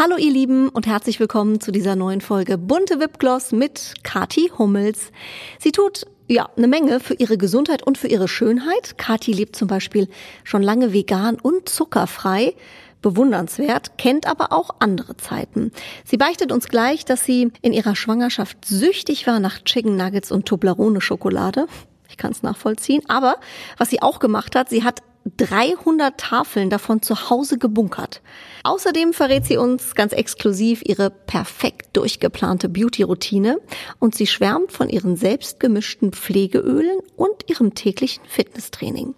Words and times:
Hallo 0.00 0.16
ihr 0.16 0.30
Lieben 0.30 0.68
und 0.68 0.86
herzlich 0.86 1.18
willkommen 1.18 1.60
zu 1.60 1.72
dieser 1.72 1.96
neuen 1.96 2.20
Folge 2.20 2.56
Bunte 2.56 3.00
Wipgloss 3.00 3.50
mit 3.50 3.94
Kati 4.04 4.52
Hummels. 4.56 5.10
Sie 5.58 5.72
tut 5.72 6.06
ja 6.28 6.48
eine 6.56 6.68
Menge 6.68 7.00
für 7.00 7.14
ihre 7.14 7.36
Gesundheit 7.36 7.82
und 7.82 7.98
für 7.98 8.06
ihre 8.06 8.28
Schönheit. 8.28 8.96
Kati 8.96 9.32
lebt 9.32 9.56
zum 9.56 9.66
Beispiel 9.66 10.08
schon 10.44 10.62
lange 10.62 10.92
vegan 10.92 11.34
und 11.34 11.68
zuckerfrei. 11.68 12.54
Bewundernswert, 13.02 13.98
kennt 13.98 14.28
aber 14.28 14.52
auch 14.52 14.70
andere 14.78 15.16
Zeiten. 15.16 15.72
Sie 16.04 16.16
beichtet 16.16 16.52
uns 16.52 16.68
gleich, 16.68 17.04
dass 17.04 17.24
sie 17.24 17.50
in 17.60 17.72
ihrer 17.72 17.96
Schwangerschaft 17.96 18.64
süchtig 18.64 19.26
war 19.26 19.40
nach 19.40 19.64
Chicken 19.64 19.96
Nuggets 19.96 20.30
und 20.30 20.46
Toblerone 20.46 21.00
Schokolade. 21.00 21.66
Ich 22.08 22.16
kann 22.16 22.30
es 22.30 22.44
nachvollziehen. 22.44 23.02
Aber 23.08 23.38
was 23.78 23.90
sie 23.90 24.00
auch 24.00 24.20
gemacht 24.20 24.54
hat, 24.54 24.68
sie 24.68 24.84
hat 24.84 25.02
300 25.36 26.18
Tafeln 26.18 26.70
davon 26.70 27.02
zu 27.02 27.30
Hause 27.30 27.58
gebunkert. 27.58 28.22
Außerdem 28.64 29.12
verrät 29.12 29.44
sie 29.44 29.56
uns 29.56 29.94
ganz 29.94 30.12
exklusiv 30.12 30.82
ihre 30.84 31.10
perfekt 31.10 31.96
durchgeplante 31.96 32.68
Beauty-Routine 32.68 33.58
und 33.98 34.14
sie 34.14 34.26
schwärmt 34.26 34.72
von 34.72 34.88
ihren 34.88 35.16
selbstgemischten 35.16 36.12
Pflegeölen 36.12 36.98
und 37.16 37.48
ihrem 37.48 37.74
täglichen 37.74 38.24
Fitnesstraining. 38.26 39.14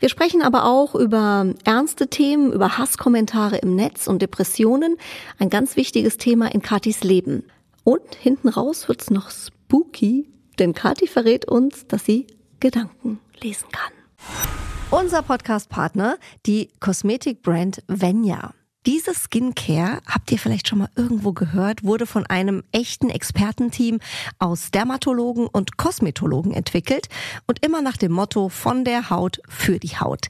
Wir 0.00 0.08
sprechen 0.08 0.42
aber 0.42 0.64
auch 0.64 0.94
über 0.94 1.54
ernste 1.64 2.08
Themen, 2.08 2.52
über 2.52 2.78
Hasskommentare 2.78 3.56
im 3.58 3.74
Netz 3.74 4.06
und 4.06 4.22
Depressionen, 4.22 4.96
ein 5.38 5.50
ganz 5.50 5.76
wichtiges 5.76 6.18
Thema 6.18 6.52
in 6.54 6.62
Katis 6.62 7.02
Leben. 7.02 7.44
Und 7.82 8.14
hinten 8.14 8.48
raus 8.48 8.88
wird's 8.88 9.10
noch 9.10 9.30
spooky, 9.30 10.28
denn 10.58 10.72
Kathi 10.72 11.08
verrät 11.08 11.46
uns, 11.46 11.86
dass 11.88 12.04
sie 12.04 12.26
Gedanken 12.60 13.18
lesen 13.40 13.68
kann. 13.72 14.67
Unser 14.90 15.20
Podcast-Partner, 15.22 16.16
die 16.46 16.70
Kosmetikbrand 16.80 17.82
Venya. 17.88 18.54
Diese 18.86 19.12
Skincare, 19.12 20.00
habt 20.06 20.32
ihr 20.32 20.38
vielleicht 20.38 20.66
schon 20.66 20.78
mal 20.78 20.88
irgendwo 20.96 21.34
gehört, 21.34 21.84
wurde 21.84 22.06
von 22.06 22.24
einem 22.24 22.62
echten 22.72 23.10
Expertenteam 23.10 24.00
aus 24.38 24.70
Dermatologen 24.70 25.46
und 25.46 25.76
Kosmetologen 25.76 26.54
entwickelt 26.54 27.08
und 27.46 27.62
immer 27.62 27.82
nach 27.82 27.98
dem 27.98 28.12
Motto 28.12 28.48
von 28.48 28.86
der 28.86 29.10
Haut 29.10 29.42
für 29.46 29.78
die 29.78 29.98
Haut. 29.98 30.28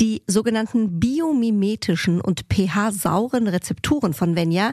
Die 0.00 0.24
sogenannten 0.26 0.98
biomimetischen 0.98 2.20
und 2.20 2.46
pH-sauren 2.52 3.46
Rezepturen 3.46 4.12
von 4.12 4.34
Venya, 4.34 4.72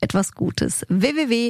etwas 0.00 0.32
Gutes. 0.32 0.84
www.venya.de 0.88 1.46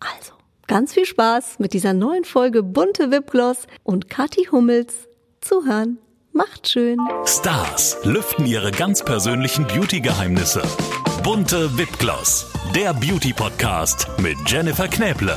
Also, 0.00 0.32
ganz 0.66 0.92
viel 0.94 1.06
Spaß 1.06 1.58
mit 1.58 1.72
dieser 1.72 1.92
neuen 1.92 2.24
Folge 2.24 2.62
Bunte 2.62 3.10
Wipgloss 3.10 3.66
und 3.82 4.08
Kathi 4.08 4.48
Hummels 4.50 5.08
zuhören. 5.40 5.98
Macht 6.32 6.68
schön. 6.68 6.98
Stars 7.24 7.96
lüften 8.04 8.46
ihre 8.46 8.70
ganz 8.70 9.04
persönlichen 9.04 9.66
Beauty-Geheimnisse. 9.66 10.62
Bunte 11.24 11.76
Wipgloss, 11.76 12.46
der 12.74 12.94
Beauty-Podcast 12.94 14.06
mit 14.18 14.36
Jennifer 14.46 14.86
Knäble. 14.86 15.36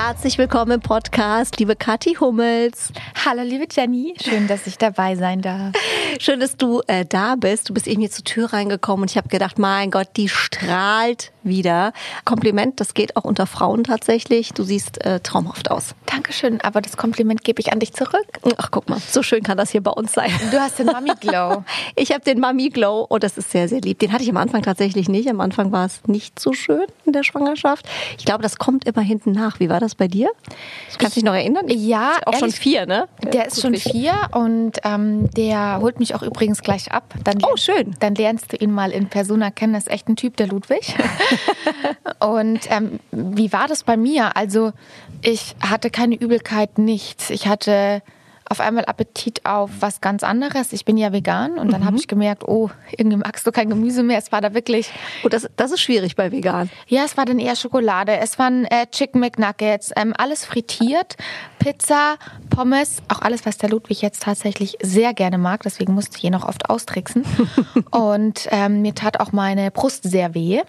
Herzlich 0.00 0.38
willkommen 0.38 0.70
im 0.70 0.80
Podcast, 0.80 1.58
liebe 1.58 1.74
Kathi 1.74 2.14
Hummels. 2.20 2.92
Hallo, 3.24 3.42
liebe 3.42 3.66
Jenny. 3.68 4.14
Schön, 4.22 4.46
dass 4.46 4.68
ich 4.68 4.78
dabei 4.78 5.16
sein 5.16 5.42
darf. 5.42 5.74
Schön, 6.20 6.38
dass 6.38 6.56
du 6.56 6.82
äh, 6.86 7.04
da 7.04 7.34
bist. 7.34 7.68
Du 7.68 7.74
bist 7.74 7.88
eben 7.88 8.00
hier 8.00 8.10
zur 8.10 8.24
Tür 8.24 8.52
reingekommen 8.52 9.02
und 9.02 9.10
ich 9.10 9.16
habe 9.16 9.28
gedacht, 9.28 9.58
mein 9.58 9.90
Gott, 9.90 10.10
die 10.16 10.28
strahlt 10.28 11.32
wieder. 11.48 11.92
Kompliment, 12.24 12.80
das 12.80 12.94
geht 12.94 13.16
auch 13.16 13.24
unter 13.24 13.46
Frauen 13.46 13.84
tatsächlich. 13.84 14.52
Du 14.52 14.62
siehst 14.62 15.04
äh, 15.04 15.20
traumhaft 15.20 15.70
aus. 15.70 15.94
Dankeschön, 16.06 16.60
aber 16.60 16.80
das 16.80 16.96
Kompliment 16.96 17.44
gebe 17.44 17.60
ich 17.60 17.72
an 17.72 17.80
dich 17.80 17.92
zurück. 17.92 18.26
Ach, 18.56 18.70
guck 18.70 18.88
mal, 18.88 18.98
so 18.98 19.22
schön 19.22 19.42
kann 19.42 19.56
das 19.56 19.70
hier 19.70 19.82
bei 19.82 19.90
uns 19.90 20.12
sein. 20.12 20.30
Du 20.50 20.58
hast 20.58 20.78
den 20.78 20.86
Mami 20.86 21.12
Glow. 21.20 21.64
ich 21.96 22.12
habe 22.12 22.20
den 22.20 22.40
Mami 22.40 22.70
Glow 22.70 23.06
und 23.08 23.22
das 23.22 23.36
ist 23.38 23.50
sehr, 23.50 23.68
sehr 23.68 23.80
lieb. 23.80 23.98
Den 23.98 24.12
hatte 24.12 24.22
ich 24.22 24.30
am 24.30 24.36
Anfang 24.36 24.62
tatsächlich 24.62 25.08
nicht. 25.08 25.28
Am 25.28 25.40
Anfang 25.40 25.72
war 25.72 25.86
es 25.86 26.06
nicht 26.06 26.38
so 26.38 26.52
schön 26.52 26.86
in 27.04 27.12
der 27.12 27.22
Schwangerschaft. 27.22 27.86
Ich 28.18 28.24
glaube, 28.24 28.42
das 28.42 28.58
kommt 28.58 28.86
immer 28.86 29.02
hinten 29.02 29.32
nach. 29.32 29.60
Wie 29.60 29.68
war 29.68 29.80
das 29.80 29.94
bei 29.94 30.08
dir? 30.08 30.28
Du 30.92 30.98
kannst 30.98 31.16
dich 31.16 31.24
noch 31.24 31.34
erinnern? 31.34 31.66
Ja, 31.68 32.16
auch 32.26 32.34
schon 32.34 32.50
vier, 32.50 32.86
ne? 32.86 33.08
Der 33.22 33.46
ist 33.46 33.60
schon 33.60 33.74
vier 33.74 34.14
und 34.32 34.78
ähm, 34.84 35.30
der 35.30 35.78
holt 35.80 35.98
mich 35.98 36.14
auch 36.14 36.22
übrigens 36.22 36.62
gleich 36.62 36.92
ab. 36.92 37.14
Dann 37.24 37.38
oh, 37.42 37.56
schön. 37.56 37.94
Dann 38.00 38.14
lernst 38.14 38.52
du 38.52 38.56
ihn 38.56 38.72
mal 38.72 38.90
in 38.90 39.08
Persona 39.08 39.50
kennen. 39.50 39.72
Das 39.72 39.84
ist 39.84 39.92
echt 39.92 40.08
ein 40.08 40.16
Typ, 40.16 40.36
der 40.36 40.46
Ludwig. 40.46 40.94
und 42.20 42.60
ähm, 42.70 43.00
wie 43.10 43.52
war 43.52 43.68
das 43.68 43.84
bei 43.84 43.96
mir? 43.96 44.36
Also 44.36 44.72
ich 45.22 45.56
hatte 45.60 45.90
keine 45.90 46.14
Übelkeit, 46.16 46.78
nichts. 46.78 47.30
Ich 47.30 47.46
hatte 47.46 48.02
auf 48.50 48.60
einmal 48.60 48.84
Appetit 48.86 49.44
auf 49.44 49.70
was 49.80 50.00
ganz 50.00 50.22
anderes. 50.22 50.72
Ich 50.72 50.84
bin 50.84 50.96
ja 50.96 51.12
vegan 51.12 51.58
und 51.58 51.72
dann 51.72 51.82
mhm. 51.82 51.86
habe 51.86 51.96
ich 51.96 52.08
gemerkt, 52.08 52.44
oh, 52.46 52.70
irgendwie 52.96 53.18
magst 53.18 53.46
du 53.46 53.52
kein 53.52 53.68
Gemüse 53.68 54.02
mehr. 54.02 54.18
Es 54.18 54.32
war 54.32 54.40
da 54.40 54.54
wirklich. 54.54 54.90
Oh, 55.24 55.28
das, 55.28 55.48
das 55.56 55.70
ist 55.72 55.80
schwierig 55.80 56.16
bei 56.16 56.32
vegan. 56.32 56.70
Ja, 56.86 57.04
es 57.04 57.16
war 57.16 57.24
dann 57.24 57.38
eher 57.38 57.56
Schokolade. 57.56 58.16
Es 58.16 58.38
waren 58.38 58.64
äh, 58.64 58.86
Chicken 58.90 59.20
McNuggets, 59.20 59.92
ähm, 59.96 60.14
alles 60.16 60.44
frittiert, 60.44 61.16
Pizza, 61.58 62.16
Pommes, 62.50 63.02
auch 63.08 63.20
alles, 63.20 63.44
was 63.44 63.58
der 63.58 63.68
Ludwig 63.68 64.00
jetzt 64.00 64.22
tatsächlich 64.22 64.78
sehr 64.82 65.12
gerne 65.12 65.38
mag. 65.38 65.62
Deswegen 65.62 65.94
musste 65.94 66.16
ich 66.16 66.24
ihn 66.24 66.32
noch 66.32 66.48
oft 66.48 66.70
austricksen. 66.70 67.24
und 67.90 68.48
ähm, 68.50 68.82
mir 68.82 68.94
tat 68.94 69.20
auch 69.20 69.32
meine 69.32 69.70
Brust 69.70 70.04
sehr 70.04 70.34
weh. 70.34 70.62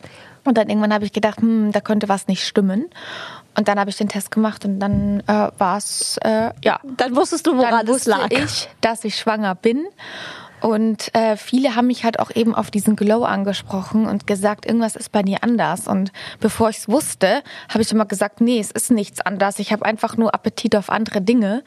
Und 0.43 0.57
dann 0.57 0.69
irgendwann 0.69 0.93
habe 0.93 1.05
ich 1.05 1.13
gedacht, 1.13 1.41
hm, 1.41 1.71
da 1.71 1.81
könnte 1.81 2.09
was 2.09 2.27
nicht 2.27 2.45
stimmen. 2.45 2.89
Und 3.57 3.67
dann 3.67 3.79
habe 3.79 3.89
ich 3.89 3.97
den 3.97 4.07
Test 4.09 4.31
gemacht 4.31 4.63
und 4.63 4.79
dann 4.79 5.21
äh, 5.27 5.49
war 5.57 5.77
es, 5.77 6.17
äh, 6.23 6.51
ja. 6.63 6.79
Dann 6.97 7.15
wusstest 7.15 7.45
du, 7.47 7.57
woran 7.57 7.85
dann 7.85 7.95
es 7.95 8.05
lag. 8.05 8.31
ich, 8.31 8.69
dass 8.81 9.03
ich 9.03 9.17
schwanger 9.17 9.55
bin. 9.55 9.85
Und 10.61 11.13
äh, 11.15 11.37
viele 11.37 11.75
haben 11.75 11.87
mich 11.87 12.03
halt 12.03 12.19
auch 12.19 12.31
eben 12.35 12.53
auf 12.55 12.71
diesen 12.71 12.95
Glow 12.95 13.23
angesprochen 13.23 14.05
und 14.05 14.27
gesagt, 14.27 14.65
irgendwas 14.65 14.95
ist 14.95 15.11
bei 15.11 15.23
dir 15.23 15.43
anders. 15.43 15.87
Und 15.87 16.11
bevor 16.39 16.69
ich 16.69 16.77
es 16.77 16.89
wusste, 16.89 17.41
habe 17.69 17.81
ich 17.81 17.91
immer 17.91 18.05
gesagt, 18.05 18.41
nee, 18.41 18.59
es 18.59 18.71
ist 18.71 18.91
nichts 18.91 19.21
anders. 19.21 19.59
Ich 19.59 19.71
habe 19.71 19.85
einfach 19.85 20.17
nur 20.17 20.33
Appetit 20.33 20.75
auf 20.75 20.89
andere 20.89 21.21
Dinge. 21.21 21.63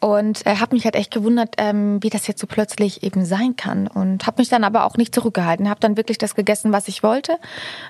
Und 0.00 0.46
äh, 0.46 0.56
habe 0.56 0.74
mich 0.74 0.84
halt 0.84 0.94
echt 0.94 1.12
gewundert, 1.12 1.54
ähm, 1.58 2.02
wie 2.02 2.10
das 2.10 2.26
jetzt 2.26 2.40
so 2.40 2.46
plötzlich 2.46 3.02
eben 3.02 3.24
sein 3.24 3.56
kann. 3.56 3.88
Und 3.88 4.26
habe 4.26 4.40
mich 4.40 4.48
dann 4.48 4.64
aber 4.64 4.84
auch 4.84 4.96
nicht 4.96 5.14
zurückgehalten. 5.14 5.68
Habe 5.68 5.80
dann 5.80 5.96
wirklich 5.96 6.18
das 6.18 6.34
gegessen, 6.34 6.72
was 6.72 6.88
ich 6.88 7.02
wollte, 7.02 7.38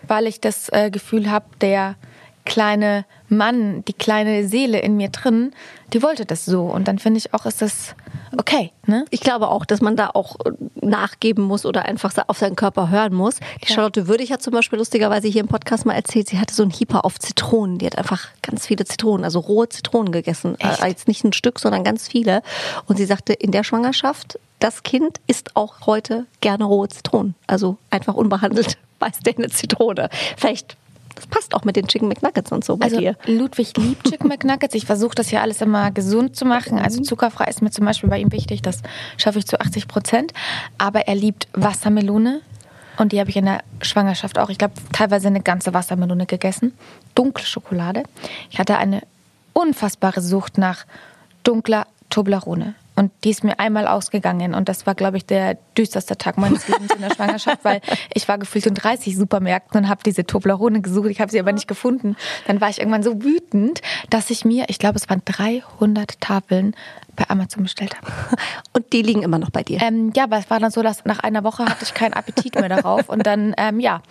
weil 0.07 0.27
ich 0.27 0.41
das 0.41 0.69
äh, 0.71 0.91
Gefühl 0.91 1.31
habe, 1.31 1.47
der 1.61 1.97
kleine 2.49 3.05
Mann, 3.29 3.85
die 3.85 3.93
kleine 3.93 4.49
Seele 4.49 4.81
in 4.81 4.97
mir 4.97 5.11
drin, 5.11 5.53
die 5.93 6.03
wollte 6.03 6.25
das 6.25 6.45
so. 6.45 6.63
Und 6.63 6.89
dann 6.89 6.99
finde 6.99 7.19
ich 7.19 7.35
auch, 7.35 7.47
ist 7.47 7.63
das 7.63 7.95
okay. 8.37 8.73
Ne? 8.87 9.05
Ich 9.11 9.21
glaube 9.21 9.49
auch, 9.49 9.65
dass 9.65 9.81
man 9.81 9.97
da 9.97 10.11
auch 10.15 10.37
äh, 10.45 10.53
nachgeben 10.81 11.45
muss 11.45 11.67
oder 11.67 11.85
einfach 11.85 12.13
auf 12.27 12.39
seinen 12.39 12.57
Körper 12.57 12.91
hören 12.91 13.15
muss. 13.15 13.37
Die 13.63 13.69
ja. 13.69 13.75
Charlotte 13.75 14.09
Würdig 14.09 14.33
hat 14.33 14.43
zum 14.43 14.53
Beispiel 14.53 14.79
lustigerweise 14.79 15.29
hier 15.29 15.43
im 15.43 15.49
Podcast 15.49 15.87
mal 15.87 15.95
erzählt, 15.95 16.29
sie 16.29 16.39
hatte 16.39 16.55
so 16.55 16.63
ein 16.63 16.71
Hyper 16.71 17.05
auf 17.05 17.19
Zitronen. 17.19 17.79
Die 17.79 17.87
hat 17.87 17.99
einfach 17.99 18.29
ganz 18.43 18.67
viele 18.67 18.85
Zitronen, 18.85 19.25
also 19.25 19.41
rohe 19.41 19.69
Zitronen 19.69 20.11
gegessen. 20.11 20.57
Äh, 20.59 20.69
Echt? 20.69 20.85
Jetzt 20.85 21.09
nicht 21.09 21.25
ein 21.25 21.33
Stück, 21.33 21.59
sondern 21.59 21.85
ganz 21.85 22.09
viele. 22.09 22.43
Und 22.87 22.97
sie 22.97 23.05
sagte, 23.05 23.33
in 23.35 23.53
der 23.53 23.65
Schwangerschaft, 23.65 24.39
das 24.59 24.83
Kind 24.83 25.21
isst 25.27 25.55
auch 25.55 25.87
heute 25.87 26.27
gerne 26.41 26.65
rohe 26.65 26.89
Zitronen. 26.89 27.35
Also 27.47 27.77
einfach 27.91 28.15
unbehandelt 28.15 28.79
beißt 28.99 29.25
der 29.25 29.37
eine 29.37 29.49
Zitrone. 29.49 30.09
Vielleicht 30.37 30.77
das 31.19 31.27
passt 31.27 31.53
auch 31.55 31.65
mit 31.65 31.75
den 31.75 31.89
Chicken 31.89 32.07
McNuggets 32.07 32.53
und 32.53 32.65
so 32.65 32.77
bei 32.77 32.87
also, 32.87 32.99
dir. 32.99 33.17
Ludwig 33.27 33.77
liebt 33.77 34.09
Chicken 34.09 34.29
McNuggets. 34.29 34.75
Ich 34.77 34.87
versuche 34.87 35.17
das 35.17 35.33
ja 35.33 35.43
alles 35.43 35.61
immer 35.61 35.91
gesund 35.91 36.37
zu 36.37 36.45
machen. 36.45 36.79
Also 36.79 37.03
zuckerfrei 37.03 37.47
ist 37.47 37.61
mir 37.61 37.73
zum 37.73 37.85
Beispiel 37.85 38.09
bei 38.09 38.21
ihm 38.21 38.31
wichtig. 38.31 38.63
Das 38.63 38.83
schaffe 39.17 39.41
ich 39.41 39.47
zu 39.47 39.61
80 39.61 39.89
Prozent. 39.89 40.33
Aber 40.79 41.09
er 41.09 41.17
liebt 41.17 41.49
Wassermelone. 41.55 42.41
Und 42.99 43.11
die 43.11 43.19
habe 43.19 43.31
ich 43.31 43.37
in 43.37 43.47
der 43.47 43.63
Schwangerschaft 43.83 44.39
auch. 44.39 44.49
Ich 44.49 44.59
glaube, 44.59 44.75
teilweise 44.93 45.27
eine 45.27 45.41
ganze 45.41 45.75
Wassermelone 45.75 46.27
gegessen. 46.27 46.73
Dunkle 47.17 47.45
Schokolade. 47.45 48.05
Ich 48.51 48.61
hatte 48.61 48.77
eine 48.77 49.03
unfassbare 49.55 50.21
Sucht 50.21 50.57
nach 50.57 50.87
dunkler 51.43 51.89
Toblerone. 52.11 52.75
Und 52.99 53.13
die 53.23 53.31
ist 53.31 53.45
mir 53.45 53.61
einmal 53.61 53.87
ausgegangen. 53.87 54.55
Und 54.55 54.69
das 54.69 54.85
war, 54.85 54.97
glaube 54.97 55.19
ich, 55.19 55.25
der 55.25 55.57
düsterste 55.77 56.19
Tag 56.19 56.37
meines 56.37 56.67
Lebens 56.69 56.93
in 56.93 57.01
der 57.01 57.15
Schwangerschaft, 57.15 57.65
weil 57.65 57.81
ich 58.13 58.27
war 58.27 58.39
gefühlt 58.39 58.67
in 58.67 58.75
30 58.75 59.17
Supermärkten 59.17 59.85
und 59.85 59.89
habe 59.89 60.03
diese 60.05 60.27
Toblerone 60.27 60.81
gesucht. 60.81 61.09
Ich 61.09 61.21
habe 61.21 61.31
sie 61.31 61.39
aber 61.39 61.53
nicht 61.53 61.69
gefunden. 61.69 62.17
Dann 62.49 62.61
war 62.61 62.69
ich 62.71 62.79
irgendwann 62.79 63.05
so 63.05 63.23
wütend, 63.23 63.83
dass 64.11 64.31
ich 64.31 64.45
mir, 64.45 64.65
ich 64.67 64.81
glaube, 64.81 64.97
es 64.97 65.09
waren 65.09 65.23
300 65.25 66.21
Tafeln 66.21 66.75
bei 67.19 67.29
Amazon 67.29 67.65
bestellt 67.65 67.97
habe. 67.97 68.13
Und 68.73 68.93
die 68.93 69.03
liegen 69.03 69.23
immer 69.23 69.39
noch 69.39 69.51
bei 69.51 69.63
dir? 69.63 69.83
Ähm, 69.83 70.13
ja, 70.15 70.25
aber 70.25 70.39
es 70.39 70.49
war 70.51 70.61
dann 70.61 70.71
so, 70.71 70.83
dass 70.83 71.05
nach 71.05 71.19
einer 71.19 71.45
Woche 71.45 71.65
hatte 71.65 71.85
ich 71.85 71.95
keinen 71.95 72.13
Appetit 72.13 72.55
mehr 72.55 72.69
darauf. 72.69 73.09
Und 73.09 73.27
dann, 73.27 73.55
ähm, 73.59 73.81
ja, 73.81 74.03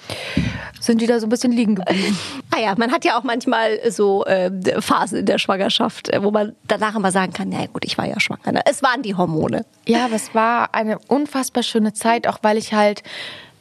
sind 0.80 1.02
die 1.02 1.08
da 1.08 1.20
so 1.20 1.26
ein 1.26 1.30
bisschen 1.30 1.52
liegen 1.52 1.76
geblieben. 1.76 2.18
Ah 2.50 2.60
ja, 2.60 2.74
man 2.76 2.92
hat 2.92 3.06
ja 3.06 3.20
auch 3.20 3.24
manchmal 3.24 3.80
so 3.92 4.26
äh, 4.26 4.50
Phasen 4.82 5.20
in 5.20 5.26
der 5.28 5.38
Schwangerschaft, 5.38 6.10
äh, 6.10 6.24
wo 6.24 6.32
man 6.32 6.56
danach 6.68 6.96
immer 6.96 7.12
sagen 7.12 7.32
kann, 7.32 7.52
ja 7.52 7.66
gut, 7.68 7.86
ich 7.86 7.98
war 8.00 8.06
ja 8.08 8.20
schwanger. 8.20 8.52
Ne? 8.52 8.62
Es 8.66 8.82
waren 8.82 9.04
die 9.04 9.14
Hormone. 9.14 9.64
Ja, 9.86 10.06
aber 10.06 10.16
es 10.16 10.34
war 10.34 10.74
eine 10.74 10.98
unfassbar 11.08 11.62
schöne 11.62 11.94
Zeit, 11.94 12.26
auch 12.28 12.40
weil 12.42 12.58
ich 12.58 12.74
halt 12.74 13.04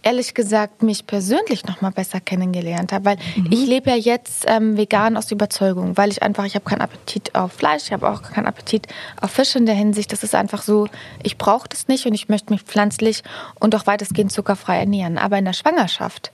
ehrlich 0.07 0.35
gesagt 0.35 0.85
mich 0.85 1.05
persönlich 1.09 1.67
noch 1.67 1.81
mal 1.81 1.91
besser 1.91 2.21
kennengelernt 2.21 2.93
habe, 2.93 3.05
weil 3.05 3.17
mhm. 3.35 3.49
ich 3.51 3.67
lebe 3.67 3.91
ja 3.91 3.97
jetzt 3.97 4.45
ähm, 4.47 4.77
vegan 4.77 5.17
aus 5.17 5.33
Überzeugung, 5.33 5.97
weil 5.97 6.11
ich 6.13 6.23
einfach 6.23 6.45
ich 6.45 6.55
habe 6.55 6.65
keinen 6.65 6.81
Appetit 6.81 7.35
auf 7.35 7.53
Fleisch, 7.53 7.87
ich 7.87 7.93
habe 7.93 8.09
auch 8.09 8.23
keinen 8.23 8.47
Appetit 8.47 8.87
auf 9.21 9.33
Fisch 9.33 9.57
in 9.57 9.67
der 9.67 9.75
Hinsicht. 9.75 10.13
Das 10.13 10.23
ist 10.23 10.37
einfach 10.37 10.63
so, 10.63 10.87
ich 11.25 11.39
brauche 11.39 11.69
das 11.69 11.89
nicht 11.89 12.07
und 12.07 12.15
ich 12.15 12.29
möchte 12.29 12.53
mich 12.53 12.63
pflanzlich 12.63 13.25
und 13.59 13.75
auch 13.75 13.89
weitestgehend 13.89 14.31
zuckerfrei 14.31 14.79
ernähren. 14.79 15.19
Aber 15.19 15.39
in 15.39 15.45
der 15.45 15.55
Schwangerschaft, 15.55 16.31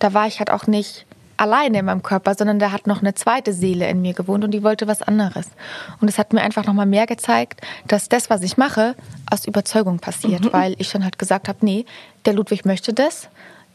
da 0.00 0.12
war 0.12 0.26
ich 0.26 0.38
halt 0.38 0.50
auch 0.50 0.66
nicht 0.66 1.06
alleine 1.38 1.78
in 1.78 1.86
meinem 1.86 2.02
Körper, 2.02 2.34
sondern 2.34 2.58
da 2.58 2.72
hat 2.72 2.86
noch 2.86 3.00
eine 3.00 3.14
zweite 3.14 3.54
Seele 3.54 3.88
in 3.88 4.02
mir 4.02 4.12
gewohnt 4.12 4.44
und 4.44 4.50
die 4.50 4.62
wollte 4.62 4.86
was 4.86 5.00
anderes. 5.00 5.48
Und 6.00 6.08
es 6.08 6.18
hat 6.18 6.32
mir 6.34 6.42
einfach 6.42 6.66
noch 6.66 6.74
mal 6.74 6.86
mehr 6.86 7.06
gezeigt, 7.06 7.62
dass 7.88 8.08
das, 8.08 8.30
was 8.30 8.42
ich 8.42 8.58
mache, 8.58 8.94
aus 9.30 9.46
Überzeugung 9.46 9.98
passiert, 9.98 10.44
mhm. 10.44 10.52
weil 10.52 10.74
ich 10.78 10.88
schon 10.88 11.04
halt 11.04 11.18
gesagt 11.18 11.48
habe, 11.48 11.58
nee, 11.62 11.86
der 12.26 12.32
Ludwig 12.32 12.64
möchte 12.64 12.92
das. 12.92 13.28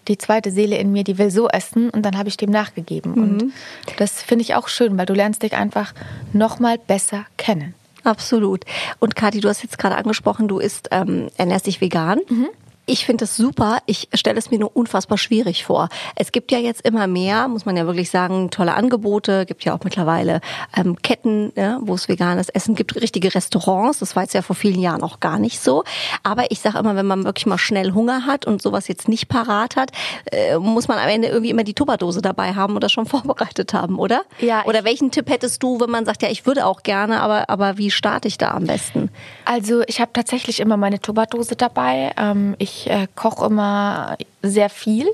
Die 0.07 0.17
zweite 0.17 0.51
Seele 0.51 0.77
in 0.77 0.91
mir, 0.91 1.03
die 1.03 1.17
will 1.17 1.29
so 1.29 1.47
essen 1.49 1.89
und 1.89 2.03
dann 2.03 2.17
habe 2.17 2.29
ich 2.29 2.37
dem 2.37 2.49
nachgegeben. 2.49 3.11
Mhm. 3.11 3.17
Und 3.17 3.53
das 3.97 4.21
finde 4.21 4.43
ich 4.43 4.55
auch 4.55 4.67
schön, 4.67 4.97
weil 4.97 5.05
du 5.05 5.13
lernst 5.13 5.43
dich 5.43 5.53
einfach 5.53 5.93
noch 6.33 6.59
mal 6.59 6.77
besser 6.77 7.25
kennen. 7.37 7.75
Absolut. 8.03 8.65
Und 8.99 9.15
Kathi, 9.15 9.39
du 9.39 9.49
hast 9.49 9.61
jetzt 9.61 9.77
gerade 9.77 9.97
angesprochen, 9.97 10.47
du 10.47 10.59
isst, 10.59 10.87
ähm, 10.91 11.27
ernährst 11.37 11.67
dich 11.67 11.81
vegan. 11.81 12.19
Mhm. 12.29 12.47
Ich 12.89 13.05
finde 13.05 13.25
es 13.25 13.37
super. 13.37 13.77
Ich 13.85 14.09
stelle 14.15 14.39
es 14.39 14.49
mir 14.49 14.57
nur 14.57 14.75
unfassbar 14.75 15.19
schwierig 15.19 15.63
vor. 15.63 15.89
Es 16.15 16.31
gibt 16.31 16.51
ja 16.51 16.57
jetzt 16.57 16.81
immer 16.81 17.05
mehr, 17.05 17.47
muss 17.47 17.65
man 17.65 17.77
ja 17.77 17.85
wirklich 17.85 18.09
sagen, 18.09 18.49
tolle 18.49 18.73
Angebote. 18.73 19.45
Gibt 19.45 19.63
ja 19.63 19.75
auch 19.75 19.83
mittlerweile 19.83 20.41
ähm, 20.75 20.95
Ketten, 20.99 21.51
ja, 21.55 21.77
wo 21.81 21.93
es 21.93 22.09
veganes 22.09 22.49
Essen 22.49 22.73
gibt, 22.73 22.99
richtige 22.99 23.35
Restaurants. 23.35 23.99
Das 23.99 24.15
war 24.15 24.23
jetzt 24.23 24.33
ja 24.33 24.41
vor 24.41 24.55
vielen 24.55 24.81
Jahren 24.81 25.03
auch 25.03 25.19
gar 25.19 25.37
nicht 25.37 25.59
so. 25.59 25.83
Aber 26.23 26.49
ich 26.49 26.61
sage 26.61 26.79
immer, 26.79 26.95
wenn 26.95 27.05
man 27.05 27.25
wirklich 27.25 27.45
mal 27.45 27.59
schnell 27.59 27.93
Hunger 27.93 28.25
hat 28.25 28.47
und 28.47 28.59
sowas 28.59 28.87
jetzt 28.87 29.07
nicht 29.07 29.29
parat 29.29 29.75
hat, 29.75 29.91
äh, 30.31 30.57
muss 30.57 30.87
man 30.87 30.97
am 30.97 31.09
Ende 31.09 31.27
irgendwie 31.27 31.51
immer 31.51 31.63
die 31.63 31.75
Tupperdose 31.75 32.23
dabei 32.23 32.53
haben 32.53 32.79
das 32.79 32.91
schon 32.91 33.05
vorbereitet 33.05 33.73
haben, 33.73 33.99
oder? 33.99 34.23
Ja. 34.39 34.65
Oder 34.65 34.83
welchen 34.83 35.11
Tipp 35.11 35.29
hättest 35.29 35.61
du, 35.61 35.79
wenn 35.79 35.91
man 35.91 36.05
sagt, 36.05 36.23
ja, 36.23 36.29
ich 36.29 36.47
würde 36.47 36.65
auch 36.65 36.81
gerne, 36.81 37.21
aber 37.21 37.49
aber 37.49 37.77
wie 37.77 37.91
starte 37.91 38.27
ich 38.27 38.39
da 38.39 38.51
am 38.51 38.65
besten? 38.65 39.11
Also 39.45 39.83
ich 39.85 40.01
habe 40.01 40.11
tatsächlich 40.13 40.59
immer 40.59 40.77
meine 40.77 40.99
Tupperdose 40.99 41.55
dabei. 41.55 42.13
Ähm, 42.17 42.55
ich 42.57 42.78
ich 42.79 42.89
äh, 42.89 43.07
koche 43.15 43.45
immer 43.45 44.17
sehr 44.41 44.69
viel. 44.69 45.07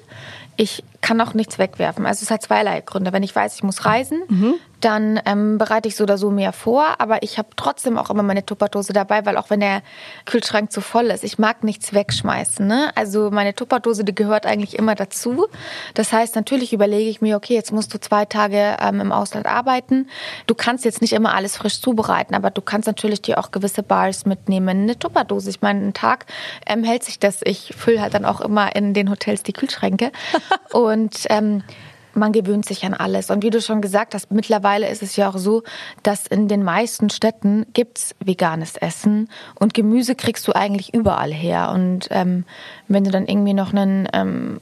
Ich 0.58 0.84
kann 1.02 1.20
auch 1.22 1.34
nichts 1.34 1.60
wegwerfen. 1.60 2.06
Also 2.06 2.24
es 2.24 2.32
hat 2.32 2.42
zweierlei 2.42 2.82
Gründe. 2.82 3.12
Wenn 3.12 3.24
ich 3.24 3.36
weiß, 3.36 3.56
ich 3.56 3.64
muss 3.64 3.86
reisen, 3.86 4.22
mhm. 4.28 4.54
Dann 4.86 5.20
ähm, 5.26 5.58
bereite 5.58 5.88
ich 5.88 5.96
so 5.96 6.04
oder 6.04 6.20
so 6.20 6.30
mehr 6.30 6.54
vor. 6.54 6.86
Aber 7.00 7.24
ich 7.24 7.40
habe 7.40 7.48
trotzdem 7.56 7.98
auch 7.98 8.12
immer 8.12 8.22
meine 8.22 8.46
Tupperdose 8.46 8.94
dabei, 8.94 9.26
weil 9.26 9.36
auch 9.36 9.50
wenn 9.50 9.60
der 9.60 9.82
Kühlschrank 10.26 10.72
zu 10.72 10.80
voll 10.80 11.06
ist, 11.06 11.24
ich 11.24 11.40
mag 11.40 11.64
nichts 11.64 11.94
wegschmeißen. 11.94 12.66
Ne? 12.68 12.92
Also 12.94 13.32
meine 13.32 13.56
Tupperdose, 13.56 14.04
die 14.04 14.14
gehört 14.14 14.46
eigentlich 14.46 14.78
immer 14.78 14.94
dazu. 14.94 15.48
Das 15.96 16.14
heißt, 16.14 16.36
natürlich 16.36 16.72
überlege 16.72 17.10
ich 17.10 17.20
mir, 17.20 17.36
okay, 17.36 17.56
jetzt 17.56 17.72
musst 17.72 17.96
du 17.96 18.00
zwei 18.00 18.26
Tage 18.26 18.78
ähm, 18.80 19.02
im 19.02 19.12
Ausland 19.12 19.48
arbeiten. 19.48 20.08
Du 20.46 20.54
kannst 20.54 20.86
jetzt 20.86 21.02
nicht 21.02 21.14
immer 21.14 21.34
alles 21.34 21.58
frisch 21.58 21.82
zubereiten, 21.82 22.36
aber 22.36 22.52
du 22.52 22.62
kannst 22.62 22.86
natürlich 22.86 23.24
dir 23.24 23.40
auch 23.40 23.50
gewisse 23.50 23.82
Bars 23.82 24.28
mitnehmen. 24.28 24.84
Eine 24.84 25.00
Tupperdose, 25.00 25.50
ich 25.50 25.62
meine, 25.62 25.80
einen 25.80 25.94
Tag 25.96 26.28
ähm, 26.68 26.84
hält 26.84 27.04
sich 27.04 27.18
das. 27.18 27.40
Ich 27.44 27.74
fülle 27.76 28.02
halt 28.02 28.14
dann 28.14 28.26
auch 28.26 28.40
immer 28.40 28.76
in 28.76 28.94
den 28.94 29.10
Hotels 29.10 29.42
die 29.42 29.54
Kühlschränke. 29.54 30.12
Und 30.72 31.26
ähm, 31.30 31.64
man 32.16 32.32
gewöhnt 32.32 32.66
sich 32.66 32.86
an 32.86 32.94
alles. 32.94 33.30
Und 33.30 33.44
wie 33.44 33.50
du 33.50 33.62
schon 33.62 33.82
gesagt 33.82 34.14
hast, 34.14 34.32
mittlerweile 34.32 34.90
ist 34.90 35.04
es 35.04 35.16
ja 35.16 35.30
auch 35.30 35.38
so, 35.38 35.64
dass 36.04 36.28
in 36.28 36.48
den 36.48 36.64
meisten 36.64 37.10
Städten 37.10 37.66
gibt's 37.74 38.16
veganes 38.24 38.76
Essen 38.78 39.30
und 39.56 39.74
Gemüse 39.74 40.16
kriegst 40.16 40.48
du 40.48 40.54
eigentlich 40.54 40.94
überall 40.94 41.34
her. 41.34 41.72
Und 41.74 42.08
ähm, 42.12 42.46
wenn 42.88 43.04
du 43.04 43.12
dann 43.12 43.28
irgendwie 43.28 43.54
noch 43.54 43.74
einen 43.74 44.08
ähm, 44.14 44.60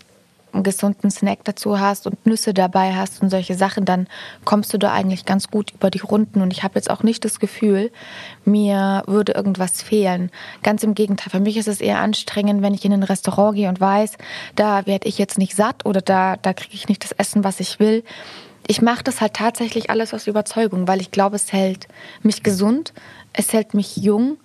einen 0.53 0.63
gesunden 0.63 1.09
Snack 1.09 1.39
dazu 1.43 1.79
hast 1.79 2.05
und 2.07 2.25
Nüsse 2.25 2.53
dabei 2.53 2.95
hast 2.95 3.21
und 3.21 3.29
solche 3.29 3.55
Sachen, 3.55 3.85
dann 3.85 4.07
kommst 4.45 4.73
du 4.73 4.77
da 4.77 4.91
eigentlich 4.91 5.25
ganz 5.25 5.49
gut 5.49 5.71
über 5.71 5.89
die 5.89 5.99
Runden. 5.99 6.41
Und 6.41 6.53
ich 6.53 6.63
habe 6.63 6.75
jetzt 6.75 6.89
auch 6.89 7.03
nicht 7.03 7.25
das 7.25 7.39
Gefühl, 7.39 7.91
mir 8.45 9.03
würde 9.07 9.33
irgendwas 9.33 9.81
fehlen. 9.81 10.31
Ganz 10.61 10.83
im 10.83 10.93
Gegenteil. 10.93 11.31
Für 11.31 11.39
mich 11.39 11.57
ist 11.57 11.67
es 11.67 11.81
eher 11.81 11.99
anstrengend, 11.99 12.61
wenn 12.61 12.73
ich 12.73 12.85
in 12.85 12.93
ein 12.93 13.03
Restaurant 13.03 13.55
gehe 13.55 13.69
und 13.69 13.81
weiß, 13.81 14.17
da 14.55 14.85
werde 14.85 15.07
ich 15.07 15.17
jetzt 15.17 15.37
nicht 15.37 15.55
satt 15.55 15.85
oder 15.85 16.01
da, 16.01 16.37
da 16.37 16.53
kriege 16.53 16.75
ich 16.75 16.87
nicht 16.87 17.03
das 17.03 17.13
Essen, 17.13 17.43
was 17.43 17.59
ich 17.59 17.79
will. 17.79 18.03
Ich 18.67 18.81
mache 18.81 19.03
das 19.03 19.19
halt 19.19 19.33
tatsächlich 19.33 19.89
alles 19.89 20.13
aus 20.13 20.27
Überzeugung, 20.27 20.87
weil 20.87 21.01
ich 21.01 21.11
glaube, 21.11 21.35
es 21.35 21.51
hält 21.51 21.87
mich 22.21 22.43
gesund, 22.43 22.93
es 23.33 23.51
hält 23.51 23.73
mich 23.73 23.97
jung 23.97 24.37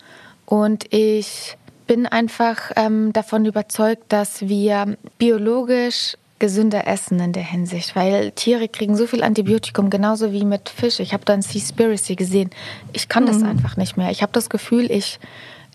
und 0.46 0.92
ich 0.92 1.57
bin 1.88 2.06
einfach 2.06 2.70
ähm, 2.76 3.12
davon 3.12 3.44
überzeugt, 3.44 4.04
dass 4.10 4.42
wir 4.42 4.96
biologisch 5.18 6.16
gesünder 6.38 6.86
essen 6.86 7.18
in 7.18 7.32
der 7.32 7.42
Hinsicht, 7.42 7.96
weil 7.96 8.30
Tiere 8.30 8.68
kriegen 8.68 8.96
so 8.96 9.08
viel 9.08 9.24
Antibiotikum, 9.24 9.90
genauso 9.90 10.32
wie 10.32 10.44
mit 10.44 10.68
Fisch. 10.68 11.00
Ich 11.00 11.12
habe 11.12 11.24
da 11.24 11.32
ein 11.32 11.42
Seaspiracy 11.42 12.14
gesehen. 12.14 12.50
Ich 12.92 13.08
kann 13.08 13.26
das 13.26 13.38
mhm. 13.38 13.48
einfach 13.48 13.76
nicht 13.76 13.96
mehr. 13.96 14.10
Ich 14.12 14.22
habe 14.22 14.30
das 14.32 14.48
Gefühl, 14.48 14.88
ich 14.90 15.18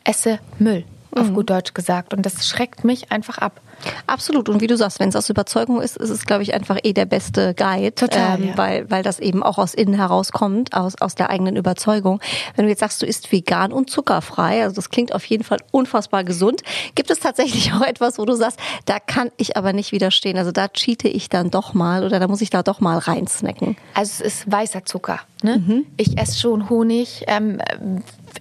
esse 0.06 0.40
Müll, 0.60 0.86
auf 1.12 1.30
mhm. 1.30 1.34
gut 1.34 1.50
Deutsch 1.50 1.74
gesagt. 1.74 2.14
Und 2.14 2.26
das 2.26 2.48
schreckt 2.48 2.86
mich 2.86 3.12
einfach 3.12 3.40
ab. 3.40 3.60
Absolut. 4.08 4.50
Und 4.50 4.62
wie 4.62 4.68
du 4.68 4.78
sagst, 4.78 5.00
wenn 5.00 5.10
es 5.10 5.16
aus 5.16 5.30
Überzeugung 5.30 5.82
ist, 5.82 5.98
ist 5.98 6.10
es, 6.10 6.26
glaube 6.26 6.44
ich, 6.44 6.54
einfach 6.54 6.78
eh 6.84 6.94
der 6.94 7.06
beste 7.06 7.54
Guide, 7.54 7.96
Total, 7.96 8.40
ähm, 8.40 8.50
ja. 8.50 8.58
weil, 8.58 8.90
weil 8.90 9.04
das 9.04 9.20
eben 9.20 9.44
auch 9.44 9.58
aus 9.58 9.74
innen 9.74 9.94
herauskommt, 9.94 10.74
aus, 10.74 10.96
aus 11.00 11.16
der 11.16 11.30
eigenen 11.30 11.56
Überzeugung. 11.56 12.20
Wenn 12.56 12.66
du 12.66 12.70
jetzt 12.70 12.80
sagst, 12.80 13.02
du 13.02 13.06
isst 13.06 13.32
vegan 13.32 13.72
und 13.72 13.90
zuckerfrei, 13.90 14.64
also 14.64 14.76
das 14.76 14.90
klingt 14.90 15.14
auf 15.14 15.26
jeden 15.26 15.44
Fall 15.44 15.60
unfassbar 15.72 16.24
gesund. 16.24 16.62
Gibt 16.96 17.10
es 17.10 17.20
tatsächlich 17.20 17.74
auch 17.74 17.82
etwas, 17.82 18.18
wo 18.18 18.26
du 18.26 18.34
sagst, 18.36 18.60
da 18.86 19.00
kann 19.00 19.30
ich 19.38 19.58
aber 19.58 19.74
nicht 19.74 19.92
widerstehen? 19.92 20.38
Also 20.38 20.52
da 20.52 20.68
cheate 20.68 21.08
ich 21.08 21.30
dann 21.30 21.52
doch 21.52 21.74
mal 21.74 22.04
oder 22.04 22.20
da 22.20 22.28
muss 22.28 22.42
ich 22.42 22.50
da 22.50 22.64
doch 22.64 22.80
mal 22.80 22.98
reinsnacken. 22.98 23.78
Also 23.94 24.24
es 24.24 24.34
ist 24.34 24.52
weißer 24.52 24.86
Zucker. 24.86 25.20
Ne? 25.42 25.58
Mhm. 25.58 25.86
Ich 25.98 26.18
esse 26.18 26.40
schon 26.40 26.70
Honig. 26.70 27.24
Ähm, 27.28 27.60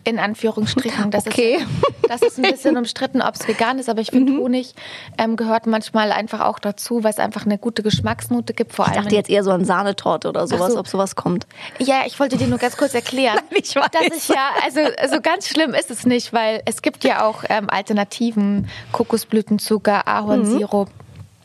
in 0.04 0.18
Anführungsstrichen. 0.18 1.10
Das, 1.10 1.26
okay. 1.26 1.56
ist, 1.56 1.66
das 2.08 2.22
ist 2.22 2.38
ein 2.38 2.50
bisschen 2.50 2.76
umstritten, 2.78 3.22
ob 3.22 3.34
es 3.34 3.46
vegan 3.46 3.78
ist, 3.78 3.88
aber 3.88 4.00
ich 4.00 4.10
finde, 4.10 4.32
mhm. 4.32 4.38
Honig 4.38 4.74
ähm, 5.18 5.31
gehört 5.36 5.66
manchmal 5.66 6.12
einfach 6.12 6.40
auch 6.40 6.58
dazu, 6.58 7.04
weil 7.04 7.10
es 7.10 7.18
einfach 7.18 7.44
eine 7.44 7.58
gute 7.58 7.82
Geschmacksnote 7.82 8.54
gibt. 8.54 8.72
Vor 8.72 8.86
ich 8.86 8.92
allem 8.92 9.04
dachte 9.04 9.14
jetzt 9.14 9.30
eher 9.30 9.44
so 9.44 9.50
an 9.50 9.64
Sahnetorte 9.64 10.28
oder 10.28 10.46
sowas, 10.46 10.72
so. 10.72 10.78
ob 10.78 10.88
sowas 10.88 11.16
kommt. 11.16 11.46
Ja, 11.78 12.02
ich 12.06 12.18
wollte 12.20 12.36
dir 12.36 12.46
nur 12.46 12.58
ganz 12.58 12.76
kurz 12.76 12.94
erklären. 12.94 13.38
ich 13.50 13.74
weiß. 13.74 13.88
Dass 13.92 14.16
ich 14.16 14.28
ja, 14.28 14.50
also 14.64 14.80
so 15.10 15.20
ganz 15.20 15.48
schlimm 15.48 15.74
ist 15.74 15.90
es 15.90 16.06
nicht, 16.06 16.32
weil 16.32 16.62
es 16.64 16.82
gibt 16.82 17.04
ja 17.04 17.24
auch 17.24 17.44
ähm, 17.48 17.68
Alternativen, 17.70 18.68
Kokosblütenzucker, 18.92 20.06
Ahornsirup. 20.08 20.88
Mhm. 20.88 20.94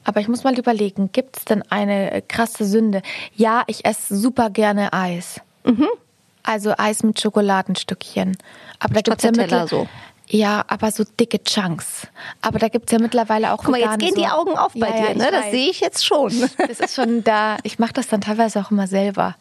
Aber 0.03 0.21
ich 0.21 0.29
muss 0.29 0.45
mal 0.45 0.57
überlegen, 0.57 1.11
gibt 1.11 1.37
es 1.37 1.45
denn 1.45 1.63
eine 1.69 2.23
krasse 2.27 2.63
Sünde? 2.63 3.01
Ja, 3.35 3.63
ich 3.67 3.83
esse 3.83 4.15
super 4.15 4.49
gerne 4.49 4.93
Eis. 4.93 5.41
Mhm. 5.65 5.87
Also 6.43 6.73
Eis 6.77 7.03
mit 7.03 7.19
Schokoladenstückchen. 7.19 8.37
Aber 8.79 8.93
da 8.93 9.01
gibt's 9.01 9.23
ja 9.23 9.67
so. 9.67 9.87
Ja, 10.29 10.65
aber 10.67 10.91
so 10.91 11.03
dicke 11.19 11.43
Chunks. 11.43 12.07
Aber 12.41 12.59
da 12.59 12.67
gibt's 12.67 12.91
ja 12.91 12.99
mittlerweile 12.99 13.53
auch 13.53 13.63
Guck 13.63 13.71
mal, 13.71 13.79
jetzt 13.79 13.99
gehen 13.99 14.13
so 14.13 14.21
die 14.21 14.27
Augen 14.27 14.57
auf 14.57 14.73
bei 14.73 14.89
ja, 14.89 15.13
dir, 15.13 15.15
ne? 15.15 15.29
Das 15.31 15.51
sehe 15.51 15.69
ich 15.69 15.79
jetzt 15.79 16.05
schon. 16.05 16.33
Das 16.67 16.79
ist 16.79 16.95
schon 16.95 17.23
da. 17.23 17.57
Ich 17.63 17.79
mache 17.79 17.93
das 17.93 18.07
dann 18.07 18.19
teilweise 18.19 18.59
auch 18.59 18.71
immer 18.71 18.87
selber. 18.87 19.35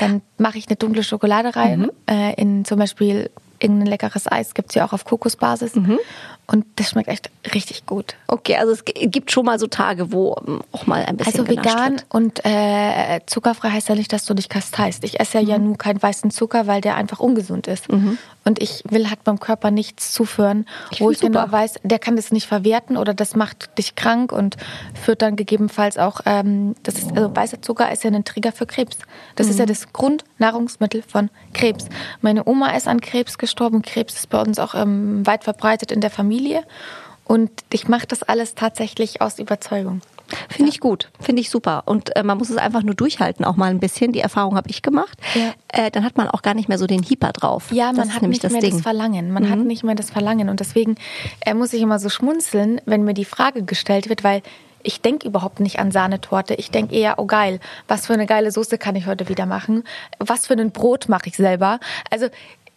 Dann 0.00 0.22
mache 0.38 0.56
ich 0.56 0.66
eine 0.68 0.76
dunkle 0.76 1.02
Schokolade 1.02 1.54
rein, 1.54 1.80
mhm. 1.80 1.90
äh, 2.06 2.34
in 2.34 2.64
zum 2.64 2.78
Beispiel 2.78 3.30
irgendein 3.58 3.86
leckeres 3.86 4.30
Eis 4.30 4.54
gibt's 4.54 4.74
ja 4.74 4.86
auch 4.86 4.92
auf 4.92 5.04
Kokosbasis. 5.04 5.74
Mhm. 5.74 5.98
Und 6.46 6.66
das 6.76 6.90
schmeckt 6.90 7.08
echt 7.08 7.30
richtig 7.54 7.86
gut. 7.86 8.14
Okay, 8.26 8.56
also 8.56 8.72
es 8.72 8.84
gibt 8.84 9.30
schon 9.30 9.46
mal 9.46 9.58
so 9.58 9.66
Tage, 9.66 10.12
wo 10.12 10.36
ähm, 10.46 10.60
auch 10.72 10.86
mal 10.86 11.04
ein 11.04 11.16
bisschen 11.16 11.40
Also 11.40 11.50
vegan 11.50 11.92
wird. 11.92 12.06
und 12.10 12.44
äh, 12.44 13.20
zuckerfrei 13.26 13.70
heißt 13.70 13.88
ja 13.88 13.94
nicht, 13.94 14.12
dass 14.12 14.26
du 14.26 14.34
dich 14.34 14.50
kasteist. 14.50 15.04
Ich 15.04 15.20
esse 15.20 15.38
ja, 15.38 15.54
ja 15.54 15.58
nur 15.58 15.78
keinen 15.78 16.02
weißen 16.02 16.30
Zucker, 16.30 16.66
weil 16.66 16.82
der 16.82 16.96
einfach 16.96 17.20
ungesund 17.20 17.66
ist. 17.66 17.88
Und 18.44 18.62
ich 18.62 18.82
will 18.88 19.08
halt 19.08 19.24
beim 19.24 19.40
Körper 19.40 19.70
nichts 19.70 20.12
zuführen, 20.12 20.66
Ich 20.90 21.00
wo 21.00 21.10
ich 21.10 21.18
super. 21.18 21.42
nur 21.46 21.52
weiß, 21.52 21.80
der 21.82 21.98
kann 21.98 22.16
das 22.16 22.30
nicht 22.30 22.46
verwerten 22.46 22.96
oder 22.96 23.14
das 23.14 23.34
macht 23.34 23.78
dich 23.78 23.94
krank 23.94 24.32
und 24.32 24.56
führt 24.94 25.22
dann 25.22 25.36
gegebenenfalls 25.36 25.96
auch, 25.96 26.20
ähm, 26.26 26.74
das 26.82 26.96
ist, 26.96 27.16
also 27.16 27.34
weißer 27.34 27.62
Zucker 27.62 27.90
ist 27.90 28.04
ja 28.04 28.10
ein 28.10 28.24
Trigger 28.24 28.52
für 28.52 28.66
Krebs. 28.66 28.98
Das 29.36 29.48
ist 29.48 29.58
ja 29.58 29.66
das 29.66 29.92
Grundnahrungsmittel 29.92 31.02
von 31.02 31.30
Krebs. 31.54 31.86
Meine 32.20 32.46
Oma 32.46 32.76
ist 32.76 32.86
an 32.86 33.00
Krebs 33.00 33.38
gestorben. 33.38 33.82
Krebs 33.82 34.14
ist 34.14 34.28
bei 34.28 34.40
uns 34.40 34.58
auch 34.58 34.74
ähm, 34.74 35.26
weit 35.26 35.44
verbreitet 35.44 35.90
in 35.90 36.00
der 36.00 36.10
Familie. 36.10 36.64
Und 37.24 37.50
ich 37.72 37.88
mache 37.88 38.06
das 38.06 38.22
alles 38.22 38.54
tatsächlich 38.54 39.22
aus 39.22 39.38
Überzeugung. 39.38 40.02
Finde 40.48 40.70
ich 40.70 40.80
gut, 40.80 41.10
finde 41.20 41.40
ich 41.40 41.50
super. 41.50 41.82
Und 41.86 42.14
äh, 42.16 42.22
man 42.22 42.38
muss 42.38 42.50
es 42.50 42.56
einfach 42.56 42.82
nur 42.82 42.94
durchhalten, 42.94 43.44
auch 43.44 43.56
mal 43.56 43.70
ein 43.70 43.80
bisschen. 43.80 44.12
Die 44.12 44.20
Erfahrung 44.20 44.56
habe 44.56 44.70
ich 44.70 44.82
gemacht. 44.82 45.18
Ja. 45.34 45.52
Äh, 45.68 45.90
dann 45.90 46.04
hat 46.04 46.16
man 46.16 46.28
auch 46.28 46.42
gar 46.42 46.54
nicht 46.54 46.68
mehr 46.68 46.78
so 46.78 46.86
den 46.86 47.02
Hieper 47.02 47.32
drauf. 47.32 47.70
Ja, 47.70 47.86
man 47.86 47.96
das 47.96 48.14
hat 48.14 48.22
nämlich 48.22 48.36
nicht 48.36 48.44
das 48.44 48.52
mehr 48.52 48.60
Ding. 48.60 48.72
Mhm. 48.72 48.76
das 48.76 48.82
Verlangen. 48.82 49.32
Man 49.32 49.50
hat 49.50 49.58
nicht 49.58 49.84
mehr 49.84 49.94
das 49.94 50.10
Verlangen. 50.10 50.48
Und 50.48 50.60
deswegen 50.60 50.96
äh, 51.40 51.54
muss 51.54 51.72
ich 51.72 51.82
immer 51.82 51.98
so 51.98 52.08
schmunzeln, 52.08 52.80
wenn 52.86 53.04
mir 53.04 53.14
die 53.14 53.24
Frage 53.24 53.64
gestellt 53.64 54.08
wird, 54.08 54.24
weil 54.24 54.42
ich 54.84 55.00
denke 55.00 55.26
überhaupt 55.26 55.60
nicht 55.60 55.78
an 55.78 55.90
Sahnetorte. 55.90 56.54
Ich 56.54 56.70
denke 56.70 56.94
eher, 56.94 57.18
oh 57.18 57.26
geil, 57.26 57.58
was 57.88 58.06
für 58.06 58.12
eine 58.12 58.26
geile 58.26 58.52
Soße 58.52 58.78
kann 58.78 58.96
ich 58.96 59.06
heute 59.06 59.28
wieder 59.28 59.46
machen? 59.46 59.84
Was 60.18 60.46
für 60.46 60.54
ein 60.54 60.70
Brot 60.70 61.08
mache 61.08 61.28
ich 61.28 61.36
selber? 61.36 61.80
Also 62.10 62.28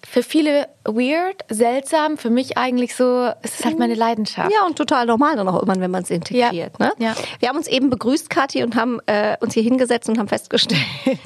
für 0.10 0.24
viele 0.24 0.70
weird, 0.86 1.44
seltsam, 1.50 2.18
für 2.18 2.30
mich 2.30 2.58
eigentlich 2.58 2.96
so, 2.96 3.30
es 3.42 3.60
ist 3.60 3.66
halt 3.66 3.78
meine 3.78 3.94
Leidenschaft. 3.94 4.50
Ja, 4.52 4.66
und 4.66 4.78
total 4.78 5.06
normal 5.06 5.36
dann 5.36 5.48
auch 5.50 5.56
irgendwann, 5.56 5.82
wenn 5.82 5.92
man 5.92 6.04
es 6.04 6.10
integriert. 6.10 6.54
Ja. 6.54 6.86
Ne? 6.86 6.94
Ja. 6.98 7.14
Wir 7.40 7.50
haben 7.50 7.58
uns 7.58 7.68
eben 7.68 7.90
begrüßt, 7.90 8.30
Kathi, 8.30 8.64
und 8.64 8.78
haben 8.78 9.00
äh, 9.06 9.36
uns 9.42 9.54
hier 9.54 9.64
hingesetzt 9.64 10.08
und 10.08 10.18
haben 10.18 10.30
festgestellt, 10.30 10.82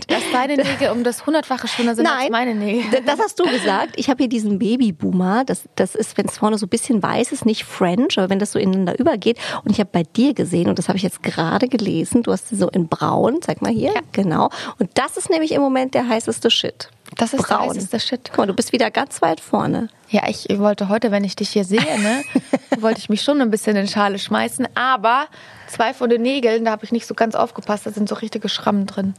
Dass 0.08 0.24
deine 0.34 0.56
Nägel 0.64 0.90
um 0.90 1.04
das 1.04 1.28
hundertfache 1.28 1.68
schöner 1.68 1.94
sind 1.94 2.08
als 2.08 2.32
meine 2.32 2.56
Nägel. 2.56 3.02
das 3.06 3.20
hast 3.20 3.40
du 3.40 3.44
gesagt. 3.44 3.94
Ich 3.98 4.10
habe 4.10 4.24
hier 4.24 4.30
diesen 4.30 4.58
Babyboomer. 4.58 5.44
Das, 5.46 5.62
das 5.76 5.94
ist, 5.94 6.18
wenn 6.18 6.26
es 6.26 6.40
vorne 6.40 6.58
so 6.58 6.66
ein 6.66 6.70
bisschen 6.70 7.04
weiß 7.04 7.32
ist, 7.32 7.46
nicht 7.46 7.66
French, 7.66 8.18
aber 8.18 8.32
wenn 8.32 8.40
das 8.40 8.52
so 8.52 8.58
ineinander 8.58 8.98
übergeht. 8.98 9.38
Und 9.64 9.72
ich 9.72 9.80
habe 9.80 9.90
bei 9.92 10.04
dir 10.04 10.34
gesehen, 10.34 10.70
und 10.70 10.80
das 10.80 10.88
habe 10.88 10.98
ich 10.98 11.04
jetzt 11.04 11.22
gerade 11.22 11.68
gelesen, 11.68 12.24
du 12.24 12.32
hast 12.32 12.50
sie 12.50 12.56
so 12.56 12.68
in 12.70 12.88
braun, 12.88 13.38
zeig 13.42 13.62
mal 13.62 13.72
hier, 13.72 13.94
genau. 14.12 14.50
Und 14.80 14.90
das 14.96 15.18
ist 15.18 15.30
nämlich 15.30 15.52
im 15.52 15.62
Moment 15.62 15.94
der 15.94 16.08
heißeste 16.08 16.50
Shit. 16.50 16.90
Das 17.18 17.34
ist 17.34 17.50
der 17.50 17.56
braun. 17.56 17.70
heißeste 17.70 18.00
Shit. 18.00 18.22
Guck 18.30 18.38
mal, 18.38 18.48
du 18.48 18.54
bist 18.54 18.72
wieder 18.72 18.90
ganz 18.92 19.22
weit 19.22 19.40
vorne. 19.40 19.90
Ja, 20.12 20.24
ich 20.28 20.46
wollte 20.60 20.90
heute, 20.90 21.10
wenn 21.12 21.24
ich 21.24 21.38
dich 21.38 21.52
hier 21.52 21.64
sehe, 21.64 21.80
ne, 21.80 22.24
wollte 22.82 23.00
ich 23.00 23.08
mich 23.08 23.22
schon 23.22 23.40
ein 23.40 23.50
bisschen 23.50 23.78
in 23.78 23.88
Schale 23.88 24.20
schmeißen. 24.20 24.68
Aber 24.76 25.28
zwei 25.68 25.94
von 25.94 26.10
den 26.10 26.22
Nägeln, 26.22 26.66
da 26.66 26.72
habe 26.72 26.84
ich 26.84 26.92
nicht 26.92 27.08
so 27.08 27.14
ganz 27.14 27.34
aufgepasst, 27.34 27.86
da 27.86 27.92
sind 27.92 28.10
so 28.10 28.16
richtige 28.16 28.50
Schrammen 28.50 28.88
drin. 28.88 29.14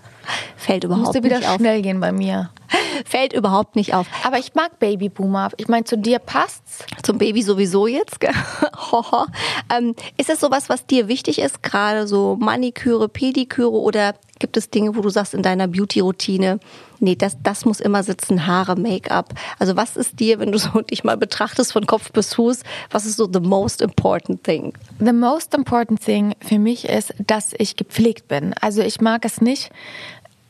Fällt 0.54 0.84
überhaupt 0.84 1.06
Musste 1.06 1.25
wieder 1.25 1.38
nicht 1.38 1.49
auf. 1.49 1.56
schnell 1.56 1.80
gehen 1.80 1.99
bei 1.99 2.12
mir. 2.12 2.50
Fällt 3.06 3.32
überhaupt 3.32 3.75
nicht 3.75 3.94
auf. 3.94 4.06
Aber 4.22 4.38
ich 4.38 4.54
mag 4.54 4.78
Babyboomer. 4.78 5.50
Ich 5.56 5.68
meine, 5.68 5.84
zu 5.84 5.96
dir 5.96 6.18
passt's. 6.18 6.84
Zum 7.02 7.16
Baby 7.16 7.42
sowieso 7.42 7.87
jetzt. 7.87 8.18
ähm, 9.75 9.94
ist 10.18 10.28
es 10.28 10.40
sowas, 10.40 10.68
was 10.68 10.84
dir 10.84 11.08
wichtig 11.08 11.38
ist, 11.38 11.62
gerade 11.62 12.06
so 12.06 12.37
Maniküre, 12.38 13.08
Pediküre 13.08 13.80
oder 13.80 14.14
gibt 14.38 14.56
es 14.56 14.70
Dinge, 14.70 14.96
wo 14.96 15.00
du 15.00 15.08
sagst 15.08 15.34
in 15.34 15.42
deiner 15.42 15.68
Beauty-Routine, 15.68 16.58
nee, 16.99 17.14
das, 17.14 17.37
das 17.42 17.64
muss 17.64 17.80
immer 17.80 18.02
sitzen, 18.02 18.46
Haare, 18.46 18.76
Make-up. 18.76 19.34
Also 19.58 19.76
was 19.76 19.96
ist 19.96 20.18
dir, 20.18 20.40
wenn 20.40 20.50
du 20.50 20.58
so 20.58 20.81
dich 20.90 21.04
mal 21.04 21.16
betrachtest 21.16 21.72
von 21.72 21.86
Kopf 21.86 22.12
bis 22.12 22.34
Fuß, 22.34 22.60
was 22.90 23.06
ist 23.06 23.16
so 23.16 23.28
the 23.32 23.40
most 23.40 23.80
important 23.80 24.44
thing? 24.44 24.72
The 24.98 25.12
most 25.12 25.54
important 25.54 26.02
thing 26.02 26.34
für 26.40 26.58
mich 26.58 26.88
ist, 26.88 27.14
dass 27.18 27.54
ich 27.58 27.76
gepflegt 27.76 28.28
bin. 28.28 28.54
Also 28.60 28.82
ich 28.82 29.00
mag 29.00 29.24
es 29.24 29.40
nicht. 29.40 29.70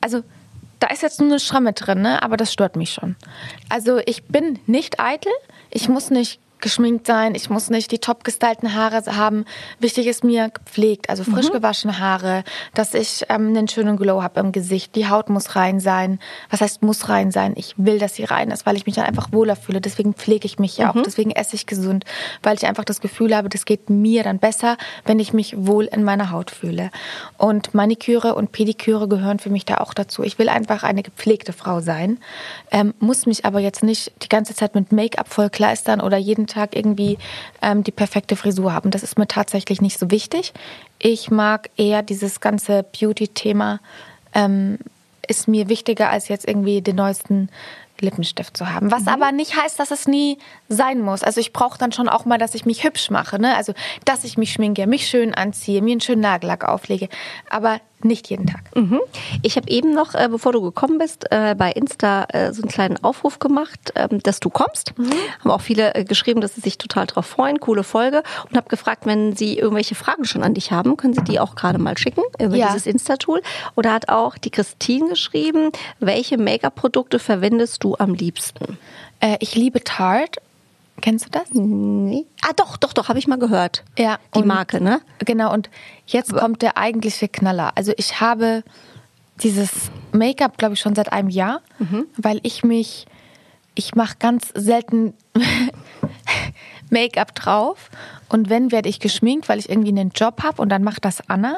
Also 0.00 0.22
da 0.78 0.88
ist 0.88 1.02
jetzt 1.02 1.20
nur 1.20 1.28
eine 1.28 1.40
Schramme 1.40 1.72
drin, 1.72 2.02
ne? 2.02 2.22
aber 2.22 2.36
das 2.36 2.52
stört 2.52 2.76
mich 2.76 2.92
schon. 2.92 3.16
Also 3.68 4.00
ich 4.04 4.24
bin 4.24 4.58
nicht 4.66 4.98
eitel. 4.98 5.32
Ich 5.70 5.88
muss 5.88 6.10
nicht 6.10 6.40
geschminkt 6.62 7.06
sein, 7.06 7.34
ich 7.34 7.50
muss 7.50 7.68
nicht 7.68 7.90
die 7.92 7.98
top 7.98 8.24
gestylten 8.24 8.74
Haare 8.74 9.02
haben. 9.16 9.44
Wichtig 9.80 10.06
ist 10.06 10.24
mir 10.24 10.48
gepflegt, 10.48 11.10
also 11.10 11.24
frisch 11.24 11.50
gewaschene 11.50 11.98
Haare, 11.98 12.44
dass 12.72 12.94
ich 12.94 13.26
ähm, 13.28 13.48
einen 13.48 13.68
schönen 13.68 13.96
Glow 13.96 14.22
habe 14.22 14.40
im 14.40 14.52
Gesicht. 14.52 14.94
Die 14.94 15.08
Haut 15.08 15.28
muss 15.28 15.56
rein 15.56 15.80
sein. 15.80 16.18
Was 16.50 16.60
heißt 16.60 16.82
muss 16.82 17.08
rein 17.08 17.30
sein? 17.30 17.52
Ich 17.56 17.74
will, 17.76 17.98
dass 17.98 18.14
sie 18.14 18.24
rein 18.24 18.50
ist, 18.50 18.64
weil 18.64 18.76
ich 18.76 18.86
mich 18.86 18.94
dann 18.94 19.04
einfach 19.04 19.32
wohler 19.32 19.56
fühle. 19.56 19.80
Deswegen 19.80 20.14
pflege 20.14 20.46
ich 20.46 20.58
mich 20.58 20.78
ja 20.78 20.90
auch. 20.90 21.02
Deswegen 21.02 21.32
esse 21.32 21.56
ich 21.56 21.66
gesund, 21.66 22.04
weil 22.42 22.56
ich 22.56 22.66
einfach 22.66 22.84
das 22.84 23.00
Gefühl 23.00 23.36
habe, 23.36 23.48
das 23.48 23.64
geht 23.64 23.90
mir 23.90 24.22
dann 24.22 24.38
besser, 24.38 24.76
wenn 25.04 25.18
ich 25.18 25.32
mich 25.32 25.54
wohl 25.58 25.86
in 25.86 26.04
meiner 26.04 26.30
Haut 26.30 26.50
fühle. 26.50 26.90
Und 27.36 27.74
Maniküre 27.74 28.34
und 28.34 28.52
Pediküre 28.52 29.08
gehören 29.08 29.40
für 29.40 29.50
mich 29.50 29.64
da 29.64 29.78
auch 29.78 29.94
dazu. 29.94 30.22
Ich 30.22 30.38
will 30.38 30.48
einfach 30.48 30.84
eine 30.84 31.02
gepflegte 31.02 31.52
Frau 31.52 31.80
sein, 31.80 32.18
ähm, 32.70 32.94
muss 33.00 33.26
mich 33.26 33.44
aber 33.44 33.58
jetzt 33.58 33.82
nicht 33.82 34.12
die 34.22 34.28
ganze 34.28 34.54
Zeit 34.54 34.74
mit 34.76 34.92
Make-up 34.92 35.28
vollkleistern 35.28 36.00
oder 36.00 36.16
jeden 36.16 36.46
Tag 36.52 36.76
irgendwie 36.76 37.18
ähm, 37.60 37.84
die 37.84 37.90
perfekte 37.90 38.36
Frisur 38.36 38.72
haben. 38.72 38.90
Das 38.90 39.02
ist 39.02 39.18
mir 39.18 39.28
tatsächlich 39.28 39.80
nicht 39.80 39.98
so 39.98 40.10
wichtig. 40.10 40.52
Ich 40.98 41.30
mag 41.30 41.70
eher 41.76 42.02
dieses 42.02 42.40
ganze 42.40 42.84
Beauty-Thema, 42.98 43.80
ähm, 44.34 44.78
ist 45.26 45.48
mir 45.48 45.68
wichtiger 45.68 46.10
als 46.10 46.28
jetzt 46.28 46.46
irgendwie 46.46 46.82
den 46.82 46.96
neuesten 46.96 47.48
Lippenstift 48.02 48.56
zu 48.56 48.72
haben. 48.72 48.90
Was 48.90 49.06
aber 49.06 49.32
nicht 49.32 49.56
heißt, 49.56 49.78
dass 49.78 49.90
es 49.90 50.06
nie 50.06 50.38
sein 50.68 51.00
muss. 51.00 51.22
Also 51.22 51.40
ich 51.40 51.52
brauche 51.52 51.78
dann 51.78 51.92
schon 51.92 52.08
auch 52.08 52.24
mal, 52.24 52.38
dass 52.38 52.54
ich 52.54 52.66
mich 52.66 52.84
hübsch 52.84 53.10
mache. 53.10 53.38
Ne? 53.38 53.56
Also 53.56 53.72
dass 54.04 54.24
ich 54.24 54.36
mich 54.36 54.52
schminke, 54.52 54.86
mich 54.86 55.06
schön 55.06 55.34
anziehe, 55.34 55.80
mir 55.80 55.92
einen 55.92 56.00
schönen 56.00 56.22
Nagellack 56.22 56.64
auflege. 56.64 57.08
Aber 57.48 57.80
nicht 58.04 58.28
jeden 58.30 58.46
Tag. 58.46 58.62
Mhm. 58.74 59.00
Ich 59.42 59.56
habe 59.56 59.68
eben 59.68 59.92
noch, 59.94 60.14
äh, 60.14 60.28
bevor 60.30 60.52
du 60.52 60.60
gekommen 60.62 60.98
bist, 60.98 61.26
äh, 61.30 61.54
bei 61.56 61.72
Insta 61.72 62.24
äh, 62.30 62.52
so 62.52 62.62
einen 62.62 62.70
kleinen 62.70 63.02
Aufruf 63.02 63.38
gemacht, 63.38 63.92
ähm, 63.94 64.22
dass 64.22 64.40
du 64.40 64.50
kommst. 64.50 64.92
Haben 65.40 65.50
auch 65.50 65.60
viele 65.60 65.94
äh, 65.94 66.04
geschrieben, 66.04 66.40
dass 66.40 66.54
sie 66.54 66.60
sich 66.60 66.78
total 66.78 67.06
drauf 67.06 67.26
freuen. 67.26 67.60
Coole 67.60 67.82
Folge. 67.84 68.22
Und 68.48 68.56
habe 68.56 68.68
gefragt, 68.68 69.06
wenn 69.06 69.34
sie 69.36 69.58
irgendwelche 69.58 69.94
Fragen 69.94 70.24
schon 70.24 70.42
an 70.42 70.54
dich 70.54 70.72
haben, 70.72 70.96
können 70.96 71.14
sie 71.14 71.24
die 71.24 71.40
auch 71.40 71.54
gerade 71.54 71.78
mal 71.78 71.96
schicken 71.98 72.22
über 72.40 72.56
Ja. 72.56 72.68
dieses 72.68 72.86
Insta-Tool. 72.86 73.42
Oder 73.76 73.92
hat 73.92 74.08
auch 74.08 74.38
die 74.38 74.50
Christine 74.50 75.10
geschrieben, 75.10 75.70
welche 76.00 76.38
Make-up-Produkte 76.38 77.18
verwendest 77.18 77.82
du 77.84 77.96
am 77.98 78.14
liebsten? 78.14 78.78
Äh, 79.20 79.36
ich 79.40 79.54
liebe 79.54 79.82
Tarte. 79.84 80.40
Kennst 81.00 81.26
du 81.26 81.30
das? 81.30 81.44
Nee. 81.52 82.26
Ah, 82.42 82.52
doch, 82.54 82.76
doch, 82.76 82.92
doch, 82.92 83.08
habe 83.08 83.18
ich 83.18 83.26
mal 83.26 83.38
gehört. 83.38 83.82
Ja. 83.98 84.18
Die 84.34 84.40
und- 84.40 84.46
Marke, 84.46 84.80
ne? 84.80 85.00
Genau, 85.24 85.52
und 85.52 85.68
jetzt 86.06 86.32
kommt 86.32 86.62
der 86.62 86.76
eigentliche 86.76 87.28
Knaller. 87.28 87.72
Also 87.76 87.92
ich 87.96 88.20
habe 88.20 88.62
dieses 89.42 89.70
Make-up, 90.12 90.58
glaube 90.58 90.74
ich, 90.74 90.80
schon 90.80 90.94
seit 90.94 91.12
einem 91.12 91.28
Jahr, 91.30 91.62
weil 92.16 92.38
ich 92.44 92.62
mich, 92.62 93.06
ich 93.74 93.94
mache 93.96 94.16
ganz 94.20 94.52
selten 94.54 95.14
Make-up 96.90 97.34
drauf 97.34 97.90
und 98.28 98.50
wenn, 98.50 98.70
werde 98.70 98.88
ich 98.88 99.00
geschminkt, 99.00 99.48
weil 99.48 99.58
ich 99.58 99.68
irgendwie 99.70 99.88
einen 99.90 100.10
Job 100.10 100.42
habe 100.42 100.60
und 100.60 100.68
dann 100.68 100.84
macht 100.84 101.04
das 101.04 101.28
Anna. 101.28 101.56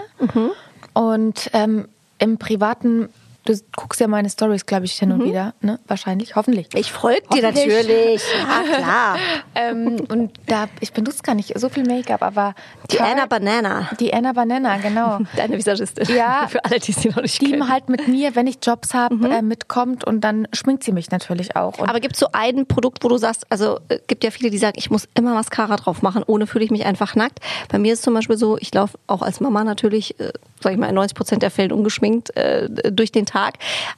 Und 0.92 1.50
ähm, 1.52 1.88
im 2.18 2.38
Privaten, 2.38 3.08
du 3.44 3.54
guckst 3.76 4.00
ja 4.00 4.08
meine 4.08 4.28
Stories, 4.30 4.66
glaube 4.66 4.84
ich, 4.86 4.92
hin 4.94 5.12
und 5.12 5.24
wieder, 5.24 5.54
ne? 5.60 5.78
Wahrscheinlich, 5.86 6.34
hoffentlich. 6.36 6.68
Ich 6.74 6.90
folge 6.92 7.22
dir 7.32 7.42
natürlich. 7.42 8.22
Ja, 8.38 8.76
klar. 8.78 9.16
ähm, 9.54 9.96
und 10.08 10.32
da, 10.46 10.66
ich 10.80 10.92
benutze 10.92 11.22
gar 11.22 11.34
nicht 11.34 11.58
so 11.58 11.68
viel 11.68 11.84
Make-up, 11.84 12.22
aber 12.22 12.54
Die 12.90 12.96
Tarte- 12.96 13.12
Anna 13.12 13.26
Banana. 13.26 13.88
Die 14.00 14.12
Anna 14.14 14.32
Banana, 14.32 14.76
genau. 14.78 15.18
Deine 15.36 15.56
Visagistin. 15.56 16.06
Ja. 16.14 16.46
Für 16.48 16.64
alle, 16.64 16.78
die 16.78 16.92
sie 16.92 17.08
noch 17.08 17.22
nicht 17.22 17.40
Die 17.40 17.50
kennen. 17.50 17.68
halt 17.68 17.88
mit 17.88 18.08
mir, 18.08 18.34
wenn 18.34 18.46
ich 18.46 18.56
Jobs 18.62 18.94
habe, 18.94 19.14
äh, 19.28 19.42
mitkommt 19.42 20.04
und 20.06 20.22
dann 20.22 20.48
schminkt 20.52 20.82
sie 20.84 20.92
mich 20.92 21.10
natürlich 21.10 21.54
auch. 21.56 21.78
Aber 21.80 22.00
gibt 22.00 22.14
es 22.14 22.20
so 22.20 22.28
ein 22.32 22.66
Produkt, 22.66 23.04
wo 23.04 23.08
du 23.08 23.18
sagst, 23.18 23.46
also 23.50 23.78
äh, 23.88 23.98
gibt 24.06 24.24
ja 24.24 24.30
viele, 24.30 24.50
die 24.50 24.58
sagen, 24.58 24.74
ich 24.78 24.90
muss 24.90 25.06
immer 25.14 25.34
Mascara 25.34 25.76
drauf 25.76 26.02
machen, 26.02 26.22
ohne 26.26 26.46
fühle 26.46 26.64
ich 26.64 26.70
mich 26.70 26.84
einfach 26.86 27.14
nackt. 27.14 27.40
Bei 27.68 27.78
mir 27.78 27.92
ist 27.92 28.02
zum 28.02 28.14
Beispiel 28.14 28.36
so, 28.36 28.56
ich 28.58 28.72
laufe 28.72 28.98
auch 29.06 29.22
als 29.22 29.40
Mama 29.40 29.64
natürlich, 29.64 30.18
äh, 30.18 30.32
sag 30.60 30.72
ich 30.72 30.78
mal, 30.78 30.88
in 30.88 30.94
90 30.94 31.14
Prozent 31.14 31.42
der 31.42 31.50
Fällen 31.50 31.72
ungeschminkt 31.72 32.34
äh, 32.36 32.68
durch 32.90 33.12
den 33.12 33.26
Tag. 33.26 33.33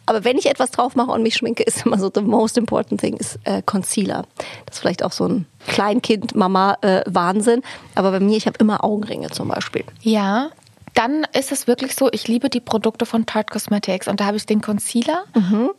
Aber 0.07 0.25
wenn 0.25 0.39
ich 0.39 0.47
etwas 0.47 0.71
drauf 0.71 0.97
mache 0.97 1.11
und 1.11 1.23
mich 1.23 1.35
schminke, 1.37 1.63
ist 1.63 1.87
immer 1.87 1.99
so, 1.99 2.11
the 2.13 2.23
most 2.23 2.57
important 2.59 3.01
thing 3.01 3.17
ist 3.17 3.39
äh, 3.45 3.63
Concealer. 3.63 4.25
Das 4.67 4.77
ist 4.77 4.81
vielleicht 4.81 5.03
auch 5.03 5.13
so 5.13 5.29
ein 5.29 5.47
Kleinkind-Mama-Wahnsinn. 5.67 7.63
Aber 7.95 8.11
bei 8.11 8.21
mir, 8.21 8.37
ich 8.37 8.47
habe 8.47 8.59
immer 8.59 8.85
Augenringe 8.85 9.31
zum 9.31 9.49
Beispiel. 9.49 9.85
ja, 10.03 10.51
dann 10.97 11.27
ist 11.33 11.53
es 11.53 11.67
wirklich 11.67 11.95
so, 11.95 12.09
ich 12.11 12.27
liebe 12.27 12.49
die 12.49 12.61
Produkte 12.61 13.05
von 13.07 13.27
Tarte 13.27 13.53
Cosmetics 13.53 14.09
und 14.09 14.21
da 14.21 14.25
habe 14.27 14.37
ich 14.39 14.47
den 14.47 14.63
Concealer 14.63 15.25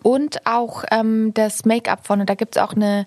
und 0.03 0.45
auch 0.45 0.83
ähm, 0.91 1.33
das 1.33 1.65
Make-up 1.65 2.05
von 2.05 2.21
und 2.21 2.29
da 2.29 2.35
gibt 2.35 2.55
es 2.55 2.61
auch 2.61 2.73
eine, 2.73 3.05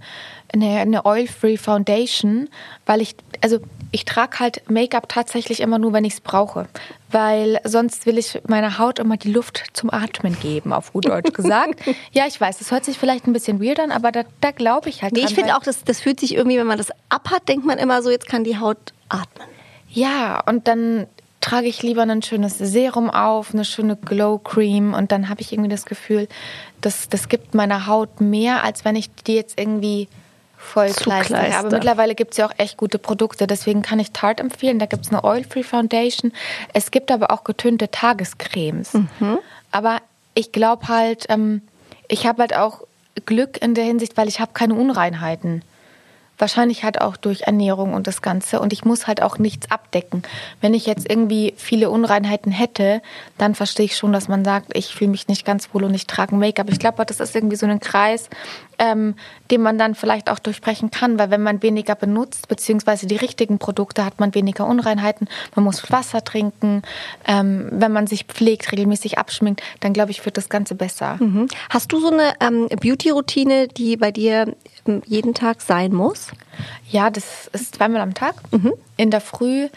eine, 0.52 0.80
eine 0.80 1.06
Oil-Free 1.06 1.56
Foundation, 1.56 2.48
weil 2.84 3.00
ich, 3.00 3.14
also 3.42 3.58
ich 3.92 4.04
trage 4.04 4.40
halt 4.40 4.68
Make-up 4.68 5.08
tatsächlich 5.08 5.60
immer 5.60 5.78
nur, 5.78 5.92
wenn 5.92 6.04
ich 6.04 6.14
es 6.14 6.20
brauche, 6.20 6.66
weil 7.10 7.60
sonst 7.64 8.06
will 8.06 8.18
ich 8.18 8.40
meiner 8.46 8.78
Haut 8.78 8.98
immer 8.98 9.16
die 9.16 9.32
Luft 9.32 9.64
zum 9.72 9.90
Atmen 9.92 10.36
geben, 10.40 10.72
auf 10.72 10.92
gut 10.92 11.06
Deutsch 11.06 11.32
gesagt. 11.32 11.80
ja, 12.12 12.26
ich 12.26 12.40
weiß, 12.40 12.58
das 12.58 12.70
hört 12.72 12.84
sich 12.84 12.98
vielleicht 12.98 13.26
ein 13.28 13.32
bisschen 13.32 13.62
weird 13.62 13.78
an, 13.78 13.92
aber 13.92 14.10
da, 14.10 14.24
da 14.40 14.50
glaube 14.50 14.88
ich 14.88 15.02
halt 15.02 15.12
Nee, 15.12 15.20
ich 15.20 15.26
dran, 15.26 15.34
finde 15.36 15.50
weil- 15.50 15.56
auch, 15.58 15.62
das, 15.62 15.84
das 15.84 16.00
fühlt 16.00 16.18
sich 16.18 16.34
irgendwie, 16.34 16.58
wenn 16.58 16.66
man 16.66 16.78
das 16.78 16.88
abhat, 17.08 17.48
denkt 17.48 17.64
man 17.64 17.78
immer 17.78 18.02
so, 18.02 18.10
jetzt 18.10 18.26
kann 18.28 18.42
die 18.42 18.58
Haut 18.58 18.78
atmen. 19.08 19.46
Ja, 19.92 20.40
und 20.46 20.68
dann 20.68 21.06
trage 21.40 21.68
ich 21.68 21.82
lieber 21.82 22.02
ein 22.02 22.22
schönes 22.22 22.58
Serum 22.58 23.10
auf, 23.10 23.54
eine 23.54 23.64
schöne 23.64 23.96
Glow 23.96 24.38
Cream 24.38 24.94
und 24.94 25.12
dann 25.12 25.28
habe 25.28 25.40
ich 25.40 25.52
irgendwie 25.52 25.70
das 25.70 25.86
Gefühl, 25.86 26.28
das, 26.80 27.08
das 27.08 27.28
gibt 27.28 27.54
meiner 27.54 27.86
Haut 27.86 28.20
mehr, 28.20 28.62
als 28.62 28.84
wenn 28.84 28.96
ich 28.96 29.10
die 29.26 29.34
jetzt 29.34 29.58
irgendwie 29.58 30.08
voll 30.56 30.90
Zukleister. 30.90 31.34
kleister. 31.38 31.58
Aber 31.58 31.70
mittlerweile 31.70 32.14
gibt 32.14 32.32
es 32.32 32.36
ja 32.36 32.46
auch 32.46 32.52
echt 32.58 32.76
gute 32.76 32.98
Produkte, 32.98 33.46
deswegen 33.46 33.82
kann 33.82 33.98
ich 33.98 34.12
Tarte 34.12 34.42
empfehlen. 34.42 34.78
Da 34.78 34.86
gibt 34.86 35.06
es 35.06 35.10
eine 35.10 35.24
Oil-Free 35.24 35.62
Foundation. 35.62 36.32
Es 36.74 36.90
gibt 36.90 37.10
aber 37.10 37.30
auch 37.30 37.44
getönte 37.44 37.90
Tagescremes. 37.90 38.92
Aber 39.72 39.98
ich 40.34 40.52
glaube 40.52 40.88
halt, 40.88 41.26
ähm, 41.28 41.62
ich 42.08 42.26
habe 42.26 42.42
halt 42.42 42.54
auch 42.56 42.82
Glück 43.26 43.62
in 43.62 43.74
der 43.74 43.84
Hinsicht, 43.84 44.16
weil 44.16 44.28
ich 44.28 44.40
habe 44.40 44.52
keine 44.52 44.74
Unreinheiten. 44.74 45.62
Wahrscheinlich 46.40 46.84
halt 46.84 47.00
auch 47.00 47.16
durch 47.16 47.42
Ernährung 47.42 47.94
und 47.94 48.06
das 48.06 48.22
Ganze. 48.22 48.60
Und 48.60 48.72
ich 48.72 48.84
muss 48.84 49.06
halt 49.06 49.22
auch 49.22 49.38
nichts 49.38 49.70
abdecken. 49.70 50.22
Wenn 50.60 50.74
ich 50.74 50.86
jetzt 50.86 51.08
irgendwie 51.08 51.54
viele 51.56 51.90
Unreinheiten 51.90 52.50
hätte, 52.50 53.02
dann 53.38 53.54
verstehe 53.54 53.86
ich 53.86 53.96
schon, 53.96 54.12
dass 54.12 54.28
man 54.28 54.44
sagt, 54.44 54.76
ich 54.76 54.94
fühle 54.94 55.10
mich 55.10 55.28
nicht 55.28 55.44
ganz 55.44 55.68
wohl 55.72 55.84
und 55.84 55.94
ich 55.94 56.06
trage 56.06 56.34
Make-up. 56.34 56.70
Ich 56.70 56.78
glaube, 56.78 57.04
das 57.04 57.20
ist 57.20 57.36
irgendwie 57.36 57.56
so 57.56 57.66
ein 57.66 57.80
Kreis, 57.80 58.30
ähm, 58.78 59.14
den 59.50 59.60
man 59.60 59.78
dann 59.78 59.94
vielleicht 59.94 60.30
auch 60.30 60.38
durchbrechen 60.38 60.90
kann. 60.90 61.18
Weil 61.18 61.30
wenn 61.30 61.42
man 61.42 61.62
weniger 61.62 61.94
benutzt, 61.94 62.48
beziehungsweise 62.48 63.06
die 63.06 63.16
richtigen 63.16 63.58
Produkte, 63.58 64.04
hat 64.04 64.18
man 64.18 64.34
weniger 64.34 64.66
Unreinheiten. 64.66 65.28
Man 65.54 65.64
muss 65.64 65.92
Wasser 65.92 66.24
trinken. 66.24 66.82
Ähm, 67.26 67.68
wenn 67.70 67.92
man 67.92 68.06
sich 68.06 68.24
pflegt, 68.24 68.72
regelmäßig 68.72 69.18
abschminkt, 69.18 69.62
dann 69.80 69.92
glaube 69.92 70.10
ich, 70.10 70.24
wird 70.24 70.36
das 70.36 70.48
Ganze 70.48 70.74
besser. 70.74 71.18
Mhm. 71.20 71.48
Hast 71.68 71.92
du 71.92 72.00
so 72.00 72.10
eine 72.10 72.32
ähm, 72.40 72.68
Beauty-Routine, 72.68 73.68
die 73.68 73.96
bei 73.96 74.10
dir 74.10 74.56
jeden 75.06 75.34
Tag 75.34 75.60
sein 75.60 75.92
muss? 75.92 76.28
Ja, 76.88 77.10
das 77.10 77.48
ist 77.52 77.76
zweimal 77.76 78.00
am 78.00 78.14
Tag. 78.14 78.34
In 78.96 79.10
der 79.10 79.20
Früh 79.20 79.68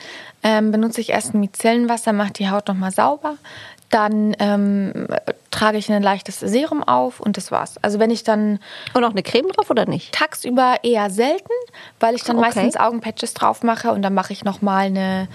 ähm, 0.44 0.72
benutze 0.72 1.00
ich 1.02 1.10
erst 1.12 1.34
ein 1.34 1.40
Micellenwasser, 1.40 2.12
mache 2.14 2.34
die 2.34 2.50
Haut 2.50 2.68
nochmal 2.68 2.92
sauber. 2.92 3.36
Dann 3.90 4.36
ähm, 4.40 5.08
trage 5.52 5.78
ich 5.78 5.92
ein 5.92 6.02
leichtes 6.02 6.40
Serum 6.40 6.82
auf 6.84 7.20
und 7.20 7.38
das 7.38 7.52
war's. 7.52 7.76
Also 7.84 8.00
wenn 8.00 8.10
ich 8.10 8.24
dann 8.24 8.60
Und 8.96 9.02
noch 9.02 9.12
eine 9.12 9.22
Creme 9.22 9.50
drauf 9.50 9.70
oder 9.70 9.86
nicht? 9.86 10.12
tagsüber 10.14 10.78
eher 10.82 11.12
selten, 11.12 11.52
weil 12.00 12.16
ich 12.16 12.24
dann 12.24 12.38
Okay. 12.38 12.46
meistens 12.48 12.76
Augenpatches 12.76 13.36
drauf 13.36 13.62
mache 13.62 13.92
und 13.92 14.02
dann 14.02 14.16
mache 14.16 14.34
ich 14.34 14.44
nochmal 14.44 14.88
eine, 14.88 15.28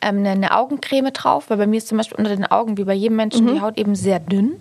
ähm, 0.00 0.18
eine, 0.20 0.30
eine 0.30 0.56
Augencreme 0.56 1.12
drauf, 1.12 1.50
weil 1.50 1.58
bei 1.58 1.66
mir 1.66 1.76
ist 1.76 1.88
zum 1.88 1.98
Beispiel 1.98 2.16
unter 2.16 2.34
den 2.34 2.46
Augen 2.46 2.78
wie 2.78 2.84
bei 2.84 2.94
jedem 2.94 3.16
Menschen 3.16 3.52
die 3.52 3.60
Haut 3.60 3.76
eben 3.76 3.94
sehr 3.94 4.18
dünn. 4.18 4.54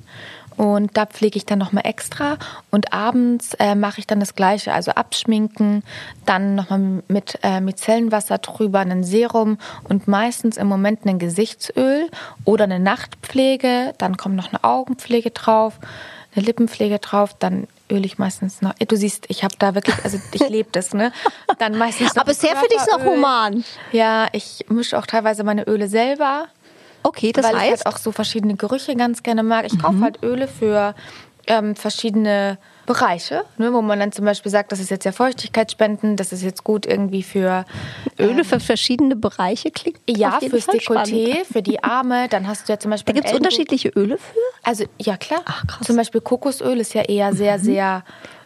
Und 0.58 0.96
da 0.96 1.06
pflege 1.06 1.38
ich 1.38 1.46
dann 1.46 1.60
nochmal 1.60 1.86
extra. 1.86 2.38
Und 2.72 2.94
abends 2.94 3.54
äh, 3.56 3.76
mache 3.76 4.00
ich 4.00 4.08
dann 4.08 4.20
das 4.20 4.36
Gleiche, 4.36 4.74
also 4.74 4.92
abschminken, 4.92 5.84
dann 6.26 6.56
nochmal 6.56 7.04
mit 7.08 7.40
äh, 7.44 7.60
Micellenwasser 7.60 8.38
drüber, 8.38 8.80
ein 8.80 9.04
Serum 9.04 9.58
und 9.90 10.08
meistens 10.08 10.58
im 10.58 10.68
Moment 10.68 11.06
ein 11.06 11.20
Gesichtsöl 11.20 12.10
oder 12.46 12.66
eine 12.66 12.80
Nachtpflege. 12.80 13.94
Dann 13.98 14.18
kommt 14.18 14.36
noch 14.36 14.50
eine 14.50 14.64
Augenpflege 14.64 15.32
drauf, 15.32 15.80
eine 16.36 16.46
Lippenpflege 16.46 17.00
drauf, 17.00 17.36
dann 17.38 17.68
öle 17.92 18.06
ich 18.06 18.18
meistens 18.18 18.62
noch. 18.62 18.74
Du 18.74 18.96
siehst, 18.96 19.26
ich 19.30 19.44
habe 19.44 19.56
da 19.60 19.76
wirklich, 19.76 19.96
also 20.04 20.20
ich 20.32 20.50
lebe 20.50 20.70
das, 20.72 20.94
ne? 20.94 21.12
Dann 21.60 21.78
meistens 21.78 22.16
noch 22.16 22.24
Aber 22.24 22.32
bisher 22.32 22.56
finde 22.56 22.76
ich 22.76 22.82
es 22.82 22.88
noch 22.88 23.04
human. 23.04 23.64
Ja, 23.92 24.28
ich 24.32 24.66
mische 24.70 24.98
auch 24.98 25.06
teilweise 25.06 25.44
meine 25.44 25.64
Öle 25.64 25.88
selber, 25.88 26.48
Okay, 27.06 27.32
das 27.32 27.46
weil 27.46 27.54
ich 27.54 27.60
heißt, 27.60 27.86
halt 27.86 27.96
auch 27.96 28.00
so 28.00 28.12
verschiedene 28.12 28.56
Gerüche 28.56 28.96
ganz 28.96 29.22
gerne 29.22 29.44
mag. 29.44 29.66
Ich 29.66 29.78
kaufe 29.78 30.02
halt 30.02 30.24
Öle 30.24 30.48
für 30.48 30.96
ähm, 31.46 31.76
verschiedene 31.76 32.58
Bereiche, 32.88 33.44
ne, 33.58 33.74
wo 33.74 33.82
man 33.82 34.00
dann 34.00 34.12
zum 34.12 34.26
Beispiel 34.26 34.52
sagt, 34.52 34.72
das 34.72 34.80
ist 34.80 34.90
jetzt 34.90 35.06
ja 35.06 35.12
Feuchtigkeitsspenden, 35.12 36.16
das 36.16 36.32
ist 36.32 36.42
jetzt 36.42 36.64
gut 36.64 36.86
irgendwie 36.88 37.22
für 37.22 37.66
Öle 38.20 38.44
für 38.44 38.60
verschiedene 38.60 39.16
Bereiche 39.16 39.70
klingt 39.72 40.00
ja 40.08 40.40
fürs 40.40 40.66
Fall 40.66 40.82
spannend. 40.82 41.08
Dekolleté, 41.10 41.46
für 41.46 41.62
die 41.62 41.84
Arme. 41.84 42.28
Dann 42.30 42.48
hast 42.48 42.68
du 42.68 42.74
ja 42.74 42.80
zum 42.80 42.90
Da 42.90 42.96
Beispiel 42.96 43.14
gibt 43.14 43.28
es 43.28 43.34
unterschiedliche 43.34 43.90
Öle 43.90 44.18
für? 44.18 44.40
Also 44.64 44.86
ja 45.00 45.18
klar. 45.18 45.42
Ach, 45.46 45.66
krass. 45.68 45.82
Mhm. 45.82 45.86
Zum 45.86 45.96
Beispiel 45.98 46.22
Kokosöl 46.22 46.80
ist 46.80 46.94
ja 46.96 47.04
eher 47.04 47.34
sehr, 47.34 47.60
sehr 47.60 48.04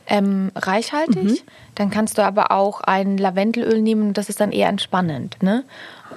ähm, 0.07 0.51
reichhaltig. 0.55 1.43
Dann 1.75 1.89
kannst 1.89 2.17
du 2.17 2.23
aber 2.23 2.51
auch 2.51 2.81
ein 2.81 3.17
Lavendelöl 3.17 3.81
nehmen 3.81 4.09
und 4.09 4.17
das 4.17 4.27
ist 4.27 4.41
dann 4.41 4.51
eher 4.51 4.67
entspannend. 4.67 5.41
Ne? 5.41 5.63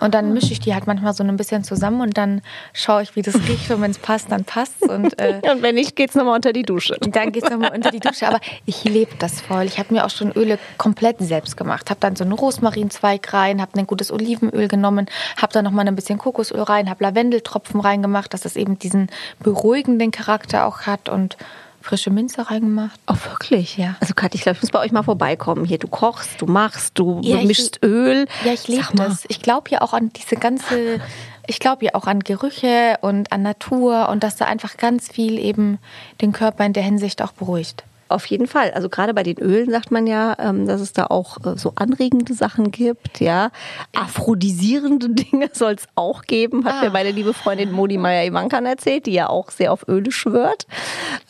Und 0.03 0.15
dann 0.15 0.35
mische 0.35 0.53
ich 0.53 0.59
die 0.59 0.75
halt 0.75 0.89
manchmal 0.89 1.13
so 1.15 1.23
ein 1.23 1.37
bisschen 1.37 1.63
zusammen 1.63 2.01
und 2.01 2.19
dann 2.19 2.43
schaue 2.73 3.03
ich, 3.03 3.15
wie 3.15 3.23
das 3.23 3.35
riecht 3.49 3.71
und 3.71 3.81
wenn 3.83 3.93
es 3.93 3.99
passt, 3.99 4.33
dann 4.33 4.45
passt 4.45 4.83
Und 4.83 5.19
äh, 5.21 5.41
Und 5.53 5.63
wenn 5.63 5.77
nicht, 5.77 5.95
geht's 5.95 6.15
nochmal 6.15 6.35
unter 6.35 6.53
die 6.53 6.63
Dusche. 6.63 6.97
dann 7.01 7.31
geht 7.31 7.45
es 7.45 7.51
nochmal 7.51 7.73
unter 7.73 7.91
die 7.91 8.01
Dusche. 8.01 8.27
Aber 8.27 8.41
ich 8.67 8.83
lebe 8.85 9.13
das 9.19 9.41
voll. 9.41 9.65
Ich 9.65 9.79
habe 9.79 9.95
mir 9.95 10.05
auch 10.05 10.11
schon 10.11 10.33
Öle 10.33 10.59
komplett 10.77 11.19
selbst 11.21 11.57
gemacht. 11.57 11.89
Habe 11.89 12.01
dann 12.01 12.17
so 12.17 12.25
einen 12.25 12.33
Rosmarinzweig 12.33 13.33
rein, 13.33 13.61
habe 13.61 13.79
ein 13.79 13.87
gutes 13.87 14.11
Olivenöl 14.11 14.67
genommen, 14.67 15.07
habe 15.41 15.53
dann 15.53 15.65
nochmal 15.65 15.87
ein 15.87 15.95
bisschen 15.95 16.19
Kokosöl 16.19 16.63
rein, 16.63 16.91
habe 16.91 17.05
Lavendeltropfen 17.05 17.81
reingemacht, 17.81 18.35
dass 18.35 18.45
es 18.45 18.57
eben 18.57 18.79
diesen 18.79 19.09
beruhigenden 19.41 20.11
Charakter 20.11 20.67
auch 20.67 20.81
hat 20.81 21.09
und 21.09 21.37
frische 21.83 22.11
Minze 22.11 22.51
reingemacht. 22.51 22.99
Oh, 23.07 23.15
wirklich? 23.31 23.77
Ja. 23.77 23.97
Also 24.01 24.15
Katja, 24.15 24.37
ich 24.37 24.43
glaube, 24.43 24.57
ich 24.57 24.63
muss 24.63 24.71
bei 24.71 24.81
euch 24.81 24.93
mal 24.93 25.03
vorbeikommen. 25.03 25.65
Hier, 25.65 25.79
du 25.79 25.89
kochst, 25.89 26.41
du 26.41 26.47
machst, 26.47 26.99
du 26.99 27.21
Ja, 27.23 27.39
ich- 27.39 27.45
mischst 27.47 27.81
Öl. 27.85 28.27
Ja, 28.45 28.53
ich 28.53 28.69
liebe 28.69 28.87
das. 28.95 29.25
Ich 29.29 29.41
glaube 29.43 29.71
ja 29.71 29.81
auch 29.83 29.93
an 29.93 30.11
diese 30.13 30.37
ganze, 30.37 31.01
ich 31.47 31.59
glaube 31.59 31.85
ja 31.85 31.95
auch 31.95 32.07
an 32.07 32.21
Gerüche 32.21 32.97
und 33.01 33.33
an 33.33 33.43
Natur 33.43 34.09
und 34.09 34.23
dass 34.23 34.37
da 34.37 34.45
einfach 34.47 34.77
ganz 34.77 35.09
viel 35.11 35.39
eben 35.39 35.79
den 36.21 36.33
Körper 36.33 36.65
in 36.65 36.73
der 36.73 36.83
Hinsicht 36.83 37.21
auch 37.23 37.33
beruhigt. 37.33 37.85
Auf 38.13 38.27
jeden 38.27 38.47
Fall. 38.47 38.71
Also 38.73 38.89
gerade 38.89 39.15
bei 39.15 39.23
den 39.23 39.39
Ölen 39.39 39.71
sagt 39.71 39.91
man 39.91 40.07
ja, 40.07 40.37
ähm, 40.39 40.67
dass 40.67 40.81
es 40.81 40.93
da 40.93 41.07
auch 41.07 41.39
äh, 41.45 41.57
so 41.59 41.73
anregende 41.77 42.35
Sachen 42.35 42.71
gibt, 42.71 43.21
ja. 43.21 43.51
Aphrodisierende 43.95 45.09
Dinge 45.15 45.49
soll 45.53 45.73
es 45.73 45.85
auch 45.95 46.23
geben, 46.23 46.65
hat 46.65 46.75
Ah. 46.75 46.85
mir 46.85 46.91
meine 46.91 47.11
liebe 47.11 47.33
Freundin 47.35 47.73
Modi 47.73 47.99
Meyer-Ivankan 47.99 48.67
erzählt, 48.67 49.07
die 49.07 49.13
ja 49.13 49.29
auch 49.29 49.51
sehr 49.51 49.73
auf 49.73 49.87
Öle 49.89 50.13
schwört. 50.13 50.67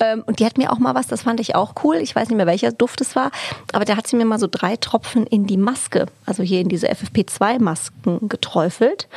Ähm, 0.00 0.22
Und 0.26 0.38
die 0.40 0.46
hat 0.46 0.58
mir 0.58 0.72
auch 0.72 0.78
mal 0.78 0.94
was, 0.94 1.06
das 1.06 1.22
fand 1.22 1.40
ich 1.40 1.54
auch 1.54 1.74
cool. 1.84 1.96
Ich 1.96 2.14
weiß 2.14 2.28
nicht 2.28 2.36
mehr, 2.36 2.46
welcher 2.46 2.72
Duft 2.72 3.00
es 3.00 3.14
war, 3.16 3.30
aber 3.72 3.84
da 3.84 3.96
hat 3.96 4.06
sie 4.06 4.16
mir 4.16 4.24
mal 4.24 4.38
so 4.38 4.48
drei 4.50 4.76
Tropfen 4.76 5.26
in 5.26 5.46
die 5.46 5.56
Maske, 5.56 6.06
also 6.26 6.42
hier 6.42 6.60
in 6.60 6.68
diese 6.68 6.88
FFP2-Masken 6.90 8.28
geträufelt. 8.28 9.08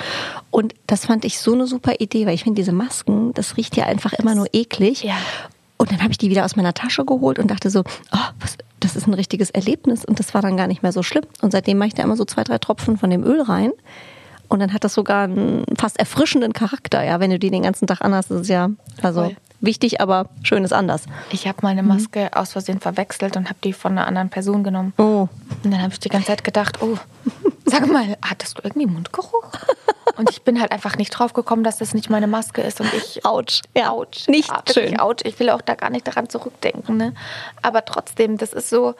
Und 0.51 0.73
das 0.88 1.06
fand 1.08 1.25
ich 1.25 1.39
so 1.39 1.54
eine 1.54 1.67
super 1.67 1.93
Idee, 1.99 2.25
weil 2.25 2.34
ich 2.36 2.43
finde, 2.43 2.62
diese 2.62 2.71
Masken, 2.71 3.34
das 3.34 3.58
riecht 3.58 3.75
ja 3.75 3.86
einfach 3.86 4.13
immer 4.13 4.36
nur 4.36 4.47
eklig. 4.54 5.04
Ja. 5.04 5.15
Und 5.77 5.91
dann 5.91 6.01
habe 6.01 6.11
ich 6.11 6.17
die 6.17 6.29
wieder 6.29 6.45
aus 6.45 6.55
meiner 6.55 6.73
Tasche 6.73 7.05
geholt 7.05 7.38
und 7.39 7.51
dachte 7.51 7.69
so, 7.69 7.81
oh, 8.11 8.17
was, 8.39 8.57
das 8.79 8.95
ist 8.95 9.07
ein 9.07 9.13
richtiges 9.13 9.49
Erlebnis. 9.49 10.05
Und 10.05 10.19
das 10.19 10.33
war 10.33 10.41
dann 10.41 10.57
gar 10.57 10.67
nicht 10.67 10.83
mehr 10.83 10.91
so 10.91 11.03
schlimm. 11.03 11.25
Und 11.41 11.51
seitdem 11.51 11.77
mache 11.77 11.89
ich 11.89 11.93
da 11.93 12.03
immer 12.03 12.15
so 12.15 12.25
zwei, 12.25 12.43
drei 12.43 12.57
Tropfen 12.57 12.97
von 12.97 13.09
dem 13.09 13.23
Öl 13.23 13.41
rein. 13.41 13.71
Und 14.47 14.59
dann 14.59 14.73
hat 14.73 14.83
das 14.83 14.93
sogar 14.93 15.23
einen 15.23 15.65
fast 15.77 15.99
erfrischenden 15.99 16.53
Charakter, 16.53 17.03
ja, 17.03 17.19
wenn 17.19 17.31
du 17.31 17.39
die 17.39 17.49
den 17.49 17.63
ganzen 17.63 17.88
Tag 17.88 18.01
anhast. 18.01 18.31
Ist 18.31 18.47
ja 18.47 18.69
also 19.01 19.23
Voll. 19.23 19.35
Wichtig, 19.61 20.01
aber 20.01 20.29
schön 20.43 20.63
ist 20.63 20.73
anders. 20.73 21.03
Ich 21.31 21.47
habe 21.47 21.59
meine 21.61 21.83
Maske 21.83 22.29
aus 22.33 22.53
Versehen 22.53 22.79
verwechselt 22.79 23.37
und 23.37 23.45
habe 23.45 23.59
die 23.63 23.73
von 23.73 23.93
einer 23.93 24.07
anderen 24.07 24.29
Person 24.29 24.63
genommen. 24.63 24.93
Oh. 24.97 25.27
Und 25.63 25.71
dann 25.71 25.81
habe 25.81 25.93
ich 25.93 25.99
die 25.99 26.09
ganze 26.09 26.27
Zeit 26.27 26.43
gedacht, 26.43 26.81
oh, 26.81 26.97
sag 27.65 27.87
mal, 27.91 28.17
hattest 28.21 28.57
du 28.57 28.61
irgendwie 28.63 28.87
Mundgeruch? 28.87 29.51
Und 30.17 30.29
ich 30.29 30.43
bin 30.43 30.61
halt 30.61 30.71
einfach 30.71 30.97
nicht 30.97 31.11
drauf 31.11 31.33
gekommen, 31.33 31.63
dass 31.63 31.77
das 31.77 31.93
nicht 31.93 32.09
meine 32.09 32.27
Maske 32.27 32.61
ist 32.61 32.79
und 32.79 32.93
ich 32.93 33.25
Autsch. 33.25 33.61
Ja, 33.75 33.89
Autsch. 33.89 34.27
nicht 34.27 34.49
wirklich 34.49 34.73
schön. 34.73 34.99
Autsch. 34.99 35.23
Ich 35.25 35.39
will 35.39 35.49
auch 35.49 35.61
da 35.61 35.75
gar 35.75 35.89
nicht 35.89 36.07
daran 36.07 36.29
zurückdenken. 36.29 36.97
Ne? 36.97 37.13
Aber 37.61 37.83
trotzdem, 37.83 38.37
das 38.37 38.53
ist 38.53 38.69
so, 38.69 38.95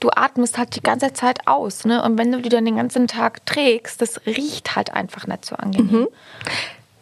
du 0.00 0.10
atmest 0.10 0.58
halt 0.58 0.74
die 0.74 0.82
ganze 0.82 1.12
Zeit 1.12 1.46
aus. 1.46 1.84
Ne? 1.84 2.02
Und 2.02 2.18
wenn 2.18 2.32
du 2.32 2.40
die 2.40 2.48
dann 2.48 2.64
den 2.64 2.76
ganzen 2.76 3.08
Tag 3.08 3.44
trägst, 3.46 4.00
das 4.00 4.20
riecht 4.26 4.74
halt 4.74 4.92
einfach 4.92 5.26
nicht 5.26 5.44
so 5.44 5.54
angenehm. 5.56 6.08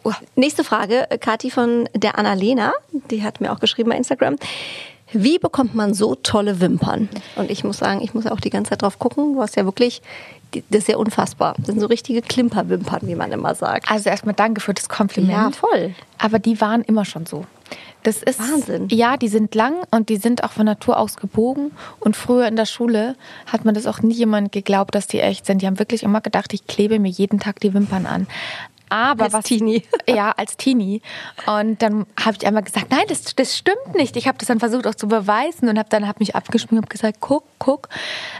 Oh, 0.03 0.13
Nächste 0.35 0.63
Frage, 0.63 1.09
äh, 1.09 1.17
Kathi 1.17 1.51
von 1.51 1.87
der 1.95 2.17
Annalena, 2.17 2.73
die 3.09 3.23
hat 3.23 3.41
mir 3.41 3.51
auch 3.51 3.59
geschrieben 3.59 3.89
bei 3.89 3.97
Instagram. 3.97 4.35
Wie 5.13 5.39
bekommt 5.39 5.75
man 5.75 5.93
so 5.93 6.15
tolle 6.15 6.61
Wimpern? 6.61 7.09
Und 7.35 7.51
ich 7.51 7.63
muss 7.63 7.77
sagen, 7.77 8.01
ich 8.01 8.13
muss 8.13 8.25
auch 8.27 8.39
die 8.39 8.49
ganze 8.49 8.69
Zeit 8.69 8.81
drauf 8.81 8.97
gucken. 8.97 9.33
Du 9.33 9.41
hast 9.41 9.57
ja 9.57 9.65
wirklich, 9.65 10.01
das 10.51 10.83
ist 10.83 10.87
ja 10.87 10.97
unfassbar. 10.97 11.53
Das 11.57 11.67
sind 11.67 11.81
so 11.81 11.87
richtige 11.87 12.21
Klimperwimpern, 12.21 13.01
wie 13.03 13.15
man 13.15 13.31
immer 13.31 13.53
sagt. 13.53 13.91
Also 13.91 14.09
erstmal 14.09 14.35
danke 14.35 14.61
für 14.61 14.73
das 14.73 14.87
Kompliment. 14.87 15.33
Ja, 15.33 15.51
voll. 15.51 15.93
Aber 16.17 16.39
die 16.39 16.61
waren 16.61 16.81
immer 16.83 17.03
schon 17.03 17.25
so. 17.25 17.45
Das 18.03 18.23
ist 18.23 18.39
Wahnsinn. 18.39 18.87
Ja, 18.89 19.17
die 19.17 19.27
sind 19.27 19.53
lang 19.53 19.75
und 19.91 20.09
die 20.09 20.17
sind 20.17 20.43
auch 20.43 20.51
von 20.51 20.65
Natur 20.65 20.97
aus 20.97 21.17
gebogen. 21.17 21.71
Und 21.99 22.15
früher 22.15 22.47
in 22.47 22.55
der 22.55 22.65
Schule 22.65 23.15
hat 23.45 23.63
man 23.63 23.75
das 23.75 23.85
auch 23.85 24.01
nie 24.01 24.13
jemand 24.13 24.51
geglaubt, 24.51 24.95
dass 24.95 25.07
die 25.07 25.19
echt 25.19 25.45
sind. 25.45 25.61
Die 25.61 25.67
haben 25.67 25.77
wirklich 25.77 26.03
immer 26.03 26.21
gedacht, 26.21 26.53
ich 26.53 26.65
klebe 26.65 26.99
mir 26.99 27.09
jeden 27.09 27.39
Tag 27.39 27.59
die 27.59 27.73
Wimpern 27.73 28.05
an. 28.07 28.27
Aber 28.91 29.23
Als 29.23 29.33
was 29.33 29.45
Teenie. 29.45 29.83
Ja, 30.07 30.31
als 30.31 30.57
Teenie. 30.57 31.01
Und 31.47 31.81
dann 31.81 32.05
habe 32.19 32.35
ich 32.37 32.45
einmal 32.45 32.61
gesagt, 32.61 32.87
nein, 32.91 33.05
das, 33.07 33.23
das 33.35 33.57
stimmt 33.57 33.95
nicht. 33.95 34.17
Ich 34.17 34.27
habe 34.27 34.37
das 34.37 34.49
dann 34.49 34.59
versucht 34.59 34.85
auch 34.85 34.95
zu 34.95 35.07
beweisen 35.07 35.69
und 35.69 35.79
habe 35.79 35.87
dann 35.89 36.07
hab 36.07 36.19
mich 36.19 36.35
abgeschminkt 36.35 36.85
und 36.85 36.89
gesagt, 36.89 37.19
guck, 37.21 37.45
guck. 37.57 37.87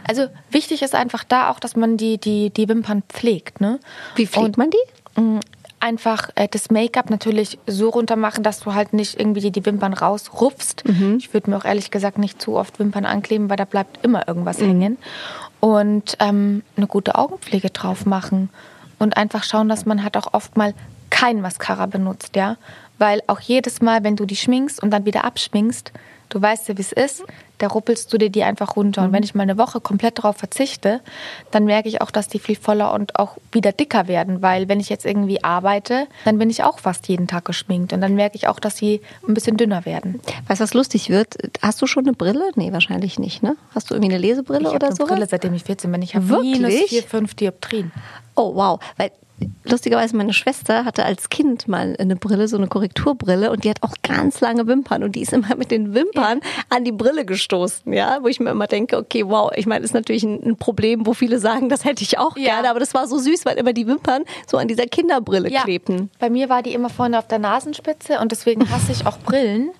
Also 0.06 0.26
wichtig 0.50 0.82
ist 0.82 0.94
einfach 0.94 1.24
da 1.24 1.50
auch, 1.50 1.58
dass 1.58 1.74
man 1.74 1.96
die, 1.96 2.18
die, 2.18 2.50
die 2.50 2.68
Wimpern 2.68 3.02
pflegt. 3.08 3.62
Ne? 3.62 3.80
Wie 4.14 4.26
pflegt 4.26 4.44
Und 4.46 4.58
man 4.58 4.68
die? 4.70 5.20
mh, 5.20 5.40
einfach 5.80 6.28
äh, 6.34 6.48
das 6.48 6.70
Make-up 6.70 7.08
natürlich 7.08 7.58
so 7.66 7.88
runter 7.88 8.16
machen, 8.16 8.44
dass 8.44 8.60
du 8.60 8.74
halt 8.74 8.92
nicht 8.92 9.18
irgendwie 9.18 9.50
die 9.50 9.64
Wimpern 9.64 9.94
rausrupfst. 9.94 10.84
Ich 11.16 11.32
würde 11.32 11.50
mir 11.50 11.56
auch 11.56 11.64
ehrlich 11.64 11.90
gesagt 11.90 12.18
nicht 12.18 12.42
zu 12.42 12.56
oft 12.56 12.78
Wimpern 12.78 13.06
ankleben, 13.06 13.48
weil 13.48 13.56
da 13.56 13.64
bleibt 13.64 14.04
immer 14.04 14.28
irgendwas 14.28 14.60
hängen. 14.60 14.98
Und 15.60 16.16
ähm, 16.20 16.62
eine 16.76 16.86
gute 16.86 17.14
Augenpflege 17.14 17.70
drauf 17.70 18.04
machen 18.04 18.50
und 19.02 19.16
einfach 19.16 19.42
schauen, 19.44 19.68
dass 19.68 19.84
man 19.84 20.02
halt 20.02 20.16
auch 20.16 20.32
oft 20.32 20.56
mal 20.56 20.74
kein 21.10 21.40
Mascara 21.40 21.86
benutzt, 21.86 22.36
ja, 22.36 22.56
weil 22.98 23.20
auch 23.26 23.40
jedes 23.40 23.82
Mal, 23.82 24.04
wenn 24.04 24.16
du 24.16 24.24
die 24.24 24.36
schminkst 24.36 24.82
und 24.82 24.90
dann 24.90 25.04
wieder 25.04 25.24
abschminkst, 25.24 25.92
du 26.32 26.40
weißt 26.40 26.68
ja, 26.68 26.76
wie 26.76 26.82
es 26.82 26.92
ist, 26.92 27.22
da 27.58 27.68
ruppelst 27.68 28.12
du 28.12 28.18
dir 28.18 28.30
die 28.30 28.42
einfach 28.42 28.76
runter. 28.76 29.02
Und 29.04 29.12
wenn 29.12 29.22
ich 29.22 29.34
mal 29.34 29.44
eine 29.44 29.58
Woche 29.58 29.80
komplett 29.80 30.18
darauf 30.18 30.36
verzichte, 30.36 31.00
dann 31.50 31.64
merke 31.64 31.88
ich 31.88 32.00
auch, 32.00 32.10
dass 32.10 32.26
die 32.26 32.38
viel 32.38 32.56
voller 32.56 32.92
und 32.92 33.18
auch 33.18 33.36
wieder 33.52 33.70
dicker 33.72 34.08
werden, 34.08 34.42
weil 34.42 34.68
wenn 34.68 34.80
ich 34.80 34.88
jetzt 34.88 35.04
irgendwie 35.04 35.44
arbeite, 35.44 36.08
dann 36.24 36.38
bin 36.38 36.50
ich 36.50 36.64
auch 36.64 36.78
fast 36.80 37.06
jeden 37.08 37.28
Tag 37.28 37.44
geschminkt 37.44 37.92
und 37.92 38.00
dann 38.00 38.14
merke 38.14 38.36
ich 38.36 38.48
auch, 38.48 38.58
dass 38.58 38.76
sie 38.76 39.00
ein 39.28 39.34
bisschen 39.34 39.56
dünner 39.56 39.84
werden. 39.84 40.20
Weißt 40.48 40.60
du, 40.60 40.64
was 40.64 40.74
lustig 40.74 41.10
wird? 41.10 41.36
Hast 41.60 41.80
du 41.82 41.86
schon 41.86 42.04
eine 42.04 42.14
Brille? 42.14 42.50
Nee, 42.56 42.72
wahrscheinlich 42.72 43.18
nicht, 43.18 43.42
ne? 43.42 43.56
Hast 43.74 43.90
du 43.90 43.94
irgendwie 43.94 44.12
eine 44.12 44.20
Lesebrille 44.20 44.60
Ich 44.60 44.66
habe 44.66 44.76
oder 44.76 44.86
eine 44.88 44.96
so? 44.96 45.04
Brille, 45.04 45.26
seitdem 45.26 45.54
ich 45.54 45.64
14 45.64 45.92
bin. 45.92 46.02
Ich 46.02 46.16
habe 46.16 46.28
Wirklich? 46.28 46.58
minus 46.58 46.74
4, 46.88 47.02
5 47.02 47.34
Dioptrien. 47.34 47.92
Oh, 48.34 48.54
wow. 48.54 48.80
Weil 48.96 49.12
lustigerweise 49.64 50.16
meine 50.16 50.32
Schwester 50.32 50.84
hatte 50.84 51.04
als 51.04 51.28
Kind 51.28 51.68
mal 51.68 51.96
eine 51.98 52.16
Brille, 52.16 52.48
so 52.48 52.56
eine 52.56 52.66
Korrekturbrille 52.68 53.50
und 53.50 53.64
die 53.64 53.70
hat 53.70 53.82
auch 53.82 53.94
ganz 54.02 54.40
lange 54.40 54.66
Wimpern 54.66 55.02
und 55.02 55.16
die 55.16 55.22
ist 55.22 55.32
immer 55.32 55.54
mit 55.56 55.70
den 55.70 55.94
Wimpern 55.94 56.40
an 56.68 56.84
die 56.84 56.92
Brille 56.92 57.24
gestoßen, 57.24 57.92
ja, 57.92 58.18
wo 58.22 58.28
ich 58.28 58.40
mir 58.40 58.50
immer 58.50 58.66
denke, 58.66 58.96
okay, 58.96 59.24
wow, 59.26 59.50
ich 59.54 59.66
meine, 59.66 59.84
ist 59.84 59.94
natürlich 59.94 60.22
ein, 60.24 60.56
Problem, 60.56 61.06
wo 61.06 61.14
viele 61.14 61.38
sagen, 61.38 61.68
das 61.68 61.84
hätte 61.84 62.02
ich 62.02 62.18
auch 62.18 62.36
Ja. 62.36 62.54
gerne, 62.54 62.70
aber 62.70 62.80
das 62.80 62.94
war 62.94 63.06
so 63.08 63.18
süß, 63.18 63.44
weil 63.46 63.56
immer 63.56 63.72
die 63.72 63.86
Wimpern 63.86 64.22
so 64.46 64.58
an 64.58 64.68
dieser 64.68 64.84
Kinderbrille 64.86 65.50
klebten. 65.50 66.10
Bei 66.18 66.30
mir 66.30 66.48
war 66.48 66.62
die 66.62 66.74
immer 66.74 66.90
vorne 66.90 67.18
auf 67.18 67.26
der 67.26 67.38
Nasenspitze 67.38 68.20
und 68.20 68.30
deswegen 68.32 68.70
hasse 68.70 68.92
ich 68.92 69.06
auch 69.06 69.18
Brillen 69.18 69.70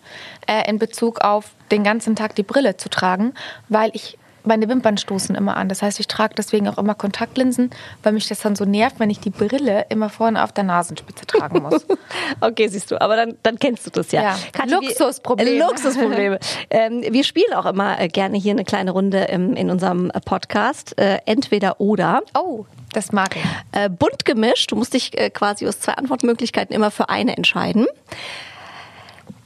äh, 0.47 0.69
in 0.69 0.79
Bezug 0.79 1.21
auf 1.21 1.51
den 1.71 1.85
ganzen 1.85 2.17
Tag 2.17 2.35
die 2.35 2.43
Brille 2.43 2.77
zu 2.77 2.89
tragen, 2.89 3.35
weil 3.69 3.91
ich 3.95 4.19
meine 4.45 4.69
Wimpern 4.69 4.97
stoßen 4.99 5.35
immer 5.35 5.57
an. 5.57 5.69
Das 5.69 5.83
heißt, 5.83 6.01
ich 6.01 6.09
trage 6.09 6.35
deswegen 6.37 6.69
auch 6.69 6.79
immer 6.79 6.95
Kontaktlinsen, 6.95 7.71
weil 8.03 8.13
mich 8.13 8.29
das 8.29 8.41
dann 8.41 8.57
so 8.57 8.65
nervt, 8.65 8.99
wenn 8.99 9.11
ich 9.11 9.21
die 9.21 9.31
Brille 9.31 9.87
immer 9.89 10.09
vorne 10.09 10.43
auf 10.43 10.53
der 10.53 10.65
Nasenspitze 10.65 11.27
tragen 11.27 11.63
muss. 11.63 11.87
Okay, 12.41 12.69
siehst 12.69 12.91
du, 12.91 13.01
aber 13.01 13.17
dann, 13.17 13.37
dann 13.43 13.59
kennst 13.59 13.87
du 13.87 13.91
das 13.91 14.11
ja. 14.13 14.23
Ja. 14.23 14.39
Kathi, 14.53 14.71
wir- 14.71 14.81
Luxusprobleme. 14.81 15.51
Äh, 15.51 15.59
Luxusprobleme. 15.59 16.39
ähm, 16.71 17.03
wir 17.09 17.25
spielen 17.25 17.53
auch 17.55 17.67
immer 17.67 18.01
äh, 18.01 18.09
gerne 18.09 18.37
hier 18.39 18.53
eine 18.53 18.65
kleine 18.65 18.91
Runde 18.91 19.25
im, 19.25 19.55
in 19.55 19.71
unserem 19.71 20.11
äh, 20.11 20.21
Podcast. 20.21 20.99
Äh, 20.99 21.19
entweder 21.27 21.81
oder. 21.81 22.23
Oh, 22.37 22.65
das 22.93 23.13
mag 23.13 23.37
ich. 23.37 23.45
Äh, 23.73 23.89
bunt 23.89 24.25
gemischt. 24.25 24.73
Du 24.73 24.77
musst 24.77 24.95
dich 24.95 25.13
quasi 25.35 25.67
aus 25.67 25.81
zwei 25.81 25.93
Antwortmöglichkeiten 25.95 26.75
immer 26.75 26.91
für 26.91 27.09
eine 27.09 27.37
entscheiden. 27.37 27.87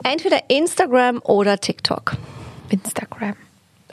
Entweder 0.03 0.39
Instagram 0.49 1.21
oder 1.25 1.59
TikTok. 1.59 2.13
Instagram. 2.71 3.37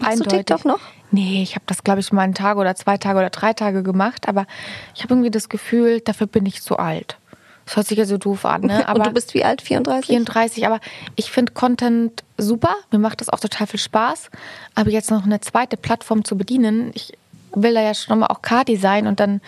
Machst 0.04 0.26
du 0.26 0.30
TikTok 0.30 0.66
noch? 0.66 0.80
Nee, 1.12 1.44
ich 1.44 1.56
habe 1.56 1.64
das, 1.68 1.84
glaube 1.84 2.00
ich, 2.00 2.12
mal 2.12 2.24
einen 2.24 2.34
Tag 2.34 2.58
oder 2.58 2.76
zwei 2.76 2.98
Tage 2.98 3.20
oder 3.20 3.30
drei 3.30 3.54
Tage 3.54 3.84
gemacht, 3.84 4.28
aber 4.28 4.48
ich 4.96 5.04
habe 5.04 5.14
irgendwie 5.14 5.32
das 5.32 5.50
Gefühl, 5.50 6.02
dafür 6.02 6.28
bin 6.28 6.46
ich 6.46 6.62
zu 6.62 6.78
alt. 6.78 7.18
Das 7.66 7.76
hört 7.78 7.88
sich 7.88 7.98
ja 7.98 8.06
so 8.06 8.18
doof 8.18 8.46
an, 8.46 8.62
ne? 8.62 8.88
Aber 8.88 9.00
Und 9.00 9.08
du 9.08 9.12
bist 9.12 9.34
wie 9.34 9.44
alt? 9.44 9.62
34? 9.62 10.08
34, 10.08 10.66
aber 10.66 10.80
ich 11.16 11.32
finde 11.32 11.54
Content 11.54 12.24
super. 12.38 12.76
Mir 12.92 13.00
macht 13.00 13.22
das 13.22 13.30
auch 13.30 13.40
total 13.40 13.68
viel 13.68 13.80
Spaß. 13.80 14.30
Aber 14.76 14.90
jetzt 14.90 15.12
noch 15.12 15.24
eine 15.24 15.40
zweite 15.40 15.78
Plattform 15.78 16.26
zu 16.26 16.38
bedienen, 16.38 16.92
ich 16.94 17.14
will 17.56 17.74
da 17.74 17.82
ja 17.82 17.94
schon 17.94 18.20
mal 18.20 18.28
auch 18.28 18.42
Kati 18.42 18.76
sein 18.76 19.08
und 19.08 19.20
dann, 19.20 19.40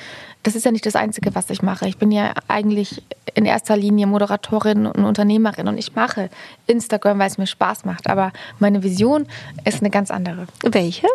das 0.46 0.56
ist 0.56 0.64
ja 0.64 0.72
nicht 0.72 0.86
das 0.86 0.96
Einzige, 0.96 1.34
was 1.34 1.50
ich 1.50 1.64
mache. 1.64 1.88
Ich 1.88 1.98
bin 1.98 2.12
ja 2.12 2.34
eigentlich 2.48 3.02
in 3.34 3.46
erster 3.46 3.76
Linie 3.76 4.06
Moderatorin 4.06 4.86
und 4.86 5.04
Unternehmerin 5.04 5.68
und 5.68 5.78
ich 5.80 5.96
mache 5.96 6.30
Instagram, 6.68 7.18
weil 7.18 7.28
es 7.28 7.40
mir 7.40 7.48
Spaß 7.48 7.84
macht. 7.84 8.08
Aber 8.08 8.32
meine 8.60 8.84
Vision 8.84 9.26
ist 9.64 9.80
eine 9.80 9.90
ganz 9.90 10.12
andere. 10.12 10.46
Welche? 10.62 11.08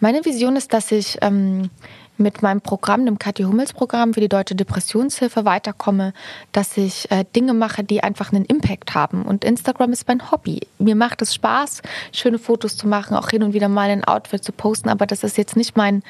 Meine 0.00 0.24
Vision 0.24 0.56
ist, 0.56 0.72
dass 0.72 0.90
ich 0.90 1.16
ähm, 1.20 1.70
mit 2.16 2.42
meinem 2.42 2.60
Programm, 2.60 3.06
dem 3.06 3.20
Kathi 3.20 3.44
Hummels 3.44 3.72
Programm 3.72 4.14
für 4.14 4.20
die 4.20 4.28
Deutsche 4.28 4.56
Depressionshilfe 4.56 5.44
weiterkomme, 5.44 6.12
dass 6.50 6.76
ich 6.76 7.08
äh, 7.12 7.24
Dinge 7.36 7.54
mache, 7.54 7.84
die 7.84 8.02
einfach 8.02 8.32
einen 8.32 8.44
Impact 8.44 8.96
haben. 8.96 9.22
Und 9.22 9.44
Instagram 9.44 9.92
ist 9.92 10.08
mein 10.08 10.32
Hobby. 10.32 10.66
Mir 10.80 10.96
macht 10.96 11.22
es 11.22 11.34
Spaß, 11.34 11.82
schöne 12.12 12.40
Fotos 12.40 12.76
zu 12.76 12.88
machen, 12.88 13.16
auch 13.16 13.30
hin 13.30 13.44
und 13.44 13.54
wieder 13.54 13.68
mal 13.68 13.90
ein 13.90 14.02
Outfit 14.02 14.42
zu 14.42 14.50
posten, 14.50 14.88
aber 14.88 15.06
das 15.06 15.22
ist 15.22 15.38
jetzt 15.38 15.54
nicht 15.54 15.76
mein 15.76 16.02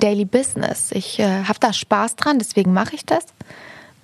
Daily 0.00 0.24
Business. 0.24 0.92
Ich 0.92 1.18
äh, 1.18 1.44
habe 1.44 1.58
da 1.60 1.72
Spaß 1.72 2.16
dran, 2.16 2.38
deswegen 2.38 2.72
mache 2.72 2.94
ich 2.94 3.06
das. 3.06 3.24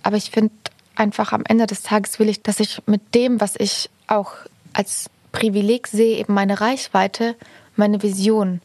Aber 0.02 0.16
ich 0.16 0.30
finde 0.30 0.52
einfach 0.94 1.32
am 1.32 1.44
Ende 1.46 1.66
des 1.66 1.82
Tages 1.82 2.18
will 2.18 2.28
ich, 2.28 2.42
dass 2.42 2.60
ich 2.60 2.82
mit 2.86 3.14
dem, 3.14 3.40
was 3.40 3.54
ich 3.56 3.90
auch 4.06 4.32
als 4.72 5.10
Privileg 5.32 5.86
sehe, 5.86 6.18
eben 6.18 6.34
meine 6.34 6.60
Reichweite, 6.60 7.34
meine 7.76 8.02
Vision 8.02 8.60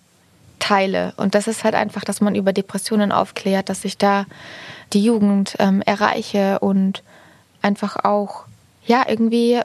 teile. 0.59 1.13
Und 1.17 1.35
das 1.35 1.47
ist 1.47 1.63
halt 1.63 1.75
einfach, 1.75 2.03
dass 2.03 2.21
man 2.21 2.35
über 2.35 2.53
Depressionen 2.53 3.11
aufklärt, 3.11 3.69
dass 3.69 3.85
ich 3.85 3.97
da 3.97 4.25
die 4.93 5.03
Jugend 5.03 5.55
ähm, 5.59 5.81
erreiche 5.81 6.59
und 6.59 7.03
einfach 7.61 8.03
auch, 8.03 8.45
ja, 8.85 9.05
irgendwie 9.07 9.61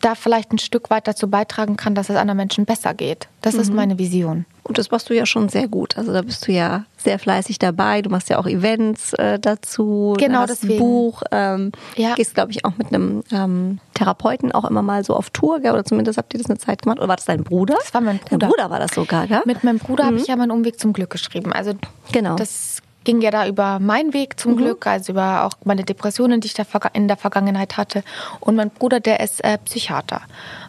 da 0.00 0.14
vielleicht 0.14 0.52
ein 0.52 0.58
Stück 0.58 0.90
weit 0.90 1.06
dazu 1.06 1.28
beitragen 1.28 1.76
kann, 1.76 1.94
dass 1.94 2.08
es 2.10 2.16
anderen 2.16 2.36
Menschen 2.38 2.64
besser 2.64 2.92
geht. 2.94 3.28
Das 3.42 3.54
ist 3.54 3.72
meine 3.72 3.98
Vision. 3.98 4.44
Und 4.64 4.78
das 4.78 4.90
machst 4.90 5.08
du 5.08 5.14
ja 5.14 5.24
schon 5.26 5.48
sehr 5.48 5.68
gut. 5.68 5.96
Also 5.96 6.12
da 6.12 6.22
bist 6.22 6.48
du 6.48 6.52
ja 6.52 6.84
sehr 6.96 7.20
fleißig 7.20 7.60
dabei. 7.60 8.02
Du 8.02 8.10
machst 8.10 8.28
ja 8.28 8.38
auch 8.38 8.46
Events 8.46 9.12
äh, 9.12 9.38
dazu. 9.38 10.16
Genau, 10.18 10.40
hast 10.40 10.50
deswegen. 10.50 10.74
Ein 10.74 10.78
Buch. 10.80 11.22
Ähm, 11.30 11.70
Ja. 11.94 12.14
Gehst, 12.16 12.34
glaube 12.34 12.50
ich, 12.50 12.64
auch 12.64 12.76
mit 12.76 12.88
einem 12.92 13.22
ähm, 13.30 13.78
Therapeuten 13.94 14.50
auch 14.50 14.64
immer 14.64 14.82
mal 14.82 15.04
so 15.04 15.14
auf 15.14 15.30
Tour, 15.30 15.60
gell? 15.60 15.70
oder 15.72 15.84
zumindest 15.84 16.18
habt 16.18 16.34
ihr 16.34 16.38
das 16.40 16.50
eine 16.50 16.58
Zeit 16.58 16.82
gemacht. 16.82 16.98
Oder 16.98 17.06
war 17.06 17.14
das 17.16 17.26
dein 17.26 17.44
Bruder? 17.44 17.76
Das 17.78 17.94
war 17.94 18.00
mein 18.00 18.18
Dein 18.28 18.40
Bruder. 18.40 18.48
Bruder 18.48 18.70
war 18.70 18.80
das 18.80 18.90
sogar, 18.92 19.28
gell? 19.28 19.42
Mit 19.44 19.62
meinem 19.62 19.78
Bruder 19.78 20.06
habe 20.06 20.16
ich 20.16 20.26
ja 20.26 20.34
meinen 20.34 20.50
Umweg 20.50 20.80
zum 20.80 20.92
Glück 20.92 21.10
geschrieben. 21.10 21.52
Also 21.52 21.74
Genau. 22.10 22.34
das 22.34 22.75
ging 23.06 23.22
ja 23.22 23.30
da 23.30 23.46
über 23.46 23.78
meinen 23.78 24.12
Weg 24.12 24.38
zum 24.38 24.56
Glück, 24.56 24.86
also 24.86 25.12
über 25.12 25.44
auch 25.44 25.52
meine 25.64 25.84
Depressionen, 25.84 26.40
die 26.40 26.48
ich 26.48 26.54
in 26.92 27.08
der 27.08 27.16
Vergangenheit 27.16 27.76
hatte. 27.78 28.02
Und 28.40 28.56
mein 28.56 28.68
Bruder, 28.68 29.00
der 29.00 29.20
ist 29.20 29.42
äh, 29.44 29.56
Psychiater. 29.58 30.22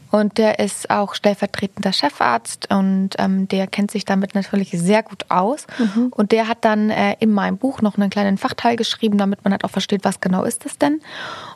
Und 0.09 0.37
der 0.37 0.59
ist 0.59 0.89
auch 0.89 1.15
stellvertretender 1.15 1.91
Chefarzt 1.91 2.69
und 2.71 3.09
ähm, 3.17 3.49
der 3.49 3.67
kennt 3.67 3.91
sich 3.91 4.05
damit 4.05 4.35
natürlich 4.35 4.71
sehr 4.71 5.03
gut 5.03 5.25
aus. 5.27 5.67
Und 6.11 6.31
der 6.31 6.47
hat 6.47 6.63
dann 6.63 6.89
äh, 6.91 7.15
in 7.19 7.33
meinem 7.33 7.57
Buch 7.57 7.81
noch 7.81 7.97
einen 7.97 8.09
kleinen 8.09 8.37
Fachteil 8.37 8.77
geschrieben, 8.77 9.17
damit 9.17 9.43
man 9.43 9.51
halt 9.51 9.65
auch 9.65 9.71
versteht, 9.71 10.05
was 10.05 10.21
genau 10.21 10.43
ist 10.45 10.63
das 10.63 10.77
denn. 10.77 11.01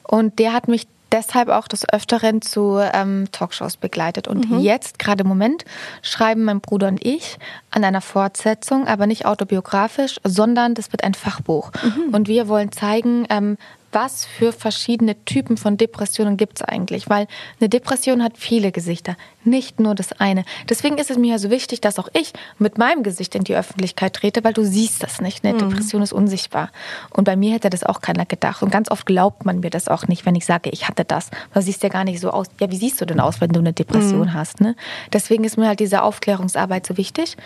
Und 0.04 0.39
der 0.39 0.52
hat 0.52 0.67
mich 0.67 0.88
deshalb 1.12 1.50
auch 1.50 1.67
des 1.67 1.88
Öfteren 1.88 2.41
zu 2.41 2.80
ähm, 2.80 3.28
Talkshows 3.32 3.78
begleitet. 3.78 4.28
Und 4.28 4.45
jetzt, 4.62 5.00
gerade 5.00 5.21
im 5.21 5.28
Moment, 5.28 5.65
schreiben 6.02 6.43
mein 6.43 6.62
Bruder 6.62 6.88
und 6.88 7.06
ich 7.06 7.38
an 7.69 7.84
einer 7.84 8.02
Fortsetzung, 8.02 8.88
aber 8.88 9.08
nicht 9.08 9.26
autobiografisch, 9.26 10.19
sondern 10.24 10.74
das 10.74 10.91
wird 10.91 11.04
ein 11.04 11.13
Fachbuch. 11.13 11.71
Und 12.12 12.28
wir 12.28 12.47
wollen 12.47 12.71
zeigen, 12.71 13.26
ähm, 13.30 13.58
was 13.91 14.25
für 14.25 14.51
verschiedene 14.51 15.23
Typen 15.25 15.58
von 15.58 15.77
Depressionen 15.77 16.38
gibt 16.38 16.58
es 16.58 16.62
eigentlich? 16.62 17.10
Weil 17.10 17.27
eine 17.60 17.69
Depression 17.69 18.23
hat 18.23 18.38
viele 18.38 18.71
Gesichter, 18.71 19.15
nicht 19.43 19.80
nur 19.80 19.95
das 19.95 20.13
eine. 20.13 20.45
Deswegen 20.69 20.97
ist 20.97 21.12
es 21.12 21.17
mir 21.17 21.32
ja 21.32 21.39
so 21.39 21.49
wichtig, 21.49 21.82
dass 21.82 21.99
auch 21.99 22.10
ich 22.13 22.34
mit 22.58 22.77
meinem 22.77 23.04
Gesicht 23.04 23.36
in 23.36 23.43
die 23.43 23.56
Öffentlichkeit 23.56 24.13
trete, 24.13 24.43
weil 24.43 24.54
du 24.54 24.63
siehst 24.63 25.04
das 25.04 25.21
nicht. 25.21 25.43
Eine 25.43 25.58
Depression 25.58 26.01
ist 26.01 26.13
unsichtbar. 26.13 26.69
Und 27.10 27.25
bei 27.25 27.36
mir 27.36 27.54
hätte 27.54 27.69
das 27.69 27.84
auch 27.84 28.01
keiner 28.01 28.25
gedacht. 28.25 28.63
Und 28.63 28.71
ganz 28.71 28.89
oft 28.89 29.06
glaubt 29.06 29.45
man 29.45 29.60
mir 29.60 29.69
das 29.69 29.88
auch 29.88 30.08
nicht, 30.08 30.25
wenn 30.25 30.36
ich 30.36 30.45
sage, 30.45 30.69
ich 30.69 30.88
hatte 30.88 31.06
das. 31.06 31.30
Du 31.54 31.62
siehst 31.62 31.84
ja 31.84 31.89
gar 31.89 32.04
nicht 32.04 32.19
so 32.19 32.32
aus. 32.32 32.47
Ja, 32.60 32.71
wie 32.71 32.77
siehst 32.77 33.01
du 33.01 33.06
denn 33.06 33.19
aus, 33.19 33.41
wenn 33.41 33.51
du 33.51 33.60
eine 33.60 33.73
Depression 33.73 34.34
hast? 34.34 34.62
Ne? 34.62 34.75
Deswegen 35.12 35.43
ist 35.43 35.58
mir 35.58 35.67
halt 35.67 35.80
diese 35.80 36.04
Aufklärungsarbeit 36.04 36.86
so 36.86 36.97
wichtig. 36.97 37.38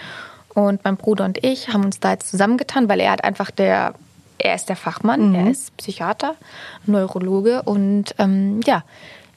Und 0.53 0.84
mein 0.86 0.95
Bruder 0.95 1.25
und 1.25 1.43
ich 1.43 1.73
haben 1.73 1.84
uns 1.84 1.99
da 1.99 2.12
jetzt 2.12 2.31
zusammengetan, 2.31 2.88
weil 2.88 3.01
er 3.01 3.12
hat 3.12 3.23
einfach 3.23 3.51
der 3.51 3.93
er 4.38 4.56
ist 4.56 4.67
der 4.69 4.76
Fachmann, 4.76 5.34
er 5.36 5.50
ist 5.50 5.76
Psychiater, 5.78 6.36
Neurologe 6.86 7.63
und 7.63 8.13
ähm, 8.17 8.62
ja, 8.65 8.84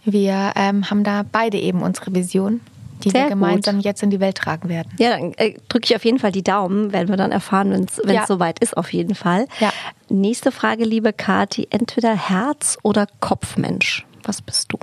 wir 0.05 0.53
ähm, 0.57 0.91
haben 0.91 1.05
da 1.05 1.25
beide 1.31 1.59
eben 1.59 1.83
unsere 1.83 2.15
Vision, 2.15 2.61
die 3.05 3.11
Sehr 3.11 3.21
wir 3.21 3.23
gut. 3.25 3.31
gemeinsam 3.31 3.81
jetzt 3.81 4.03
in 4.03 4.11
die 4.11 4.21
Welt 4.21 4.37
tragen 4.39 4.69
werden. 4.69 4.91
Ja, 4.99 5.11
dann 5.11 5.33
äh, 5.35 5.55
drücke 5.69 5.87
ich 5.87 5.95
auf 5.97 6.05
jeden 6.05 6.19
Fall 6.19 6.33
die 6.33 6.43
Daumen, 6.43 6.93
werden 6.93 7.09
wir 7.09 7.17
dann 7.17 7.31
erfahren, 7.31 7.71
wenn 7.71 7.85
es 7.85 8.01
Ja. 8.07 8.27
soweit 8.27 8.59
ist, 8.59 8.77
auf 8.77 8.93
jeden 8.93 9.15
Fall. 9.15 9.47
Ja. 9.61 9.73
Nächste 10.09 10.51
Frage, 10.51 10.85
liebe 10.85 11.13
Kati, 11.13 11.69
entweder 11.71 12.15
Herz- 12.17 12.79
oder 12.83 13.07
Kopfmensch. 13.21 14.05
Was 14.25 14.43
bist 14.43 14.73
du? 14.73 14.79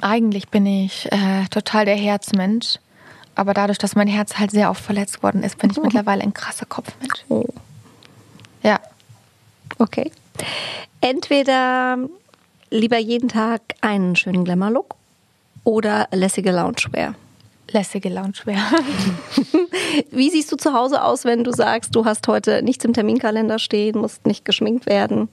Eigentlich 0.00 0.48
bin 0.48 0.66
ich 0.66 1.10
äh, 1.12 1.44
total 1.50 1.84
der 1.84 1.96
Herzmensch, 1.96 2.78
aber 3.34 3.54
dadurch, 3.54 3.78
dass 3.78 3.94
mein 3.94 4.08
Herz 4.08 4.38
halt 4.38 4.50
sehr 4.50 4.70
oft 4.70 4.82
verletzt 4.82 5.22
worden 5.22 5.42
ist, 5.42 5.58
bin 5.58 5.70
ich 5.70 5.80
mittlerweile 5.80 6.22
ein 6.22 6.34
krasser 6.34 6.66
Kopfmensch. 6.66 7.24
Oh. 7.28 7.44
Ja, 8.62 8.80
Okay. 9.82 10.12
Entweder 11.00 11.98
lieber 12.70 12.98
jeden 12.98 13.28
Tag 13.28 13.60
einen 13.80 14.14
schönen 14.14 14.44
Glamour-Look 14.44 14.94
oder 15.64 16.06
lässige 16.12 16.52
Loungewear. 16.52 17.16
Lässige 17.72 18.08
Loungewear. 18.08 18.62
Wie 20.12 20.30
siehst 20.30 20.52
du 20.52 20.56
zu 20.56 20.72
Hause 20.72 21.02
aus, 21.02 21.24
wenn 21.24 21.42
du 21.42 21.50
sagst, 21.50 21.96
du 21.96 22.04
hast 22.04 22.28
heute 22.28 22.62
nichts 22.62 22.84
im 22.84 22.92
Terminkalender 22.92 23.58
stehen, 23.58 23.98
musst 23.98 24.24
nicht 24.24 24.44
geschminkt 24.44 24.86
werden? 24.86 25.28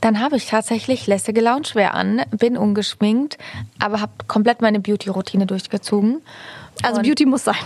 Dann 0.00 0.20
habe 0.20 0.36
ich 0.36 0.46
tatsächlich 0.46 1.06
lässige 1.06 1.42
Loungewear 1.42 1.92
an, 1.92 2.22
bin 2.30 2.56
ungeschminkt, 2.56 3.36
aber 3.78 4.00
habe 4.00 4.12
komplett 4.26 4.62
meine 4.62 4.80
Beauty-Routine 4.80 5.46
durchgezogen. 5.46 6.22
Also 6.82 7.02
Beauty 7.02 7.26
muss 7.26 7.44
sein. 7.44 7.56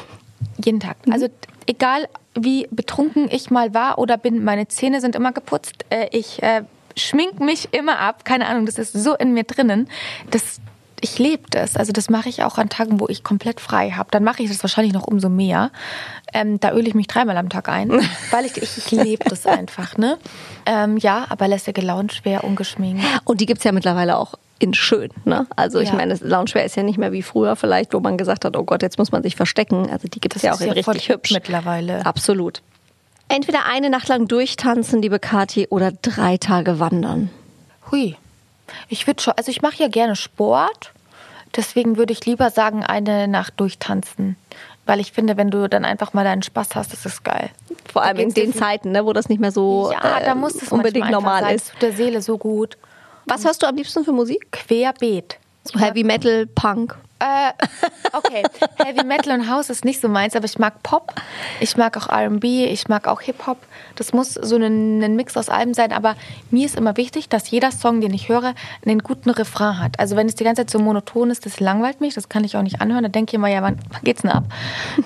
Jeden 0.65 0.81
Tag. 0.81 0.97
Also 1.11 1.29
egal 1.71 2.09
wie 2.35 2.67
betrunken 2.71 3.29
ich 3.31 3.51
mal 3.51 3.75
war 3.75 3.99
oder 3.99 4.17
bin, 4.17 4.45
meine 4.45 4.67
Zähne 4.69 5.01
sind 5.01 5.15
immer 5.15 5.33
geputzt. 5.33 5.85
Äh, 5.91 6.09
ich 6.11 6.43
äh, 6.43 6.63
schmink 6.97 7.41
mich 7.41 7.73
immer 7.73 8.01
ab. 8.01 8.25
Keine 8.25 8.47
Ahnung, 8.47 8.67
das 8.67 8.79
ist 8.79 8.93
so 8.93 9.15
in 9.15 9.35
mir 9.35 9.45
drinnen. 9.45 9.89
Das, 10.31 10.61
ich 11.01 11.19
lebe 11.19 11.45
das. 11.51 11.77
Also 11.77 11.93
das 11.93 12.11
mache 12.11 12.29
ich 12.29 12.43
auch 12.43 12.59
an 12.59 12.69
Tagen, 12.69 12.99
wo 12.99 13.09
ich 13.09 13.23
komplett 13.23 13.61
frei 13.61 13.91
habe. 13.91 14.11
Dann 14.11 14.25
mache 14.25 14.43
ich 14.43 14.49
das 14.49 14.63
wahrscheinlich 14.63 14.93
noch 14.93 15.07
umso 15.07 15.29
mehr. 15.29 15.71
Ähm, 16.33 16.59
da 16.59 16.73
öle 16.73 16.89
ich 16.89 16.95
mich 16.95 17.07
dreimal 17.07 17.37
am 17.37 17.49
Tag 17.49 17.69
ein, 17.69 17.91
weil 18.31 18.45
ich, 18.47 18.57
ich, 18.57 18.79
ich 18.79 18.91
lebe 18.91 19.29
das 19.29 19.47
einfach. 19.47 19.97
Ne? 19.97 20.19
Ähm, 20.67 20.97
ja, 20.99 21.27
aber 21.29 21.47
lässige 21.47 21.81
Loungewear, 21.81 22.45
ungeschminkt. 22.45 23.05
Und 23.25 23.41
die 23.41 23.47
gibt's 23.47 23.65
ja 23.65 23.73
mittlerweile 23.73 24.19
auch 24.19 24.35
in 24.61 24.75
schön. 24.75 25.11
Ne? 25.25 25.47
Also 25.57 25.81
ich 25.81 25.89
Ja. 25.89 25.97
meine, 25.97 26.13
das 26.13 26.21
Loungewear 26.21 26.65
ist 26.65 26.77
ja 26.77 26.83
nicht 26.85 26.99
mehr 26.99 27.11
wie 27.13 27.23
früher 27.23 27.57
vielleicht, 27.57 27.93
wo 27.95 27.99
man 28.01 28.17
gesagt 28.17 28.45
hat, 28.45 28.57
oh 28.57 28.63
Gott, 28.63 28.83
jetzt 28.83 28.99
muss 28.99 29.11
man 29.11 29.23
sich 29.25 29.35
verstecken. 29.35 29.91
Also 29.91 30.07
die 30.07 30.21
gibt 30.21 30.37
es 30.37 30.43
Das 30.43 30.49
ja 30.49 30.55
auch 30.55 30.61
ja 30.67 30.73
richtig 30.75 31.09
hübsch. 31.09 31.33
mittlerweile. 31.33 32.05
Absolut. 32.07 32.63
Entweder 33.29 33.61
eine 33.69 33.91
Nacht 33.91 34.09
lang 34.09 34.29
durchtanzen, 34.29 35.03
liebe 35.03 35.19
Kathi, 35.19 35.67
oder 35.71 35.93
drei 36.03 36.37
Tage 36.37 36.79
wandern. 36.79 37.31
Hui. 37.91 38.17
Ich 38.89 39.07
würde 39.07 39.23
schon, 39.23 39.35
also 39.37 39.51
ich 39.51 39.63
mache 39.63 39.77
ja 39.83 39.89
gerne 39.89 40.15
Sport. 40.17 40.93
Deswegen 41.57 41.97
würde 41.97 42.13
ich 42.13 42.25
lieber 42.27 42.51
sagen, 42.51 42.85
eine 42.85 43.27
Nacht 43.27 43.55
durchtanzen. 43.59 44.37
Weil 44.87 45.01
ich 45.01 45.13
finde, 45.13 45.37
wenn 45.37 45.51
du 45.51 45.69
dann 45.69 45.85
einfach 45.85 46.13
mal 46.13 46.25
deinen 46.25 46.43
Spaß 46.43 46.75
hast, 46.75 46.93
das 46.93 47.07
ist 47.07 47.25
geil. 47.25 47.51
Vor 47.93 48.03
allem 48.03 48.17
in 48.19 48.35
den 48.35 48.53
Zeiten, 48.55 48.93
ne, 48.93 49.05
wo 49.05 49.13
das 49.13 49.29
nicht 49.29 49.41
mehr 49.41 49.53
so 49.53 49.91
ja, 49.93 50.19
äh, 50.19 50.25
da 50.25 50.35
muss 50.35 50.55
es 50.61 50.71
unbedingt 50.73 51.05
manchmal 51.11 51.21
normal 51.23 51.43
sein. 51.43 51.55
ist. 51.57 51.65
Es 51.67 51.71
tut 51.73 51.83
der 51.83 51.93
Seele 51.93 52.23
so 52.23 52.39
gut. 52.39 52.77
Was 53.31 53.45
hörst 53.45 53.63
du 53.63 53.69
am 53.69 53.77
liebsten 53.77 54.05
für 54.05 54.11
Musik? 54.11 54.51
Querbeet. 54.51 55.39
So 55.63 55.79
Heavy 55.79 56.03
Metal, 56.03 56.49
Punk. 56.49 56.99
Äh, 57.21 57.53
okay, 58.15 58.43
Heavy 58.83 59.05
Metal 59.05 59.39
und 59.39 59.49
House 59.51 59.69
ist 59.71 59.85
nicht 59.85 60.01
so 60.01 60.09
meins, 60.09 60.35
aber 60.35 60.47
ich 60.47 60.59
mag 60.59 60.83
Pop, 60.83 61.15
ich 61.61 61.77
mag 61.77 61.97
auch 61.97 62.09
R&B, 62.09 62.65
ich 62.65 62.89
mag 62.89 63.07
auch 63.07 63.21
Hip-Hop. 63.21 63.59
Das 63.97 64.13
muss 64.15 64.35
so 64.35 64.57
ein, 64.57 65.03
ein 65.03 65.17
Mix 65.17 65.37
aus 65.37 65.49
allem 65.51 65.75
sein, 65.75 65.93
aber 65.93 66.17
mir 66.51 66.65
ist 66.65 66.77
immer 66.77 66.97
wichtig, 66.97 67.29
dass 67.29 67.51
jeder 67.51 67.73
Song, 67.73 68.01
den 68.01 68.15
ich 68.15 68.29
höre, 68.31 68.55
einen 68.87 69.01
guten 69.01 69.29
Refrain 69.31 69.79
hat. 69.79 69.99
Also 70.01 70.17
wenn 70.17 70.27
es 70.29 70.35
die 70.35 70.45
ganze 70.45 70.63
Zeit 70.63 70.71
so 70.71 70.79
monoton 70.79 71.31
ist, 71.31 71.45
das 71.45 71.61
langweilt 71.61 72.01
mich, 72.01 72.15
das 72.15 72.29
kann 72.31 72.43
ich 72.45 72.57
auch 72.57 72.63
nicht 72.63 72.81
anhören. 72.81 73.03
Da 73.03 73.09
denke 73.11 73.31
ich 73.31 73.35
immer, 73.35 73.49
ja, 73.49 73.63
wann, 73.63 73.79
wann 73.91 74.03
geht's 74.03 74.23
denn 74.23 74.31
ab? 74.31 74.45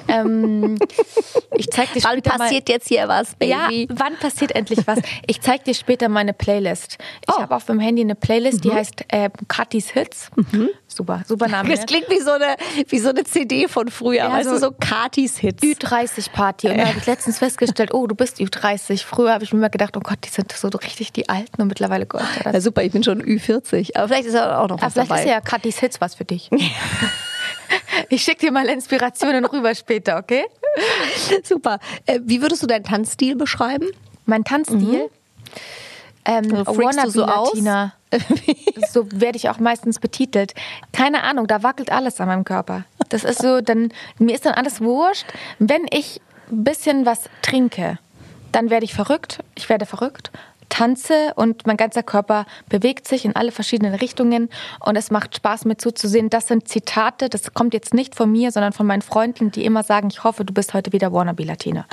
ähm, 0.09 0.77
ich 1.57 1.69
zeig 1.71 1.93
dir 1.93 2.03
Wann 2.05 2.13
später 2.13 2.31
mal- 2.31 2.39
passiert 2.39 2.69
jetzt 2.69 2.89
hier 2.89 3.09
was, 3.09 3.35
Baby? 3.35 3.51
ja, 3.53 3.69
wann 3.97 4.15
passiert 4.17 4.53
endlich 4.55 4.87
was? 4.87 5.01
Ich 5.27 5.41
zeig 5.41 5.65
dir 5.65 5.75
später 5.75 6.09
meine 6.09 6.33
Playlist. 6.33 6.99
Ich 7.27 7.35
Oh. 7.35 7.41
habe 7.41 7.57
auf 7.57 7.67
meinem 7.69 7.81
Handy 7.81 8.03
eine 8.03 8.15
Playlist, 8.15 8.65
die 8.65 8.73
heißt 8.73 9.07
äh, 9.09 9.31
Katis 9.49 9.91
Hits. 9.91 10.31
Super, 10.95 11.23
super 11.27 11.49
Name. 11.49 11.69
Das 11.71 11.81
ne? 11.81 11.87
klingt 11.87 12.09
wie 12.09 12.21
so 12.21 12.31
eine, 12.31 12.57
wie 12.89 12.99
so 12.99 13.09
eine 13.09 13.25
CD 13.25 13.67
von 13.69 13.89
früher, 13.89 14.15
Ja, 14.25 14.31
weißt 14.33 14.49
so- 14.49 14.55
du, 14.55 14.61
so 14.61 14.71
Katis 14.79 15.39
Hits. 15.39 15.63
Ü30-Party. 15.63 16.69
Und 16.69 16.79
da 16.79 16.87
habe 16.87 16.99
ich 16.99 17.07
letztens 17.07 17.39
festgestellt, 17.39 17.93
oh, 17.93 18.07
du 18.07 18.15
bist 18.15 18.39
Ü30. 18.39 19.05
Früher 19.05 19.33
habe 19.33 19.43
ich 19.45 19.53
mir 19.53 19.59
immer 19.59 19.71
gedacht, 19.71 19.97
oh 19.97 20.01
Gott, 20.01 20.19
die 20.25 20.29
sind 20.29 20.53
so 20.53 20.69
richtig 20.69 21.13
die 21.13 21.29
Alten 21.29 21.61
und 21.63 21.69
mittlerweile 21.69 22.07
Gott. 22.07 22.23
Ja, 22.45 22.61
super, 22.61 22.83
ich 22.83 22.93
bin 22.93 23.03
schon 23.03 23.21
Ü40. 23.23 23.97
Aber 23.97 24.09
vielleicht 24.09 24.27
ist 24.27 24.35
ja 24.35 24.59
auch 24.61 24.69
noch 24.69 24.77
aber 24.79 24.87
was 24.87 24.93
vielleicht 24.93 25.11
dabei. 25.11 25.23
ist 25.23 25.29
ja 25.29 25.41
Katis 25.41 25.79
Hits 25.81 26.01
was 26.01 26.15
für 26.15 26.25
dich. 26.25 26.51
Ich 28.09 28.23
schicke 28.23 28.47
dir 28.47 28.53
mal 28.53 28.67
Inspirationen 28.69 29.45
rüber 29.45 29.75
später, 29.75 30.19
okay? 30.19 30.45
Super. 31.43 31.79
Äh, 32.07 32.21
wie 32.25 32.43
würdest 32.43 32.63
du 32.63 32.67
deinen 32.67 32.85
Tanzstil 32.85 33.37
beschreiben? 33.37 33.87
Mein 34.27 34.45
Tanzstil. 34.45 35.11
Ähm, 36.25 36.65
Also 36.67 36.73
du 36.73 37.11
so? 37.11 37.27
Latina. 37.27 37.93
so 38.93 39.07
werde 39.13 39.37
ich 39.37 39.49
auch 39.49 39.59
meistens 39.59 39.99
betitelt. 39.99 40.55
Keine 40.93 41.23
Ahnung, 41.25 41.47
da 41.47 41.63
wackelt 41.63 41.91
alles 41.91 42.21
an 42.21 42.29
meinem 42.29 42.45
Körper. 42.45 42.85
Das 43.09 43.25
ist 43.25 43.43
so, 43.43 43.61
dann, 43.61 43.93
mir 44.19 44.35
ist 44.35 44.47
dann 44.47 44.55
alles 44.55 44.81
wurscht. 44.81 45.27
Wenn 45.59 45.87
ich 45.91 46.21
ein 46.51 46.65
bisschen 46.65 47.07
was 47.07 47.29
trinke, 47.43 47.99
dann 48.53 48.71
werde 48.71 48.85
ich 48.85 48.95
verrückt. 48.95 49.41
Ich 49.57 49.69
werde 49.69 49.85
verrückt, 49.85 50.31
tanze 50.69 51.33
und 51.37 51.67
mein 51.67 51.77
ganzer 51.77 52.03
Körper 52.03 52.47
bewegt 52.69 53.07
sich 53.07 53.25
in 53.25 53.37
alle 53.37 53.53
verschiedenen 53.53 53.95
Richtungen 53.95 54.49
und 54.81 54.97
es 54.97 55.11
macht 55.11 55.37
Spaß 55.37 55.65
mit 55.65 55.81
zuzusehen. 55.81 56.31
Das 56.31 56.49
sind 56.49 56.69
Zitate, 56.69 57.29
das 57.29 57.53
kommt 57.55 57.75
jetzt 57.75 57.95
nicht 57.95 58.15
von 58.15 58.31
mir, 58.31 58.51
sondern 58.51 58.73
von 58.73 58.87
meinen 58.87 59.03
Freunden, 59.03 59.51
die 59.51 59.65
immer 59.65 59.83
sagen, 59.83 60.09
ich 60.11 60.25
hoffe, 60.25 60.45
du 60.45 60.53
bist 60.55 60.75
heute 60.75 60.93
wieder 60.93 61.13
Wannabe 61.13 61.45
Latina. 61.45 61.87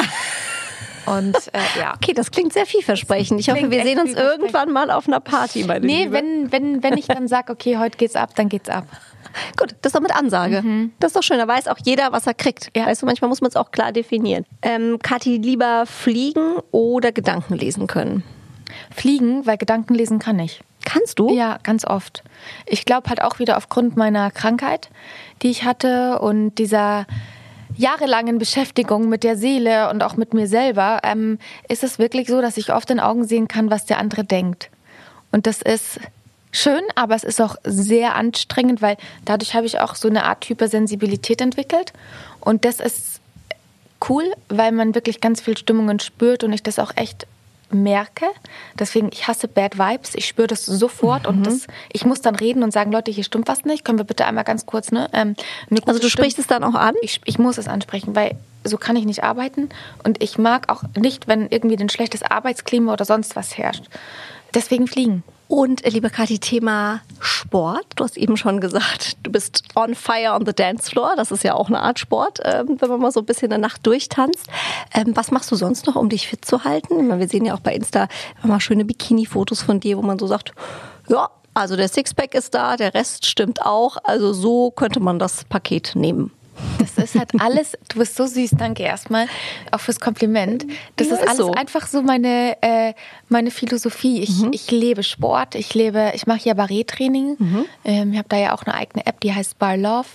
Und 1.06 1.36
äh, 1.54 1.80
ja. 1.80 1.94
Okay, 1.96 2.14
das 2.14 2.32
klingt 2.32 2.54
sehr 2.54 2.66
vielversprechend. 2.66 3.40
Ich 3.40 3.50
hoffe, 3.50 3.72
wir 3.72 3.84
sehen 3.84 4.00
uns 4.00 4.14
irgendwann 4.14 4.72
mal 4.72 4.92
auf 4.92 5.08
einer 5.08 5.20
Party, 5.20 5.64
meine 5.64 5.86
Nee, 5.86 6.04
Liebe. 6.04 6.14
wenn, 6.14 6.52
wenn, 6.52 6.84
wenn 6.84 6.98
ich 6.98 7.08
dann 7.08 7.28
sage, 7.28 7.52
okay, 7.52 7.78
heute 7.78 7.98
geht's 7.98 8.16
ab, 8.16 8.36
dann 8.36 8.50
geht's 8.50 8.70
ab. 8.70 8.86
Gut, 9.58 9.76
das 9.82 9.90
ist 9.92 9.96
doch 9.96 10.02
mit 10.02 10.14
Ansage. 10.16 10.64
Das 11.00 11.10
ist 11.10 11.16
doch 11.16 11.24
schön, 11.24 11.38
da 11.38 11.48
weiß 11.48 11.68
auch 11.68 11.78
jeder, 11.84 12.12
was 12.12 12.28
er 12.28 12.34
kriegt. 12.34 12.70
Ja. 12.76 12.86
Weißt 12.86 13.02
du, 13.02 13.06
manchmal 13.06 13.30
muss 13.30 13.42
man 13.42 13.50
es 13.50 13.56
auch 13.56 13.72
klar 13.72 13.92
definieren. 13.92 14.46
Ähm, 14.62 15.00
Kathi, 15.02 15.38
lieber 15.38 15.86
fliegen 15.86 16.58
oder 16.72 17.12
Gedanken 17.12 17.56
lesen 17.56 17.88
können? 17.88 18.24
Fliegen, 18.94 19.46
weil 19.46 19.58
Gedanken 19.58 19.96
lesen 19.96 20.20
kann 20.20 20.40
ich. 20.40 20.62
Kannst 20.84 21.20
du? 21.20 21.34
Ja, 21.34 21.60
ganz 21.64 21.86
oft. 21.86 22.24
Ich 22.66 22.86
glaube 22.86 23.10
halt 23.10 23.22
auch 23.22 23.40
wieder 23.40 23.58
aufgrund 23.58 23.98
meiner 23.98 24.32
Krankheit, 24.32 24.90
die 25.42 25.50
ich 25.52 25.64
hatte 25.64 26.20
und 26.20 26.56
dieser 26.56 27.06
jahrelangen 27.82 28.38
Beschäftigung 28.38 29.10
mit 29.10 29.24
der 29.24 29.36
Seele 29.36 29.89
und 29.89 30.04
auch 30.04 30.15
mit 30.15 30.34
mir 30.34 30.48
selber, 30.48 31.02
ähm, 31.04 31.39
ist 31.67 31.84
es 31.84 32.00
wirklich 32.00 32.28
so, 32.28 32.41
dass 32.41 32.58
ich 32.58 32.72
oft 32.72 32.89
in 32.91 33.00
Augen 33.00 33.26
sehen 33.26 33.48
kann, 33.48 33.72
was 33.72 33.86
der 33.86 33.98
andere 33.98 34.24
denkt. 34.24 34.70
Und 35.32 35.48
das 35.48 35.62
ist 35.62 36.00
schön, 36.52 36.84
aber 36.96 37.15
es 37.15 37.24
ist 37.24 37.41
auch 37.41 37.56
sehr 37.63 38.15
anstrengend, 38.15 38.82
weil 38.82 38.98
dadurch 39.26 39.56
habe 39.56 39.65
ich 39.65 39.80
auch 39.80 39.96
so 39.96 40.08
eine 40.08 40.26
Art 40.26 40.48
Hypersensibilität 40.48 41.41
entwickelt. 41.41 41.91
Und 42.39 42.65
das 42.65 42.80
ist 42.80 43.20
cool, 44.10 44.32
weil 44.50 44.72
man 44.72 44.94
wirklich 44.94 45.20
ganz 45.20 45.41
viel 45.41 45.58
Stimmungen 45.58 46.00
spürt 46.00 46.44
und 46.44 46.54
ich 46.54 46.63
das 46.63 46.80
auch 46.80 46.91
echt 46.96 47.26
merke. 47.74 48.26
Deswegen, 48.78 49.10
ich 49.12 49.28
hasse 49.28 49.48
Bad 49.48 49.78
Vibes. 49.78 50.16
Ich 50.16 50.28
spüre 50.28 50.48
das 50.48 50.66
sofort 50.66 51.28
und 51.28 51.46
das, 51.46 51.68
ich 51.92 52.06
muss 52.06 52.22
dann 52.22 52.36
reden 52.36 52.64
und 52.64 52.72
sagen, 52.72 52.92
Leute, 52.92 53.12
hier 53.12 53.24
stimmt 53.24 53.48
was 53.48 53.66
nicht. 53.66 53.86
Können 53.86 53.98
wir 53.98 54.06
bitte 54.06 54.26
einmal 54.26 54.44
ganz 54.44 54.66
kurz, 54.66 54.92
ne? 54.92 55.10
Ähm, 55.14 55.36
Also 55.86 56.00
du 56.00 56.10
sprichst 56.10 56.40
es 56.40 56.48
dann 56.48 56.64
auch 56.64 56.76
an? 56.76 56.96
ich, 57.02 57.22
ich 57.26 57.40
muss 57.40 57.58
es 57.58 57.68
ansprechen, 57.68 58.16
weil 58.16 58.36
so 58.64 58.78
kann 58.78 58.96
ich 58.96 59.06
nicht 59.06 59.24
arbeiten 59.24 59.70
und 60.04 60.22
ich 60.22 60.38
mag 60.38 60.70
auch 60.70 60.84
nicht, 60.96 61.28
wenn 61.28 61.48
irgendwie 61.50 61.78
ein 61.78 61.90
schlechtes 61.90 62.22
Arbeitsklima 62.24 62.94
oder 62.94 63.06
sonst 63.06 63.36
was 63.36 63.58
herrscht. 63.58 63.86
Deswegen 64.54 64.88
fliegen. 64.88 65.24
Und 65.48 65.84
äh, 65.84 65.90
liebe 65.90 66.10
Kathi, 66.10 66.40
Thema 66.40 67.02
Sport. 67.22 67.86
Du 67.96 68.04
hast 68.04 68.18
eben 68.18 68.38
schon 68.38 68.60
gesagt, 68.60 69.18
du 69.24 69.32
bist 69.32 69.64
on 69.76 69.96
fire 69.96 70.34
on 70.34 70.46
the 70.46 70.54
dance 70.54 70.90
floor. 70.90 71.14
Das 71.16 71.32
ist 71.32 71.44
ja 71.44 71.54
auch 71.54 71.68
eine 71.68 71.82
Art 71.82 72.00
Sport, 72.00 72.40
ähm, 72.44 72.78
wenn 72.80 72.90
man 72.90 73.00
mal 73.00 73.12
so 73.12 73.20
ein 73.20 73.26
bisschen 73.26 73.52
eine 73.52 73.62
Nacht 73.62 73.86
durchtanzt. 73.86 74.48
Ähm, 74.94 75.16
was 75.16 75.32
machst 75.32 75.52
du 75.52 75.56
sonst 75.56 75.88
noch, 75.88 75.96
um 75.96 76.10
dich 76.10 76.28
fit 76.28 76.44
zu 76.44 76.64
halten? 76.64 77.20
Wir 77.20 77.28
sehen 77.28 77.46
ja 77.46 77.54
auch 77.54 77.60
bei 77.60 77.74
Insta 77.74 78.08
immer 78.44 78.60
schöne 78.60 78.86
Bikini-Fotos 78.86 79.62
von 79.62 79.80
dir, 79.80 79.98
wo 79.98 80.02
man 80.02 80.20
so 80.20 80.28
sagt, 80.28 80.54
ja, 81.08 81.30
also 81.54 81.76
der 81.76 81.88
Sixpack 81.88 82.34
ist 82.34 82.54
da, 82.54 82.78
der 82.78 82.94
Rest 82.94 83.26
stimmt 83.26 83.62
auch. 83.62 83.98
Also 84.04 84.34
so 84.34 84.72
könnte 84.72 85.00
man 85.00 85.20
das 85.20 85.44
Paket 85.46 85.94
nehmen. 85.96 86.32
Das 86.80 86.98
ist 86.98 87.16
halt 87.18 87.30
alles, 87.40 87.78
du 87.90 88.00
bist 88.00 88.16
so 88.16 88.26
süß, 88.26 88.52
danke 88.58 88.84
erstmal, 88.84 89.28
auch 89.72 89.80
fürs 89.80 90.00
Kompliment. 90.00 90.66
Das 90.96 91.08
Ja, 91.08 91.16
ist 91.16 91.28
alles 91.28 91.38
so. 91.38 91.52
einfach 91.54 91.88
so 91.88 92.02
meine, 92.02 92.58
äh, 92.62 92.94
meine 93.30 93.52
Philosophie. 93.52 94.22
Ich, 94.22 94.44
ich 94.52 94.72
lebe 94.72 95.04
Sport, 95.04 95.56
ich 95.56 95.74
lebe, 95.74 96.12
ich 96.16 96.28
mache 96.28 96.42
ja 96.44 96.54
Barré-Training. 96.54 97.38
Ähm, 97.86 98.12
ich 98.14 98.18
habe 98.18 98.30
da 98.30 98.38
ja 98.38 98.54
auch 98.54 98.64
eine 98.64 98.76
eigene 98.76 99.06
App, 99.06 99.20
die 99.22 99.34
heißt 99.34 99.58
Bar 99.60 99.78
Love. 99.78 100.08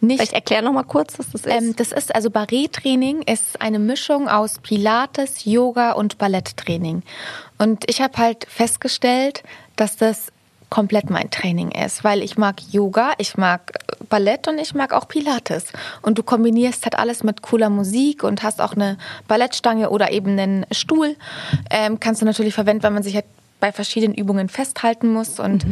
Nicht 0.00 0.18
Vielleicht 0.18 0.32
erklär 0.32 0.62
noch 0.62 0.72
mal 0.72 0.82
kurz, 0.82 1.16
was 1.18 1.30
das 1.30 1.42
ist. 1.46 1.54
Ähm, 1.54 1.76
das 1.76 1.92
ist 1.92 2.12
also 2.14 2.28
Barré-Training 2.30 3.22
ist 3.22 3.60
eine 3.60 3.78
Mischung 3.78 4.28
aus 4.28 4.58
Pilates, 4.58 5.44
Yoga 5.44 5.92
und 5.92 6.18
Balletttraining. 6.18 7.02
Und 7.58 7.88
ich 7.88 8.00
habe 8.00 8.18
halt 8.18 8.46
festgestellt, 8.48 9.44
dass 9.76 9.96
das 9.96 10.32
komplett 10.72 11.10
mein 11.10 11.30
Training 11.30 11.70
ist, 11.70 12.02
weil 12.02 12.22
ich 12.22 12.38
mag 12.38 12.56
Yoga, 12.70 13.12
ich 13.18 13.36
mag 13.36 13.74
Ballett 14.08 14.48
und 14.48 14.56
ich 14.56 14.72
mag 14.72 14.94
auch 14.94 15.06
Pilates. 15.06 15.66
Und 16.00 16.16
du 16.16 16.22
kombinierst 16.22 16.86
halt 16.86 16.98
alles 16.98 17.22
mit 17.22 17.42
cooler 17.42 17.68
Musik 17.68 18.24
und 18.24 18.42
hast 18.42 18.58
auch 18.58 18.72
eine 18.72 18.96
Ballettstange 19.28 19.90
oder 19.90 20.12
eben 20.12 20.30
einen 20.30 20.64
Stuhl. 20.70 21.16
Ähm, 21.68 22.00
kannst 22.00 22.22
du 22.22 22.24
natürlich 22.24 22.54
verwenden, 22.54 22.84
wenn 22.84 22.94
man 22.94 23.02
sich 23.02 23.14
halt 23.16 23.26
bei 23.60 23.70
verschiedenen 23.70 24.14
Übungen 24.14 24.48
festhalten 24.48 25.12
muss. 25.12 25.38
Und 25.38 25.66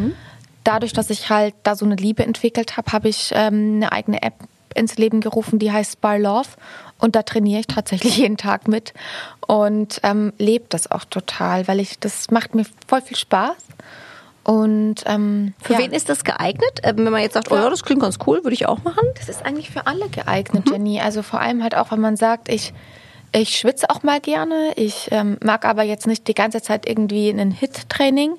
dadurch, 0.65 0.93
dass 0.93 1.09
ich 1.09 1.31
halt 1.31 1.55
da 1.63 1.77
so 1.77 1.87
eine 1.87 1.97
Liebe 1.97 2.23
entwickelt 2.23 2.77
habe, 2.77 2.93
habe 2.93 3.09
ich 3.09 3.31
ähm, 3.35 3.77
eine 3.77 3.93
eigene 3.93 4.21
App 4.21 4.35
ins 4.75 4.99
Leben 4.99 5.23
gerufen, 5.23 5.59
die 5.59 5.73
heißt 5.73 5.93
Spy 5.93 6.19
Love. 6.19 6.51
Und 6.99 7.17
da 7.17 7.23
trainiere 7.23 7.61
ich 7.61 7.69
tatsächlich 7.69 8.17
jeden 8.19 8.37
Tag 8.37 8.69
mit 8.69 8.93
und 9.47 9.99
ähm, 10.03 10.35
lebe 10.37 10.67
das 10.69 10.91
auch 10.91 11.07
total, 11.07 11.67
weil 11.69 11.81
ich, 11.81 11.99
das 11.99 12.31
macht 12.31 12.55
mir 12.55 12.67
voll 12.87 13.01
viel 13.01 13.17
Spaß. 13.17 13.57
Und 14.51 15.05
ähm, 15.07 15.55
für 15.63 15.75
ja. 15.75 15.79
wen 15.79 15.93
ist 15.93 16.09
das 16.09 16.25
geeignet? 16.25 16.81
Ähm, 16.83 16.97
wenn 16.97 17.13
man 17.13 17.23
jetzt 17.23 17.35
sagt, 17.35 17.53
oh 17.53 17.55
ja, 17.55 17.71
das 17.71 17.85
klingt 17.85 18.03
ganz 18.03 18.19
cool, 18.27 18.43
würde 18.43 18.55
ich 18.55 18.67
auch 18.67 18.83
machen. 18.83 19.07
Das 19.15 19.29
ist 19.29 19.47
eigentlich 19.47 19.71
für 19.71 19.87
alle 19.87 20.09
geeignet, 20.09 20.67
mhm. 20.67 20.73
Jenny. 20.73 21.01
Also 21.01 21.23
vor 21.23 21.41
allem 21.41 21.63
halt 21.63 21.77
auch, 21.77 21.93
wenn 21.93 22.01
man 22.01 22.17
sagt, 22.17 22.49
ich 22.49 22.73
ich 23.33 23.57
schwitze 23.57 23.89
auch 23.91 24.03
mal 24.03 24.19
gerne. 24.19 24.73
Ich 24.75 25.07
ähm, 25.13 25.39
mag 25.41 25.65
aber 25.65 25.85
jetzt 25.85 26.09
nicht 26.09 26.27
die 26.27 26.35
ganze 26.35 26.63
Zeit 26.63 26.85
irgendwie 26.89 27.31
ein 27.31 27.53
Hit-Training, 27.53 28.33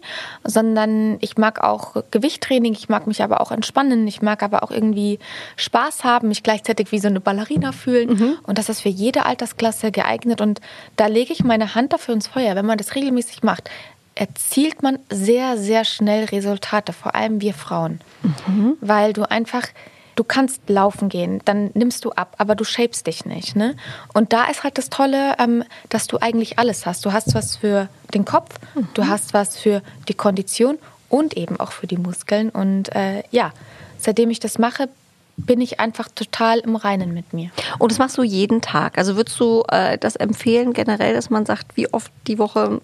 sondern 0.43 1.15
ich 1.21 1.38
mag 1.38 1.63
auch 1.63 1.95
Gewichttraining. 2.12 2.74
Ich 2.74 2.89
mag 2.89 3.08
mich 3.08 3.24
aber 3.24 3.39
auch 3.39 3.52
entspannen. 3.52 4.06
Ich 4.06 4.21
mag 4.21 4.43
aber 4.43 4.63
auch 4.63 4.71
irgendwie 4.71 5.17
Spaß 5.56 6.04
haben, 6.04 6.28
mich 6.28 6.43
gleichzeitig 6.43 6.91
wie 6.91 7.00
so 7.00 7.08
eine 7.08 7.21
Ballerina 7.21 7.71
fühlen. 7.71 8.10
Mhm. 8.10 8.38
Und 8.43 8.58
das 8.58 8.67
ist 8.67 8.82
für 8.82 8.89
jede 8.89 9.26
Altersklasse 9.26 9.93
geeignet. 9.93 10.41
Und 10.41 10.60
da 10.97 11.06
lege 11.08 11.32
ich 11.32 11.45
meine 11.45 11.74
Hand 11.74 11.93
dafür 11.93 12.13
ins 12.13 12.28
Feuer. 12.28 12.56
Wenn 12.56 12.65
man 12.65 12.78
das 12.78 12.95
regelmäßig 12.95 13.43
macht, 13.43 13.69
erzielt 14.15 14.84
man 14.84 15.00
sehr, 15.10 15.58
sehr 15.58 15.86
schnell 15.86 16.26
Resultate. 16.26 16.93
Vor 16.93 17.15
allem 17.15 17.41
wir 17.41 17.54
Frauen. 17.54 18.02
Mhm. 18.47 18.78
Weil 18.82 19.13
du 19.13 19.30
einfach 19.30 19.67
du 20.15 20.24
kannst 20.24 20.69
laufen 20.69 21.10
gehen, 21.10 21.41
dann 21.45 21.71
nimmst 21.74 22.06
du 22.06 22.12
ab, 22.12 22.36
aber 22.38 22.54
du 22.56 22.63
shapest 22.63 23.08
dich 23.08 23.26
nicht. 23.26 23.56
Ne? 23.56 23.76
Und 24.13 24.34
da 24.34 24.45
ist 24.45 24.63
halt 24.63 24.78
das 24.78 24.89
Tolle, 24.89 25.36
ähm, 25.39 25.63
dass 25.89 26.08
du 26.08 26.17
eigentlich 26.21 26.60
alles 26.60 26.86
hast. 26.86 27.06
Du 27.06 27.13
hast 27.13 27.34
was 27.34 27.56
für 27.56 27.89
den 28.13 28.26
Kopf, 28.26 28.60
mhm. 28.76 28.88
du 28.93 29.08
hast 29.08 29.34
was 29.34 29.58
für 29.58 29.82
die 30.08 30.13
Kondition 30.13 30.78
und 31.10 31.38
eben 31.38 31.60
auch 31.60 31.71
für 31.71 31.88
die 31.88 31.97
Muskeln. 31.97 32.50
Und 32.50 32.93
äh, 32.95 33.24
ja, 33.32 33.52
seitdem 33.97 34.30
ich 34.30 34.39
das 34.39 34.60
mache, 34.60 34.89
bin 35.38 35.62
ich 35.62 35.80
einfach 35.80 36.08
total 36.13 36.60
im 36.60 36.76
Reinen 36.76 37.13
mit 37.13 37.34
mir. 37.34 37.50
Und 37.80 37.91
das 37.91 37.97
machst 37.97 38.17
du 38.17 38.24
jeden 38.24 38.62
Tag. 38.62 38.97
Also 38.97 39.15
würdest 39.15 39.39
du 39.39 39.63
äh, 39.69 39.97
das 39.97 40.15
empfehlen 40.15 40.74
generell, 40.74 41.13
dass 41.13 41.30
man 41.30 41.45
sagt, 41.45 41.78
wie 41.78 41.91
oft 41.91 42.12
die 42.28 42.38
Woche 42.38 42.82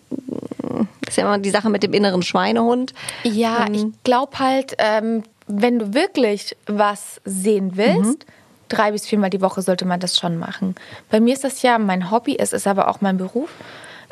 ist 1.07 1.17
ja 1.17 1.23
immer 1.23 1.37
die 1.37 1.49
Sache 1.49 1.69
mit 1.69 1.83
dem 1.83 1.93
inneren 1.93 2.21
Schweinehund. 2.21 2.93
Ja, 3.23 3.65
ähm, 3.67 3.73
ich 3.73 3.85
glaube 4.03 4.39
halt, 4.39 4.75
ähm, 4.77 5.23
wenn 5.47 5.79
du 5.79 5.93
wirklich 5.93 6.55
was 6.65 7.21
sehen 7.23 7.71
willst, 7.75 8.19
mhm. 8.19 8.31
drei 8.69 8.91
bis 8.91 9.05
viermal 9.05 9.29
die 9.29 9.41
Woche 9.41 9.61
sollte 9.61 9.85
man 9.85 9.99
das 9.99 10.17
schon 10.17 10.37
machen. 10.37 10.75
Bei 11.09 11.19
mir 11.19 11.33
ist 11.33 11.43
das 11.43 11.61
ja 11.61 11.77
mein 11.79 12.11
Hobby, 12.11 12.37
es 12.37 12.53
ist 12.53 12.67
aber 12.67 12.89
auch 12.89 13.01
mein 13.01 13.17
Beruf. 13.17 13.49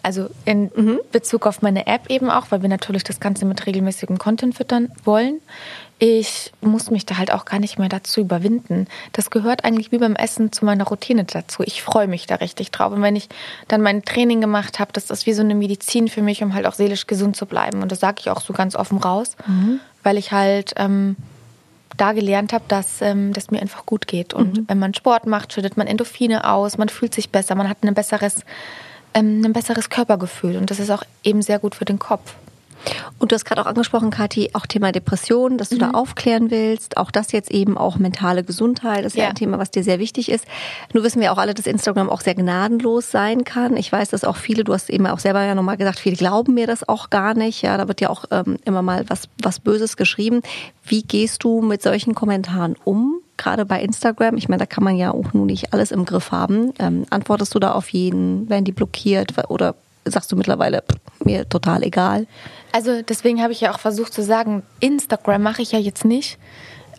Also 0.02 0.30
in 0.46 0.70
mhm. 0.76 1.00
Bezug 1.12 1.48
auf 1.48 1.64
meine 1.64 1.88
App 1.88 2.12
eben 2.12 2.30
auch, 2.30 2.52
weil 2.52 2.62
wir 2.62 2.70
natürlich 2.70 3.04
das 3.04 3.20
Ganze 3.20 3.44
mit 3.46 3.66
regelmäßigem 3.66 4.20
Content 4.20 4.56
füttern 4.56 4.92
wollen. 5.04 5.42
Ich 5.98 6.52
muss 6.60 6.92
mich 6.92 7.06
da 7.06 7.18
halt 7.18 7.32
auch 7.32 7.46
gar 7.46 7.60
nicht 7.60 7.80
mehr 7.80 7.88
dazu 7.88 8.22
überwinden. 8.22 8.88
Das 9.14 9.30
gehört 9.30 9.64
eigentlich 9.64 9.94
wie 9.94 9.98
beim 9.98 10.16
Essen 10.16 10.52
zu 10.52 10.66
meiner 10.66 10.84
Routine 10.84 11.24
dazu. 11.24 11.64
Ich 11.64 11.82
freue 11.82 12.08
mich 12.08 12.28
da 12.28 12.36
richtig 12.36 12.72
drauf. 12.72 12.92
Und 12.92 13.02
wenn 13.02 13.16
ich 13.16 13.30
dann 13.70 13.82
mein 13.82 14.04
Training 14.04 14.42
gemacht 14.42 14.80
habe, 14.80 14.92
das 14.92 15.10
ist 15.10 15.26
wie 15.26 15.34
so 15.34 15.42
eine 15.42 15.56
Medizin 15.56 16.10
für 16.10 16.22
mich, 16.22 16.44
um 16.44 16.54
halt 16.54 16.66
auch 16.66 16.74
seelisch 16.74 17.08
gesund 17.08 17.38
zu 17.38 17.46
bleiben. 17.46 17.82
Und 17.82 17.94
das 17.94 18.02
sage 18.02 18.18
ich 18.20 18.30
auch 18.30 18.42
so 18.42 18.52
ganz 18.52 18.76
offen 18.76 18.98
raus. 18.98 19.38
Mhm 19.48 19.80
weil 20.06 20.18
ich 20.20 20.32
halt 20.32 20.74
ähm, 20.78 21.18
da 21.98 22.14
gelernt 22.14 22.54
habe, 22.54 22.64
dass 22.68 23.02
ähm, 23.02 23.34
das 23.34 23.52
mir 23.52 23.60
einfach 23.60 23.86
gut 23.86 24.08
geht. 24.08 24.34
Und 24.34 24.58
mhm. 24.58 24.66
wenn 24.68 24.80
man 24.80 24.94
Sport 24.94 25.26
macht, 25.26 25.52
schüttet 25.52 25.76
man 25.78 25.88
Endorphine 25.88 26.50
aus, 26.50 26.78
man 26.78 26.90
fühlt 26.90 27.14
sich 27.14 27.32
besser, 27.32 27.56
man 27.56 27.68
hat 27.68 27.84
ein 27.84 27.94
besseres, 27.94 28.42
ähm, 29.16 29.42
ein 29.44 29.52
besseres 29.52 29.90
Körpergefühl. 29.90 30.58
Und 30.58 30.70
das 30.70 30.80
ist 30.80 30.92
auch 30.92 31.04
eben 31.24 31.42
sehr 31.42 31.60
gut 31.60 31.74
für 31.74 31.86
den 31.86 32.00
Kopf. 32.00 32.36
Und 33.20 33.32
du 33.32 33.36
hast 33.36 33.46
gerade 33.46 33.62
auch 33.62 33.66
angesprochen, 33.66 34.12
Kathi, 34.12 34.52
auch 34.54 34.66
Thema 34.66 34.92
Depression, 34.92 35.58
dass 35.58 35.70
du 35.70 35.76
mhm. 35.76 35.80
da 35.80 35.92
aufklären 35.92 36.52
willst. 36.52 36.98
Auch 36.98 37.12
das 37.12 37.32
jetzt 37.32 37.52
eben 37.52 37.78
auch 37.78 37.98
mentale 37.98 38.44
Gesundheit. 38.44 39.06
Das 39.06 39.14
ist 39.14 39.18
ja. 39.18 39.24
ja 39.24 39.30
ein 39.30 39.36
Thema, 39.36 39.58
was 39.58 39.72
dir 39.72 39.84
sehr 39.84 40.00
wichtig 40.00 40.30
ist. 40.30 40.46
Nur 40.94 41.04
wissen 41.04 41.22
wir 41.22 41.32
auch 41.32 41.38
alle, 41.38 41.54
dass 41.54 41.66
Instagram 41.66 42.10
auch 42.10 42.22
sehr 42.22 42.36
gnadenlos 42.36 43.12
sein 43.12 43.44
kann. 43.44 43.78
Ich 43.78 43.92
weiß, 43.92 44.10
dass 44.10 44.24
auch 44.24 44.38
viele, 44.38 44.64
du 44.64 44.74
hast 44.74 44.90
eben 44.90 45.08
auch 45.08 45.20
selber 45.20 45.44
ja 45.44 45.56
nochmal 45.56 45.78
gesagt, 45.78 46.00
viele 46.00 46.16
glauben 46.16 46.54
mir 46.54 46.68
das 46.68 46.88
auch 46.88 47.10
gar 47.10 47.34
nicht. 47.34 47.62
Ja, 47.62 47.78
da 47.78 47.88
wird 47.88 48.02
ja 48.02 48.10
auch 48.10 48.26
ähm, 48.32 48.58
immer 48.66 48.82
mal 48.82 49.06
was, 49.08 49.30
was 49.42 49.60
Böses 49.60 49.98
geschrieben. 49.98 50.42
Wie 50.84 51.04
gehst 51.04 51.44
du 51.44 51.62
mit 51.62 51.82
solchen 51.82 52.16
Kommentaren 52.16 52.76
um? 52.84 53.22
Gerade 53.38 53.66
bei 53.66 53.82
Instagram, 53.82 54.38
ich 54.38 54.48
meine, 54.48 54.62
da 54.62 54.66
kann 54.66 54.84
man 54.84 54.96
ja 54.96 55.12
auch 55.12 55.34
nun 55.34 55.48
nicht 55.48 55.74
alles 55.74 55.92
im 55.92 56.06
Griff 56.06 56.32
haben. 56.32 56.74
Ähm, 56.80 57.06
antwortest 57.10 57.54
du 57.54 57.60
da 57.60 57.74
auf 57.74 57.90
jeden, 57.90 58.48
werden 58.50 58.64
die 58.64 58.72
blockiert 58.72 59.34
oder 59.50 59.76
sagst 60.06 60.32
du 60.32 60.36
mittlerweile, 60.36 60.82
pff, 60.82 61.26
mir 61.26 61.48
total 61.50 61.84
egal? 61.84 62.28
Also 62.72 63.02
deswegen 63.02 63.42
habe 63.42 63.54
ich 63.54 63.62
ja 63.62 63.74
auch 63.74 63.80
versucht 63.80 64.14
zu 64.14 64.24
sagen, 64.24 64.64
Instagram 64.80 65.42
mache 65.42 65.62
ich 65.62 65.72
ja 65.72 65.80
jetzt 65.80 66.06
nicht, 66.06 66.38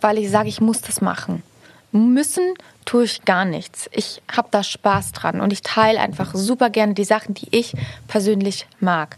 weil 0.01 0.17
ich 0.17 0.29
sage, 0.29 0.49
ich 0.49 0.61
muss 0.61 0.81
das 0.81 1.01
machen. 1.01 1.43
Müssen 1.91 2.53
tue 2.85 3.05
ich 3.05 3.25
gar 3.25 3.45
nichts. 3.45 3.89
Ich 3.91 4.21
habe 4.31 4.49
da 4.51 4.63
Spaß 4.63 5.11
dran 5.13 5.41
und 5.41 5.53
ich 5.53 5.61
teile 5.61 5.99
einfach 5.99 6.33
super 6.35 6.69
gerne 6.69 6.93
die 6.93 7.03
Sachen, 7.03 7.33
die 7.33 7.47
ich 7.51 7.73
persönlich 8.07 8.67
mag. 8.79 9.17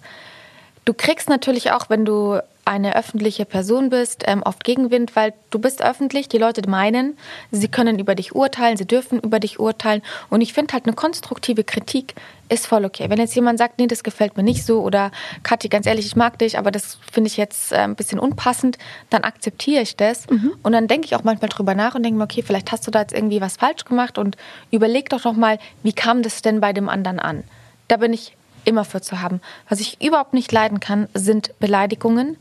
Du 0.85 0.93
kriegst 0.93 1.29
natürlich 1.29 1.71
auch, 1.71 1.89
wenn 1.89 2.05
du 2.05 2.39
eine 2.69 2.95
öffentliche 2.95 3.45
Person 3.45 3.89
bist, 3.89 4.23
ähm, 4.27 4.43
oft 4.45 4.63
Gegenwind, 4.63 5.15
weil 5.15 5.33
du 5.49 5.57
bist 5.57 5.83
öffentlich, 5.83 6.29
die 6.29 6.37
Leute 6.37 6.69
meinen, 6.69 7.17
sie 7.49 7.67
können 7.67 7.97
über 7.97 8.13
dich 8.13 8.35
urteilen, 8.35 8.77
sie 8.77 8.85
dürfen 8.85 9.19
über 9.19 9.39
dich 9.39 9.59
urteilen. 9.59 10.03
Und 10.29 10.41
ich 10.41 10.53
finde 10.53 10.73
halt 10.73 10.85
eine 10.85 10.93
konstruktive 10.93 11.63
Kritik 11.63 12.13
ist 12.47 12.67
voll 12.67 12.85
okay. 12.85 13.09
Wenn 13.09 13.19
jetzt 13.19 13.35
jemand 13.35 13.59
sagt, 13.59 13.79
nee, 13.79 13.87
das 13.87 14.03
gefällt 14.03 14.35
mir 14.35 14.43
nicht 14.43 14.65
so 14.65 14.81
oder 14.81 15.11
Kathi, 15.43 15.69
ganz 15.69 15.85
ehrlich, 15.85 16.05
ich 16.05 16.15
mag 16.15 16.37
dich, 16.39 16.57
aber 16.57 16.71
das 16.71 16.97
finde 17.11 17.27
ich 17.27 17.37
jetzt 17.37 17.71
äh, 17.71 17.77
ein 17.77 17.95
bisschen 17.95 18.19
unpassend, 18.19 18.77
dann 19.09 19.23
akzeptiere 19.23 19.81
ich 19.81 19.95
das. 19.95 20.29
Mhm. 20.29 20.53
Und 20.63 20.71
dann 20.71 20.87
denke 20.87 21.05
ich 21.05 21.15
auch 21.15 21.23
manchmal 21.23 21.49
drüber 21.49 21.75
nach 21.75 21.95
und 21.95 22.03
denke 22.03 22.17
mir, 22.17 22.23
okay, 22.23 22.43
vielleicht 22.43 22.71
hast 22.71 22.85
du 22.85 22.91
da 22.91 23.01
jetzt 23.01 23.13
irgendwie 23.13 23.41
was 23.41 23.57
falsch 23.57 23.85
gemacht 23.85 24.17
und 24.17 24.35
überleg 24.71 25.09
doch 25.09 25.23
nochmal, 25.23 25.59
wie 25.83 25.93
kam 25.93 26.23
das 26.23 26.41
denn 26.41 26.59
bei 26.59 26.73
dem 26.73 26.89
anderen 26.89 27.19
an? 27.19 27.43
Da 27.87 27.97
bin 27.97 28.13
ich 28.13 28.35
immer 28.65 28.85
für 28.85 29.01
zu 29.01 29.21
haben. 29.21 29.41
Was 29.67 29.79
ich 29.79 30.01
überhaupt 30.01 30.33
nicht 30.33 30.51
leiden 30.51 30.79
kann, 30.79 31.07
sind 31.13 31.57
Beleidigungen 31.59 32.37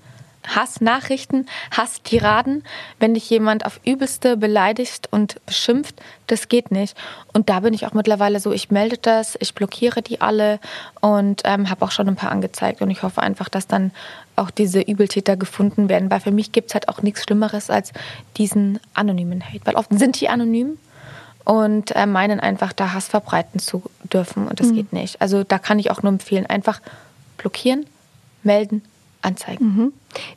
Hassnachrichten, 0.54 1.46
Hasstiraden, 1.70 2.64
wenn 2.98 3.14
dich 3.14 3.28
jemand 3.30 3.64
auf 3.66 3.80
übelste 3.84 4.36
beleidigt 4.36 5.08
und 5.10 5.44
beschimpft, 5.46 6.00
das 6.26 6.48
geht 6.48 6.70
nicht. 6.70 6.96
Und 7.32 7.48
da 7.48 7.60
bin 7.60 7.74
ich 7.74 7.86
auch 7.86 7.94
mittlerweile 7.94 8.40
so, 8.40 8.52
ich 8.52 8.70
melde 8.70 8.98
das, 8.98 9.36
ich 9.40 9.54
blockiere 9.54 10.02
die 10.02 10.20
alle 10.20 10.58
und 11.00 11.42
ähm, 11.44 11.70
habe 11.70 11.84
auch 11.84 11.90
schon 11.90 12.08
ein 12.08 12.16
paar 12.16 12.32
angezeigt. 12.32 12.82
Und 12.82 12.90
ich 12.90 13.02
hoffe 13.02 13.22
einfach, 13.22 13.48
dass 13.48 13.66
dann 13.66 13.92
auch 14.36 14.50
diese 14.50 14.80
Übeltäter 14.80 15.36
gefunden 15.36 15.88
werden, 15.88 16.10
weil 16.10 16.20
für 16.20 16.30
mich 16.30 16.52
gibt 16.52 16.70
es 16.70 16.74
halt 16.74 16.88
auch 16.88 17.02
nichts 17.02 17.24
Schlimmeres 17.24 17.70
als 17.70 17.92
diesen 18.36 18.78
anonymen 18.94 19.42
Hate. 19.42 19.64
Weil 19.64 19.74
oft 19.74 19.90
sind 19.90 20.20
die 20.20 20.28
anonym 20.28 20.78
und 21.44 21.96
äh, 21.96 22.06
meinen 22.06 22.40
einfach, 22.40 22.72
da 22.72 22.92
Hass 22.92 23.08
verbreiten 23.08 23.58
zu 23.58 23.82
dürfen 24.12 24.48
und 24.48 24.60
das 24.60 24.68
mhm. 24.68 24.74
geht 24.74 24.92
nicht. 24.92 25.20
Also 25.20 25.44
da 25.44 25.58
kann 25.58 25.78
ich 25.78 25.90
auch 25.90 26.02
nur 26.02 26.12
empfehlen, 26.12 26.44
einfach 26.44 26.80
blockieren, 27.38 27.86
melden, 28.42 28.82
anzeigen. 29.22 29.64
Mhm. 29.64 29.92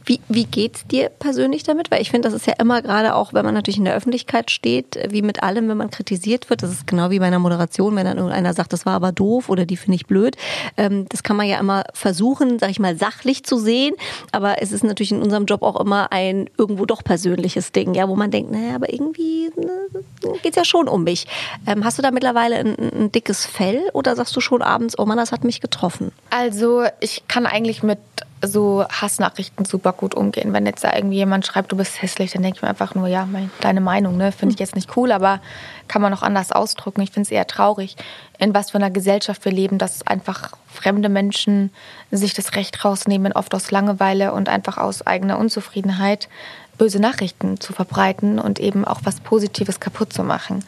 Wie, 0.05 0.19
wie 0.27 0.45
geht's 0.45 0.85
dir 0.87 1.09
persönlich 1.09 1.63
damit? 1.63 1.91
Weil 1.91 2.01
ich 2.01 2.11
finde, 2.11 2.27
das 2.27 2.35
ist 2.35 2.47
ja 2.47 2.53
immer 2.59 2.81
gerade 2.81 3.15
auch, 3.15 3.33
wenn 3.33 3.45
man 3.45 3.53
natürlich 3.53 3.77
in 3.77 3.85
der 3.85 3.95
Öffentlichkeit 3.95 4.51
steht, 4.51 4.97
wie 5.09 5.21
mit 5.21 5.43
allem, 5.43 5.67
wenn 5.69 5.77
man 5.77 5.89
kritisiert 5.89 6.49
wird. 6.49 6.63
Das 6.63 6.71
ist 6.71 6.87
genau 6.87 7.09
wie 7.09 7.19
bei 7.19 7.25
einer 7.25 7.39
Moderation, 7.39 7.95
wenn 7.95 8.05
dann 8.05 8.17
irgendeiner 8.17 8.53
sagt, 8.53 8.73
das 8.73 8.85
war 8.85 8.93
aber 8.93 9.11
doof 9.11 9.49
oder 9.49 9.65
die 9.65 9.77
finde 9.77 9.95
ich 9.95 10.05
blöd. 10.05 10.37
Ähm, 10.77 11.05
das 11.09 11.23
kann 11.23 11.35
man 11.35 11.47
ja 11.47 11.59
immer 11.59 11.83
versuchen, 11.93 12.59
sag 12.59 12.69
ich 12.69 12.79
mal, 12.79 12.95
sachlich 12.95 13.43
zu 13.43 13.57
sehen. 13.57 13.95
Aber 14.31 14.61
es 14.61 14.71
ist 14.71 14.83
natürlich 14.83 15.11
in 15.11 15.21
unserem 15.21 15.45
Job 15.45 15.61
auch 15.61 15.79
immer 15.79 16.11
ein 16.11 16.49
irgendwo 16.57 16.85
doch 16.85 17.03
persönliches 17.03 17.71
Ding, 17.71 17.93
ja, 17.93 18.07
wo 18.07 18.15
man 18.15 18.31
denkt, 18.31 18.51
naja, 18.51 18.75
aber 18.75 18.91
irgendwie 18.91 19.51
ne, 19.55 20.37
geht's 20.41 20.57
ja 20.57 20.65
schon 20.65 20.87
um 20.87 21.03
mich. 21.03 21.27
Ähm, 21.67 21.83
hast 21.83 21.97
du 21.97 22.01
da 22.01 22.11
mittlerweile 22.11 22.57
ein, 22.57 22.75
ein 22.77 23.11
dickes 23.11 23.45
Fell 23.45 23.89
oder 23.93 24.15
sagst 24.15 24.35
du 24.35 24.41
schon 24.41 24.61
abends, 24.61 24.97
oh 24.97 25.05
Mann, 25.05 25.17
das 25.17 25.31
hat 25.31 25.43
mich 25.43 25.61
getroffen? 25.61 26.11
Also 26.29 26.83
ich 26.99 27.23
kann 27.27 27.45
eigentlich 27.45 27.83
mit 27.83 27.99
so 28.43 28.85
Hassnachrichten 28.89 29.65
super 29.65 29.93
gut 29.93 30.15
umgehen. 30.15 30.53
Wenn 30.53 30.65
jetzt 30.65 30.83
da 30.83 30.93
irgendwie 30.95 31.17
jemand 31.17 31.45
schreibt, 31.45 31.71
du 31.71 31.77
bist 31.77 32.01
hässlich, 32.01 32.31
dann 32.31 32.41
denke 32.41 32.57
ich 32.57 32.61
mir 32.61 32.69
einfach 32.69 32.95
nur, 32.95 33.07
ja, 33.07 33.25
mein, 33.25 33.51
deine 33.61 33.81
Meinung, 33.81 34.17
ne, 34.17 34.31
finde 34.31 34.53
ich 34.53 34.59
jetzt 34.59 34.75
nicht 34.75 34.95
cool, 34.97 35.11
aber 35.11 35.41
kann 35.87 36.01
man 36.01 36.13
auch 36.13 36.23
anders 36.23 36.51
ausdrücken. 36.51 37.01
Ich 37.01 37.11
finde 37.11 37.27
es 37.27 37.31
eher 37.31 37.47
traurig, 37.47 37.95
in 38.39 38.53
was 38.53 38.71
für 38.71 38.77
einer 38.77 38.89
Gesellschaft 38.89 39.45
wir 39.45 39.51
leben, 39.51 39.77
dass 39.77 40.05
einfach 40.07 40.51
fremde 40.67 41.09
Menschen 41.09 41.71
sich 42.09 42.33
das 42.33 42.55
Recht 42.55 42.83
rausnehmen, 42.83 43.33
oft 43.33 43.53
aus 43.53 43.71
Langeweile 43.71 44.33
und 44.33 44.49
einfach 44.49 44.77
aus 44.77 45.05
eigener 45.05 45.37
Unzufriedenheit 45.37 46.29
böse 46.77 46.99
Nachrichten 46.99 47.59
zu 47.59 47.73
verbreiten 47.73 48.39
und 48.39 48.59
eben 48.59 48.85
auch 48.85 49.01
was 49.03 49.19
Positives 49.19 49.79
kaputt 49.79 50.13
zu 50.13 50.23
machen. 50.23 50.63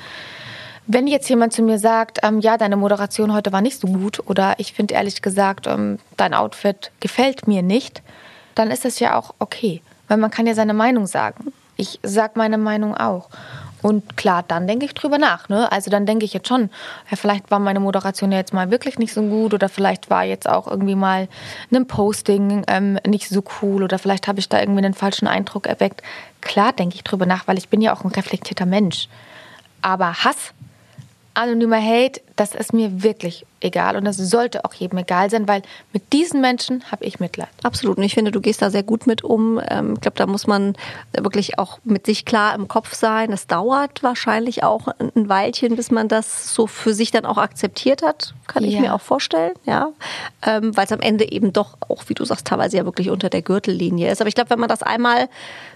Wenn 0.85 1.07
jetzt 1.07 1.29
jemand 1.29 1.53
zu 1.53 1.61
mir 1.61 1.79
sagt, 1.79 2.19
ähm, 2.23 2.39
ja, 2.41 2.57
deine 2.57 2.75
Moderation 2.75 3.33
heute 3.33 3.53
war 3.53 3.61
nicht 3.61 3.79
so 3.79 3.87
gut 3.87 4.19
oder 4.27 4.55
ich 4.57 4.73
finde 4.73 4.95
ehrlich 4.95 5.21
gesagt, 5.21 5.65
ähm, 5.65 5.99
dein 6.17 6.33
Outfit 6.33 6.91
gefällt 6.99 7.47
mir 7.47 7.61
nicht, 7.61 8.01
dann 8.55 8.69
ist 8.69 8.83
das 8.83 8.99
ja 8.99 9.17
auch 9.17 9.33
okay, 9.39 9.81
weil 10.07 10.17
man 10.17 10.29
kann 10.29 10.45
ja 10.45 10.53
seine 10.53 10.73
Meinung 10.73 11.07
sagen. 11.07 11.53
Ich 11.77 11.99
sage 12.03 12.33
meine 12.35 12.57
Meinung 12.57 12.95
auch. 12.95 13.29
Und 13.81 14.15
klar, 14.15 14.43
dann 14.47 14.65
denke 14.65 14.85
ich 14.85 14.93
drüber 14.93 15.17
nach. 15.17 15.49
Ne? 15.49 15.69
Also 15.71 15.91
dann 15.91 16.05
denke 16.05 16.23
ich 16.23 16.33
jetzt 16.33 16.47
schon, 16.47 16.69
ja, 17.09 17.17
vielleicht 17.17 17.51
war 17.51 17.59
meine 17.59 17.81
Moderation 17.81 18.31
ja 18.31 18.37
jetzt 18.37 18.53
mal 18.53 18.71
wirklich 18.71 18.97
nicht 18.97 19.13
so 19.13 19.21
gut 19.21 19.53
oder 19.53 19.67
vielleicht 19.67 20.09
war 20.09 20.23
jetzt 20.23 20.47
auch 20.47 20.67
irgendwie 20.67 20.95
mal 20.95 21.27
ein 21.71 21.85
Posting 21.85 22.63
ähm, 22.67 22.97
nicht 23.05 23.27
so 23.27 23.43
cool 23.61 23.83
oder 23.83 23.99
vielleicht 23.99 24.27
habe 24.27 24.39
ich 24.39 24.47
da 24.47 24.59
irgendwie 24.59 24.85
einen 24.85 24.93
falschen 24.93 25.27
Eindruck 25.27 25.67
erweckt. 25.67 26.01
Klar 26.39 26.71
denke 26.71 26.95
ich 26.95 27.03
drüber 27.03 27.25
nach, 27.25 27.45
weil 27.47 27.57
ich 27.57 27.67
bin 27.67 27.81
ja 27.81 27.93
auch 27.93 28.05
ein 28.05 28.11
reflektierter 28.11 28.65
Mensch. 28.65 29.09
Aber 29.81 30.13
Hass, 30.13 30.53
anonymer 31.35 31.81
Hate, 31.81 32.21
das 32.35 32.53
ist 32.55 32.73
mir 32.73 33.03
wirklich 33.03 33.45
egal 33.59 33.95
und 33.95 34.05
das 34.05 34.17
sollte 34.17 34.65
auch 34.65 34.73
jedem 34.73 34.97
egal 34.99 35.29
sein, 35.29 35.47
weil 35.47 35.61
mit 35.93 36.13
diesen 36.13 36.41
Menschen 36.41 36.83
habe 36.91 37.05
ich 37.05 37.19
Mitleid. 37.19 37.47
Absolut. 37.63 37.97
Und 37.97 38.03
ich 38.03 38.13
finde, 38.13 38.31
du 38.31 38.41
gehst 38.41 38.61
da 38.61 38.69
sehr 38.69 38.83
gut 38.83 39.07
mit 39.07 39.23
um. 39.23 39.59
Ähm, 39.69 39.93
ich 39.95 40.01
glaube, 40.01 40.17
da 40.17 40.25
muss 40.27 40.47
man 40.47 40.75
wirklich 41.13 41.57
auch 41.59 41.79
mit 41.83 42.05
sich 42.05 42.25
klar 42.25 42.53
im 42.55 42.67
Kopf 42.67 42.93
sein. 42.93 43.31
Es 43.31 43.47
dauert 43.47 44.03
wahrscheinlich 44.03 44.63
auch 44.63 44.87
ein 44.99 45.29
Weilchen, 45.29 45.75
bis 45.75 45.91
man 45.91 46.07
das 46.07 46.53
so 46.53 46.67
für 46.67 46.93
sich 46.93 47.11
dann 47.11 47.25
auch 47.25 47.37
akzeptiert 47.37 48.01
hat. 48.03 48.33
Kann 48.47 48.63
ich 48.63 48.73
Ja. 48.75 48.81
mir 48.81 48.93
auch 48.93 49.01
vorstellen, 49.01 49.53
ja. 49.65 49.89
Ähm, 50.45 50.75
Weil 50.75 50.85
es 50.85 50.91
am 50.91 50.99
Ende 51.01 51.31
eben 51.31 51.53
doch 51.53 51.77
auch, 51.87 52.03
wie 52.07 52.13
du 52.13 52.25
sagst, 52.25 52.47
teilweise 52.47 52.77
ja 52.77 52.85
wirklich 52.85 53.09
unter 53.09 53.29
der 53.29 53.41
Gürtellinie 53.41 54.11
ist. 54.11 54.21
Aber 54.21 54.27
ich 54.27 54.35
glaube, 54.35 54.49
wenn 54.49 54.59
man 54.59 54.69
das 54.69 54.83
einmal 54.83 55.29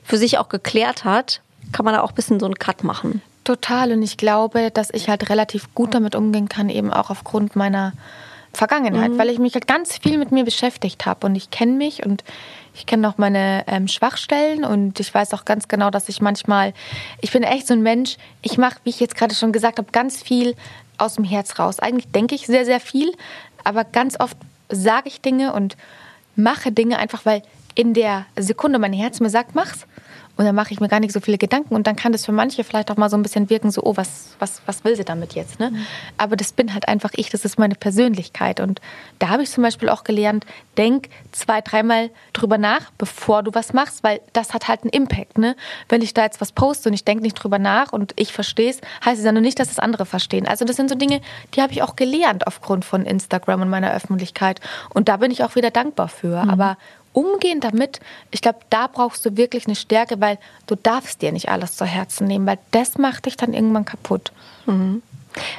für 0.04 0.18
sich 0.18 0.38
auch 0.38 0.50
geklärt 0.50 1.04
hat, 1.04 1.42
kann 1.72 1.84
man 1.86 1.94
da 1.94 2.02
auch 2.02 2.10
ein 2.10 2.16
bisschen 2.16 2.40
so 2.40 2.46
einen 2.46 2.56
Cut 2.56 2.84
machen. 2.84 3.22
Total. 3.48 3.94
Und 3.94 4.04
ich 4.04 4.18
glaube, 4.18 4.72
dass 4.72 4.90
ich 4.90 5.08
halt 5.08 5.30
relativ 5.30 5.74
gut 5.74 5.94
damit 5.94 6.16
umgehen 6.16 6.50
kann, 6.50 6.68
eben 6.68 6.92
auch 6.92 7.10
aufgrund 7.10 7.56
meiner 7.56 7.94
Vergangenheit, 8.52 9.18
weil 9.18 9.30
ich 9.30 9.40
mich 9.40 9.54
halt 9.54 9.68
ganz 9.68 9.98
viel 9.98 10.18
mit 10.18 10.34
mir 10.34 10.44
beschäftigt 10.44 11.06
habe. 11.06 11.26
Und 11.26 11.36
ich 11.36 11.50
kenne 11.50 11.72
mich 11.72 12.06
und 12.06 12.26
ich 12.74 12.86
kenne 12.86 13.08
auch 13.08 13.18
meine 13.18 13.64
ähm, 13.68 13.88
Schwachstellen 13.88 14.66
und 14.66 15.00
ich 15.00 15.14
weiß 15.14 15.34
auch 15.34 15.46
ganz 15.46 15.70
genau, 15.70 15.90
dass 15.92 16.10
ich 16.10 16.20
manchmal, 16.20 16.74
ich 17.22 17.32
bin 17.32 17.44
echt 17.44 17.68
so 17.68 17.74
ein 17.74 17.82
Mensch, 17.84 18.18
ich 18.42 18.58
mache, 18.58 18.80
wie 18.84 18.90
ich 18.90 19.00
jetzt 19.00 19.16
gerade 19.16 19.34
schon 19.34 19.54
gesagt 19.54 19.78
habe, 19.78 19.94
ganz 19.94 20.22
viel 20.22 20.54
aus 20.98 21.16
dem 21.16 21.24
Herz 21.24 21.58
raus. 21.58 21.80
Eigentlich 21.80 22.12
denke 22.12 22.36
ich 22.36 22.48
sehr, 22.48 22.66
sehr 22.66 22.82
viel, 22.82 23.14
aber 23.64 23.86
ganz 23.86 24.20
oft 24.20 24.36
sage 24.68 25.08
ich 25.08 25.22
Dinge 25.22 25.54
und 25.54 25.78
mache 26.36 26.74
Dinge 26.74 27.00
einfach, 27.00 27.26
weil 27.26 27.44
in 27.76 27.94
der 27.94 28.26
Sekunde 28.36 28.78
mein 28.78 28.92
Herz 28.92 29.22
mir 29.22 29.30
sagt, 29.30 29.56
mach's. 29.56 29.88
Und 30.38 30.46
dann 30.46 30.56
mache 30.56 30.72
ich 30.72 30.80
mir 30.80 30.88
gar 30.88 31.00
nicht 31.00 31.14
so 31.14 31.20
viele 31.20 31.38
Gedanken 31.38 31.76
und 31.76 31.88
dann 31.88 31.96
kann 31.96 32.12
das 32.12 32.26
für 32.26 32.32
manche 32.32 32.64
vielleicht 32.64 32.92
auch 32.92 32.98
mal 32.98 33.10
so 33.10 33.18
ein 33.18 33.24
bisschen 33.24 33.50
wirken, 33.50 33.72
so, 33.72 33.82
oh, 33.84 33.98
was, 33.98 34.36
was, 34.40 34.62
was 34.66 34.84
will 34.84 34.96
sie 34.96 35.04
damit 35.04 35.34
jetzt? 35.34 35.60
Ne? 35.60 35.74
Aber 36.18 36.36
das 36.36 36.52
bin 36.52 36.74
halt 36.74 36.88
einfach 36.88 37.12
ich, 37.16 37.30
das 37.30 37.44
ist 37.44 37.58
meine 37.58 37.76
Persönlichkeit. 37.76 38.60
Und 38.60 38.80
da 39.20 39.30
habe 39.30 39.44
ich 39.44 39.50
zum 39.50 39.64
Beispiel 39.64 39.90
auch 39.90 40.04
gelernt, 40.04 40.46
denk 40.78 41.10
zwei, 41.32 41.62
dreimal 41.62 42.12
drüber 42.34 42.58
nach, 42.58 42.92
bevor 42.98 43.42
du 43.42 43.54
was 43.56 43.74
machst, 43.74 44.04
weil 44.04 44.22
das 44.34 44.54
hat 44.54 44.68
halt 44.68 44.84
einen 44.84 44.92
Impact. 44.92 45.40
Ne? 45.40 45.56
Wenn 45.90 46.02
ich 46.02 46.14
da 46.14 46.24
jetzt 46.24 46.40
was 46.40 46.52
poste 46.52 46.90
und 46.90 46.94
ich 46.94 47.04
denke 47.04 47.24
nicht 47.24 47.34
drüber 47.34 47.58
nach 47.58 47.92
und 47.92 48.14
ich 48.16 48.32
verstehe 48.32 48.70
es, 48.70 48.80
heißt 49.04 49.20
es 49.20 49.26
ja 49.26 49.32
nur 49.32 49.42
nicht, 49.42 49.60
dass 49.60 49.70
das 49.70 49.80
andere 49.80 50.06
verstehen. 50.06 50.48
Also 50.48 50.66
das 50.66 50.76
sind 50.76 50.90
so 50.90 50.96
Dinge, 50.96 51.22
die 51.56 51.62
habe 51.62 51.74
ich 51.74 51.82
auch 51.82 51.96
gelernt 51.96 52.46
aufgrund 52.46 52.86
von 52.86 53.06
Instagram 53.06 53.62
und 53.62 53.70
meiner 53.70 53.92
Öffentlichkeit. 53.92 54.62
Und 54.94 55.10
da 55.10 55.18
bin 55.18 55.32
ich 55.32 55.44
auch 55.44 55.56
wieder 55.56 55.72
dankbar 55.72 56.08
für. 56.08 56.38
Aber 56.38 56.78
umgehen 57.18 57.60
damit, 57.60 58.00
ich 58.30 58.42
glaube, 58.42 58.60
da 58.70 58.86
brauchst 58.86 59.26
du 59.26 59.38
wirklich 59.38 59.66
eine 59.66 59.76
Stärke, 59.76 60.22
weil 60.22 60.38
du 60.68 60.76
darfst 60.76 61.24
dir 61.24 61.32
nicht 61.32 61.50
alles 61.50 61.76
zu 61.76 61.84
Herzen 61.84 62.28
nehmen, 62.28 62.46
weil 62.46 62.60
das 62.70 63.00
macht 63.00 63.26
dich 63.26 63.36
dann 63.36 63.54
irgendwann 63.54 63.86
kaputt. 63.86 64.32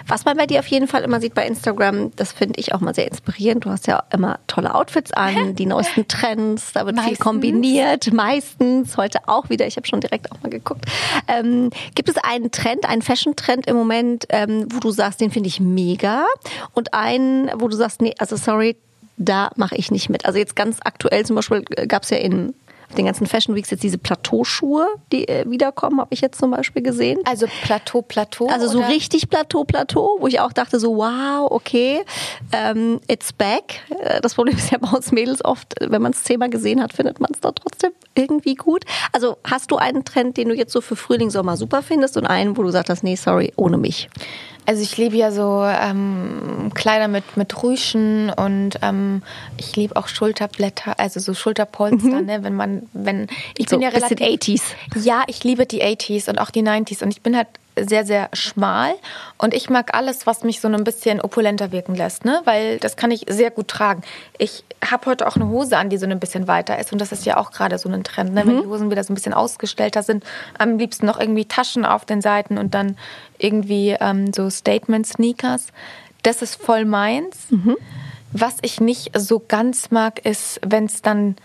Was 0.06 0.24
man 0.24 0.36
bei 0.36 0.46
dir 0.46 0.61
auf 0.61 0.66
jeden 0.68 0.86
Fall 0.86 1.02
immer 1.02 1.20
sieht 1.20 1.34
bei 1.34 1.46
Instagram, 1.46 2.14
das 2.16 2.32
finde 2.32 2.61
ich 2.61 2.74
auch 2.74 2.80
mal 2.80 2.94
sehr 2.94 3.09
inspirierend. 3.09 3.64
Du 3.64 3.70
hast 3.70 3.88
ja 3.88 4.04
immer 4.12 4.38
tolle 4.46 4.74
Outfits 4.74 5.12
an, 5.12 5.56
die 5.56 5.66
neuesten 5.66 6.06
Trends, 6.09 6.72
da 6.72 6.86
wird 6.86 6.96
viel 6.96 7.11
Meistens. 7.11 7.18
kombiniert, 7.24 8.12
meistens, 8.12 8.96
heute 8.96 9.18
auch 9.26 9.50
wieder. 9.50 9.66
Ich 9.66 9.76
habe 9.76 9.86
schon 9.86 10.00
direkt 10.00 10.30
auch 10.30 10.40
mal 10.42 10.50
geguckt. 10.50 10.84
Ähm, 11.26 11.70
gibt 11.94 12.09
es 12.09 12.16
einen 12.18 12.52
Trend, 12.52 12.88
einen 12.88 13.02
Fashion-Trend 13.02 13.66
im 13.66 13.76
Moment, 13.76 14.26
ähm, 14.30 14.66
wo 14.72 14.78
du 14.78 14.90
sagst, 14.90 15.20
den 15.20 15.30
finde 15.32 15.48
ich 15.48 15.59
mega 15.59 16.24
und 16.74 16.94
einen, 16.94 17.50
wo 17.56 17.66
du 17.68 17.76
sagst, 17.76 18.00
nee, 18.00 18.14
also 18.18 18.36
sorry, 18.36 18.76
da 19.19 19.51
mache 19.57 19.77
ich 19.77 19.91
nicht 19.91 20.09
mit. 20.09 20.25
Also 20.25 20.39
jetzt 20.39 20.57
ganz 20.57 20.79
aktuell 20.83 21.27
zum 21.27 21.37
Beispiel 21.37 21.62
gab 21.62 22.05
es 22.05 22.11
ja 22.11 22.19
in 22.19 22.55
auf 22.89 22.95
den 22.95 23.07
ganzen 23.07 23.26
Fashion 23.26 23.55
Weeks 23.55 23.70
jetzt 23.70 23.82
diese 23.82 23.99
Plateauschuhe, 23.99 24.86
die 25.12 25.28
äh, 25.28 25.49
wiederkommen, 25.49 26.01
habe 26.01 26.12
ich 26.14 26.20
jetzt 26.20 26.39
zum 26.39 26.51
Beispiel 26.51 26.82
gesehen. 26.82 27.18
Also 27.24 27.47
Plateau, 27.62 28.03
Plateau. 28.03 28.47
Also 28.49 28.68
so 28.68 28.78
oder? 28.78 28.89
richtig 28.89 29.28
Plateau, 29.28 29.64
Plateau, 29.64 30.16
wo 30.20 30.26
ich 30.26 30.41
auch 30.41 30.53
dachte 30.53 30.80
so, 30.80 30.97
wow, 30.97 31.51
okay, 31.51 32.01
ähm, 32.53 33.01
it's 33.09 33.32
back. 33.32 33.80
Äh, 34.01 34.20
Das 34.20 34.34
Problem 34.34 34.57
ist 34.57 34.70
ja 34.70 34.78
bei 34.78 34.91
uns 34.91 35.12
Mädels 35.12 35.45
oft, 35.45 35.74
wenn 35.80 36.03
man 36.03 36.12
es 36.12 36.24
zehnmal 36.24 36.51
gesehen 36.51 36.82
hat, 36.82 36.93
findet 36.93 37.20
man 37.20 37.30
es 37.32 37.41
doch 37.41 37.53
trotzdem 37.53 37.93
irgendwie 38.14 38.55
gut. 38.55 38.84
Also 39.12 39.36
hast 39.45 39.70
du 39.70 39.76
einen 39.76 40.05
Trend, 40.05 40.36
den 40.36 40.49
du 40.49 40.55
jetzt 40.55 40.72
so 40.72 40.80
für 40.80 40.97
Frühling, 40.97 41.30
Sommer 41.30 41.57
super 41.57 41.82
findest 41.82 42.16
und 42.16 42.26
einen, 42.26 42.57
wo 42.57 42.62
du 42.62 42.70
sagst, 42.70 43.05
nee, 43.05 43.16
sorry, 43.16 43.53
ohne 43.57 43.76
mich? 43.76 44.09
Also 44.68 44.82
ich 44.82 44.99
liebe 44.99 45.16
ja 45.16 45.30
so 45.30 45.64
ähm, 45.64 46.70
Kleider 46.74 47.09
mit, 47.09 47.39
mit 47.39 47.62
Rüschen 47.62 48.28
und 48.28 48.72
ähm, 48.82 49.22
ich 49.57 49.74
liebe 49.76 49.97
auch 49.97 50.09
Schulterblätter, 50.09 51.01
also 51.01 51.20
so 51.20 51.32
Schulterpolster, 51.32 52.20
ne, 52.20 52.43
wenn 52.43 52.55
man, 52.55 52.78
wenn, 52.93 53.29
ich 53.57 53.66
Mhm. 53.66 53.70
So 53.70 53.76
bin 53.76 53.83
ja 53.83 53.89
relativ... 53.89 54.18
80s. 54.18 54.62
Ja, 54.97 55.24
ich 55.26 55.45
liebe 55.45 55.66
die 55.66 55.83
80s 55.83 56.29
und 56.29 56.39
auch 56.39 56.51
die 56.51 56.62
90s 56.62 57.03
und 57.03 57.11
ich 57.11 57.22
bin 57.22 57.37
halt 57.37 57.49
sehr, 57.87 58.05
sehr 58.05 58.29
schmal 58.33 58.95
und 59.37 59.55
ich 59.55 59.70
mag 59.70 59.95
alles, 59.95 60.26
was 60.26 60.43
mich 60.43 60.61
so 60.61 60.68
ein 60.68 60.85
bisschen 60.85 61.20
opulenter 61.20 61.72
wirken 61.72 61.95
lässt, 61.95 62.24
ne? 62.24 62.41
weil 62.45 62.79
das 62.79 62.97
kann 62.97 63.11
ich 63.11 63.26
sehr 63.29 63.51
gut 63.51 63.68
tragen. 63.68 64.03
Ich 64.39 64.64
habe 64.85 65.07
heute 65.07 65.26
auch 65.26 65.37
eine 65.37 65.49
Hose 65.49 65.76
an, 65.76 65.91
die 65.91 65.99
so 65.99 66.07
ein 66.07 66.20
bisschen 66.20 66.49
weiter 66.49 66.79
ist 66.79 66.93
und 66.93 67.01
das 67.01 67.12
ist 67.12 67.24
ja 67.24 67.37
auch 67.37 67.51
gerade 67.51 67.79
so 67.79 67.89
ein 67.89 68.05
Trend, 68.05 68.35
ne? 68.35 68.43
wenn 68.47 68.62
die 68.62 68.66
Hosen 68.66 68.91
wieder 68.91 69.05
so 69.05 69.12
ein 69.12 69.14
bisschen 69.14 69.35
ausgestellter 69.35 70.03
sind. 70.03 70.24
Am 70.59 70.79
liebsten 70.79 71.07
noch 71.07 71.20
irgendwie 71.20 71.45
Taschen 71.45 71.85
auf 71.85 72.05
den 72.05 72.20
Seiten 72.20 72.59
und 72.59 72.74
dann 72.74 72.97
irgendwie 73.39 73.97
ähm, 74.01 74.33
so 74.33 74.51
Statement-Sneakers. 74.51 75.68
Das 76.22 76.43
ist 76.43 76.61
voll 76.61 76.85
meins. 76.85 77.47
Was 78.33 78.57
ich 78.62 78.81
nicht 78.81 79.18
so 79.18 79.43
ganz 79.47 79.91
mag, 79.91 80.24
ist, 80.24 80.61
wenn 80.66 80.85
es 80.85 81.01
dann 81.01 81.37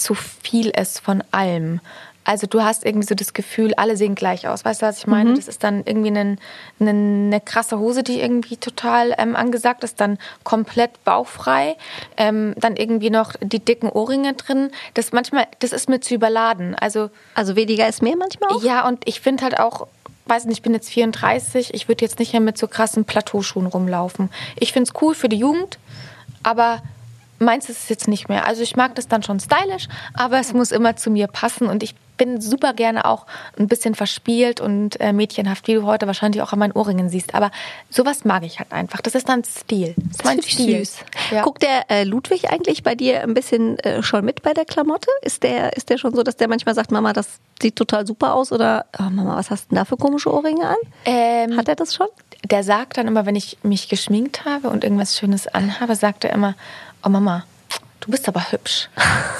zu 0.00 0.14
viel 0.14 0.70
ist 0.70 1.00
von 1.00 1.22
allem. 1.30 1.80
Also 2.22 2.46
du 2.46 2.62
hast 2.62 2.84
irgendwie 2.84 3.06
so 3.06 3.14
das 3.14 3.32
Gefühl, 3.32 3.72
alle 3.74 3.96
sehen 3.96 4.14
gleich 4.14 4.46
aus. 4.46 4.64
Weißt 4.64 4.82
du, 4.82 4.86
was 4.86 4.98
ich 4.98 5.06
meine? 5.06 5.34
Das 5.34 5.48
ist 5.48 5.64
dann 5.64 5.82
irgendwie 5.84 6.08
eine, 6.08 6.36
eine, 6.78 6.90
eine 6.90 7.40
krasse 7.40 7.78
Hose, 7.78 8.02
die 8.02 8.20
irgendwie 8.20 8.58
total 8.58 9.14
ähm, 9.18 9.34
angesagt 9.34 9.82
ist, 9.84 10.00
dann 10.00 10.18
komplett 10.44 11.02
bauchfrei, 11.04 11.76
ähm, 12.18 12.54
dann 12.58 12.76
irgendwie 12.76 13.10
noch 13.10 13.32
die 13.40 13.58
dicken 13.58 13.88
Ohrringe 13.88 14.34
drin. 14.34 14.70
Das 14.94 15.12
manchmal, 15.12 15.46
das 15.60 15.72
ist 15.72 15.88
mir 15.88 16.00
zu 16.00 16.14
überladen. 16.14 16.74
Also 16.74 17.10
Also 17.34 17.56
weniger 17.56 17.88
ist 17.88 18.02
mehr 18.02 18.16
manchmal 18.16 18.50
auch? 18.50 18.62
ja, 18.62 18.86
und 18.86 19.08
ich 19.08 19.20
finde 19.22 19.42
halt 19.42 19.58
auch, 19.58 19.88
weiß 20.26 20.44
nicht, 20.44 20.58
ich 20.58 20.62
bin 20.62 20.74
jetzt 20.74 20.90
34, 20.90 21.72
ich 21.74 21.88
würde 21.88 22.04
jetzt 22.04 22.18
nicht 22.18 22.32
mehr 22.32 22.42
mit 22.42 22.58
so 22.58 22.68
krassen 22.68 23.06
Plateauschuhen 23.06 23.66
rumlaufen. 23.66 24.28
Ich 24.56 24.72
finde 24.72 24.90
es 24.94 25.02
cool 25.02 25.14
für 25.14 25.30
die 25.30 25.38
Jugend, 25.38 25.78
aber 26.42 26.82
meins 27.40 27.68
ist 27.68 27.84
es 27.84 27.88
jetzt 27.88 28.08
nicht 28.08 28.28
mehr. 28.28 28.46
Also 28.46 28.62
ich 28.62 28.76
mag 28.76 28.94
das 28.94 29.08
dann 29.08 29.22
schon 29.22 29.40
stylisch, 29.40 29.88
aber 30.14 30.38
es 30.38 30.52
muss 30.52 30.70
immer 30.70 30.96
zu 30.96 31.10
mir 31.10 31.26
passen 31.26 31.66
und 31.66 31.82
ich 31.82 31.94
bin 32.20 32.38
super 32.38 32.74
gerne 32.74 33.06
auch 33.06 33.24
ein 33.58 33.66
bisschen 33.66 33.94
verspielt 33.94 34.60
und 34.60 35.00
äh, 35.00 35.14
mädchenhaft, 35.14 35.66
wie 35.68 35.74
du 35.74 35.86
heute 35.86 36.06
wahrscheinlich 36.06 36.42
auch 36.42 36.52
an 36.52 36.58
meinen 36.58 36.72
Ohrringen 36.72 37.08
siehst. 37.08 37.34
Aber 37.34 37.50
sowas 37.88 38.26
mag 38.26 38.42
ich 38.42 38.58
halt 38.58 38.72
einfach. 38.72 39.00
Das 39.00 39.14
ist 39.14 39.30
dann 39.30 39.42
Stil. 39.42 39.94
Das 39.96 40.16
ist 40.18 40.24
mein 40.26 40.42
Stil. 40.42 40.80
süß. 40.80 40.98
Ja. 41.30 41.42
Guckt 41.42 41.62
der 41.62 41.90
äh, 41.90 42.04
Ludwig 42.04 42.52
eigentlich 42.52 42.82
bei 42.82 42.94
dir 42.94 43.22
ein 43.22 43.32
bisschen 43.32 43.78
äh, 43.78 44.02
schon 44.02 44.22
mit 44.22 44.42
bei 44.42 44.52
der 44.52 44.66
Klamotte? 44.66 45.08
Ist 45.22 45.42
der, 45.44 45.74
ist 45.78 45.88
der 45.88 45.96
schon 45.96 46.14
so, 46.14 46.22
dass 46.22 46.36
der 46.36 46.48
manchmal 46.48 46.74
sagt, 46.74 46.92
Mama, 46.92 47.14
das 47.14 47.38
sieht 47.62 47.76
total 47.76 48.06
super 48.06 48.34
aus? 48.34 48.52
Oder 48.52 48.84
oh, 48.98 49.04
Mama, 49.04 49.36
was 49.36 49.48
hast 49.48 49.64
du 49.64 49.68
denn 49.70 49.76
da 49.76 49.86
für 49.86 49.96
komische 49.96 50.30
Ohrringe 50.30 50.68
an? 50.68 50.76
Ähm, 51.06 51.56
Hat 51.56 51.68
er 51.68 51.76
das 51.76 51.94
schon? 51.94 52.08
der 52.48 52.64
sagt 52.64 52.96
dann 52.96 53.06
immer, 53.06 53.26
wenn 53.26 53.36
ich 53.36 53.58
mich 53.62 53.88
geschminkt 53.88 54.44
habe 54.44 54.70
und 54.70 54.84
irgendwas 54.84 55.18
Schönes 55.18 55.46
anhabe, 55.46 55.94
sagt 55.94 56.24
er 56.24 56.32
immer, 56.32 56.54
oh 57.04 57.08
Mama, 57.08 57.44
du 58.00 58.10
bist 58.10 58.28
aber 58.28 58.50
hübsch. 58.52 58.88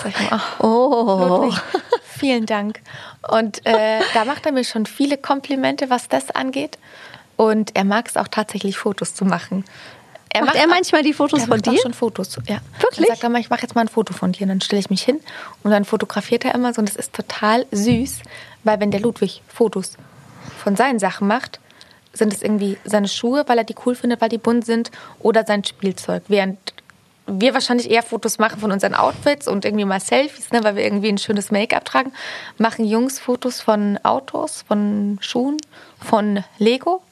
Sag 0.02 0.20
ich 0.20 0.28
ach, 0.30 0.61
Oh. 0.61 1.44
Ludwig, 1.44 1.61
vielen 2.04 2.46
Dank. 2.46 2.80
Und 3.28 3.64
äh, 3.66 4.00
da 4.14 4.24
macht 4.24 4.46
er 4.46 4.52
mir 4.52 4.64
schon 4.64 4.86
viele 4.86 5.16
Komplimente, 5.16 5.90
was 5.90 6.08
das 6.08 6.30
angeht. 6.30 6.78
Und 7.36 7.74
er 7.76 7.84
mag 7.84 8.06
es 8.08 8.16
auch 8.16 8.28
tatsächlich, 8.28 8.76
Fotos 8.76 9.14
zu 9.14 9.24
machen. 9.24 9.64
Macht 10.38 10.54
er 10.54 10.68
manchmal 10.68 11.02
die 11.02 11.12
Fotos 11.12 11.40
er 11.40 11.46
von 11.46 11.56
macht 11.56 11.68
auch 11.68 11.72
dir? 11.72 11.80
schon 11.82 11.94
Fotos, 11.94 12.36
ja. 12.46 12.58
Wirklich? 12.78 13.06
Dann 13.08 13.16
sagt 13.16 13.22
er 13.24 13.30
mal, 13.30 13.40
ich 13.40 13.50
mache 13.50 13.62
jetzt 13.62 13.74
mal 13.74 13.80
ein 13.80 13.88
Foto 13.88 14.12
von 14.12 14.32
dir. 14.32 14.42
Und 14.42 14.48
dann 14.50 14.61
stelle 14.61 14.78
ich 14.78 14.90
mich 14.90 15.02
hin 15.02 15.20
und 15.64 15.70
dann 15.70 15.84
fotografiert 15.84 16.44
er 16.44 16.54
immer 16.54 16.72
so. 16.72 16.80
Und 16.80 16.88
das 16.88 16.96
ist 16.96 17.12
total 17.14 17.66
süß, 17.72 18.18
weil 18.62 18.78
wenn 18.78 18.90
der 18.90 19.00
Ludwig 19.00 19.42
Fotos 19.48 19.96
von 20.62 20.76
seinen 20.76 20.98
Sachen 20.98 21.26
macht, 21.26 21.58
sind 22.12 22.32
es 22.32 22.42
irgendwie 22.42 22.76
seine 22.84 23.08
Schuhe, 23.08 23.44
weil 23.48 23.58
er 23.58 23.64
die 23.64 23.74
cool 23.86 23.94
findet, 23.94 24.20
weil 24.20 24.28
die 24.28 24.38
bunt 24.38 24.64
sind, 24.66 24.90
oder 25.18 25.44
sein 25.46 25.64
Spielzeug. 25.64 26.22
Während 26.28 26.58
wir 27.32 27.54
wahrscheinlich 27.54 27.90
eher 27.90 28.02
Fotos 28.02 28.38
machen 28.38 28.60
von 28.60 28.72
unseren 28.72 28.94
Outfits 28.94 29.48
und 29.48 29.64
irgendwie 29.64 29.84
mal 29.84 30.00
Selfies, 30.00 30.50
ne, 30.50 30.64
weil 30.64 30.76
wir 30.76 30.84
irgendwie 30.84 31.08
ein 31.08 31.18
schönes 31.18 31.50
Make-up 31.50 31.84
tragen, 31.84 32.12
machen 32.58 32.84
Jungs 32.84 33.18
Fotos 33.18 33.60
von 33.60 33.98
Autos, 34.02 34.64
von 34.66 35.18
Schuhen, 35.20 35.56
von 35.98 36.44
Lego. 36.58 37.02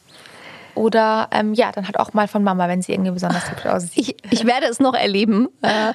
Oder 0.74 1.28
ähm, 1.32 1.54
ja, 1.54 1.72
dann 1.72 1.86
halt 1.86 1.98
auch 1.98 2.12
mal 2.12 2.28
von 2.28 2.44
Mama, 2.44 2.68
wenn 2.68 2.82
sie 2.82 2.92
irgendwie 2.92 3.10
besonders 3.10 3.50
hübsch 3.50 3.66
aussieht. 3.66 3.92
Ich, 3.96 4.16
ich 4.30 4.46
werde 4.46 4.66
es 4.66 4.78
noch 4.78 4.94
erleben. 4.94 5.48
Äh, 5.60 5.92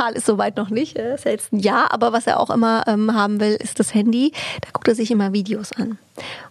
Karl 0.00 0.14
ist 0.14 0.24
soweit 0.24 0.56
noch 0.56 0.70
nicht, 0.70 0.96
äh, 0.96 1.14
ist 1.14 1.26
ja 1.26 1.30
jetzt 1.32 1.52
ein 1.52 1.58
Jahr, 1.58 1.92
aber 1.92 2.10
was 2.14 2.26
er 2.26 2.40
auch 2.40 2.48
immer 2.48 2.84
ähm, 2.86 3.12
haben 3.14 3.38
will, 3.38 3.52
ist 3.60 3.78
das 3.80 3.92
Handy. 3.92 4.32
Da 4.62 4.70
guckt 4.72 4.88
er 4.88 4.94
sich 4.94 5.10
immer 5.10 5.34
Videos 5.34 5.72
an. 5.72 5.98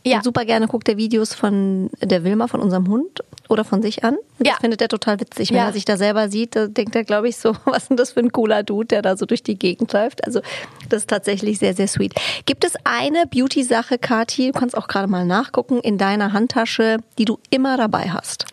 Ja. 0.05 0.17
Und 0.17 0.23
super 0.23 0.45
gerne 0.45 0.67
guckt 0.67 0.87
er 0.87 0.97
Videos 0.97 1.33
von 1.33 1.89
der 1.99 2.23
Wilma, 2.23 2.45
von 2.47 2.59
unserem 2.59 2.87
Hund. 2.87 3.23
oder 3.51 3.65
von 3.65 3.81
sich 3.81 4.03
an. 4.03 4.15
Das 4.37 4.47
Ja. 4.47 4.53
findet 4.61 4.79
er 4.79 4.89
total 4.89 5.19
witzig. 5.19 5.49
Wenn 5.49 5.57
Ja. 5.57 5.65
er 5.65 5.73
sich 5.73 5.83
da 5.83 5.97
selber 5.97 6.29
sieht, 6.29 6.55
da 6.55 6.67
denkt 6.67 6.95
er, 6.95 7.03
glaube 7.03 7.27
ich, 7.29 7.37
so, 7.37 7.55
was 7.65 7.77
ist 7.83 7.89
denn 7.89 7.97
das 7.97 8.11
für 8.11 8.19
ein 8.19 8.31
cooler 8.31 8.61
Dude, 8.61 8.85
der 8.85 9.01
da 9.01 9.17
so 9.17 9.25
durch 9.25 9.41
die 9.41 9.57
Gegend 9.57 9.91
läuft. 9.91 10.23
Also 10.27 10.41
das 10.87 11.01
ist 11.01 11.09
tatsächlich 11.09 11.57
sehr, 11.57 11.73
sehr 11.73 11.87
sweet. 11.87 12.13
Gibt 12.45 12.63
es 12.63 12.73
eine 12.83 13.25
Beauty-Sache, 13.25 13.97
Kathi, 13.97 14.51
du 14.51 14.59
kannst 14.59 14.77
auch 14.77 14.87
gerade 14.87 15.07
mal 15.07 15.25
nachgucken, 15.25 15.79
in 15.79 15.97
deiner 15.97 16.31
Handtasche, 16.33 16.97
die 17.17 17.25
du 17.25 17.39
immer 17.49 17.75
dabei 17.75 18.11
hast? 18.11 18.45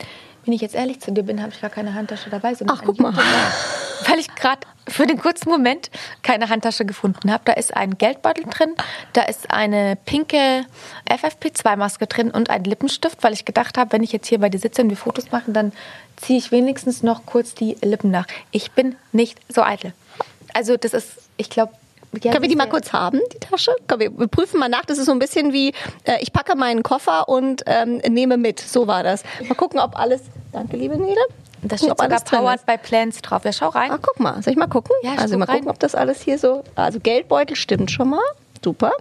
Wenn 0.46 0.54
ich 0.54 0.60
jetzt 0.60 0.76
ehrlich 0.76 1.00
zu 1.00 1.10
dir 1.10 1.24
bin, 1.24 1.42
habe 1.42 1.52
ich 1.52 1.60
gar 1.60 1.70
keine 1.70 1.94
Handtasche 1.94 2.30
dabei. 2.30 2.54
Ach, 2.68 2.82
guck 2.84 3.00
mal. 3.00 3.12
Weil 4.06 4.18
ich 4.20 4.32
gerade 4.36 4.60
für 4.88 5.04
den 5.04 5.18
kurzen 5.18 5.48
Moment 5.50 5.90
keine 6.22 6.48
Handtasche 6.48 6.84
gefunden 6.84 7.32
habe. 7.32 7.42
Da 7.44 7.54
ist 7.54 7.76
ein 7.76 7.98
Geldbeutel 7.98 8.44
drin, 8.44 8.74
da 9.12 9.22
ist 9.22 9.50
eine 9.50 9.98
pinke 10.04 10.64
FFP2-Maske 11.10 12.06
drin 12.06 12.30
und 12.30 12.48
ein 12.48 12.62
Lippenstift, 12.62 13.24
weil 13.24 13.32
ich 13.32 13.44
gedacht 13.44 13.76
habe, 13.76 13.92
wenn 13.92 14.04
ich 14.04 14.12
jetzt 14.12 14.28
hier 14.28 14.38
bei 14.38 14.48
dir 14.48 14.60
sitze 14.60 14.82
und 14.82 14.90
wir 14.90 14.96
Fotos 14.96 15.32
machen, 15.32 15.52
dann 15.52 15.72
ziehe 16.14 16.38
ich 16.38 16.52
wenigstens 16.52 17.02
noch 17.02 17.26
kurz 17.26 17.54
die 17.54 17.76
Lippen 17.82 18.12
nach. 18.12 18.26
Ich 18.52 18.70
bin 18.70 18.94
nicht 19.10 19.40
so 19.48 19.62
eitel. 19.62 19.92
Also 20.54 20.76
das 20.76 20.94
ist, 20.94 21.08
ich 21.36 21.50
glaube... 21.50 21.72
Können 22.12 22.42
wir 22.42 22.48
die 22.48 22.56
mal 22.56 22.68
kurz 22.68 22.92
haben, 22.92 23.20
die 23.32 23.38
Tasche? 23.38 23.72
Komm, 23.86 24.00
wir, 24.00 24.18
wir 24.18 24.28
prüfen 24.28 24.58
mal 24.58 24.68
nach. 24.68 24.84
Das 24.84 24.98
ist 24.98 25.06
so 25.06 25.12
ein 25.12 25.18
bisschen 25.18 25.52
wie, 25.52 25.72
äh, 26.04 26.18
ich 26.20 26.32
packe 26.32 26.56
meinen 26.56 26.82
Koffer 26.82 27.28
und 27.28 27.62
ähm, 27.66 27.98
nehme 28.08 28.36
mit. 28.36 28.60
So 28.60 28.86
war 28.86 29.02
das. 29.02 29.22
Mal 29.46 29.54
gucken, 29.54 29.80
ob 29.80 29.98
alles. 29.98 30.22
Danke, 30.52 30.76
liebe 30.76 30.96
Nele. 30.96 31.20
Da 31.62 31.76
Gucken, 31.76 31.94
steht 31.94 32.00
sogar 32.00 32.20
Powered 32.20 32.66
by 32.66 32.78
Plants 32.78 33.20
drauf. 33.22 33.44
Ja, 33.44 33.52
schau 33.52 33.68
rein. 33.68 33.90
Ah, 33.90 33.98
guck 34.00 34.20
mal. 34.20 34.42
Soll 34.42 34.52
ich 34.52 34.58
mal 34.58 34.66
gucken? 34.66 34.94
Ja, 35.02 35.14
also 35.16 35.36
mal 35.36 35.46
gucken, 35.46 35.64
rein. 35.64 35.70
ob 35.70 35.78
das 35.78 35.94
alles 35.94 36.22
hier 36.22 36.38
so. 36.38 36.62
Also 36.74 37.00
Geldbeutel 37.00 37.56
stimmt 37.56 37.90
schon 37.90 38.10
mal. 38.10 38.22
Super. 38.64 38.92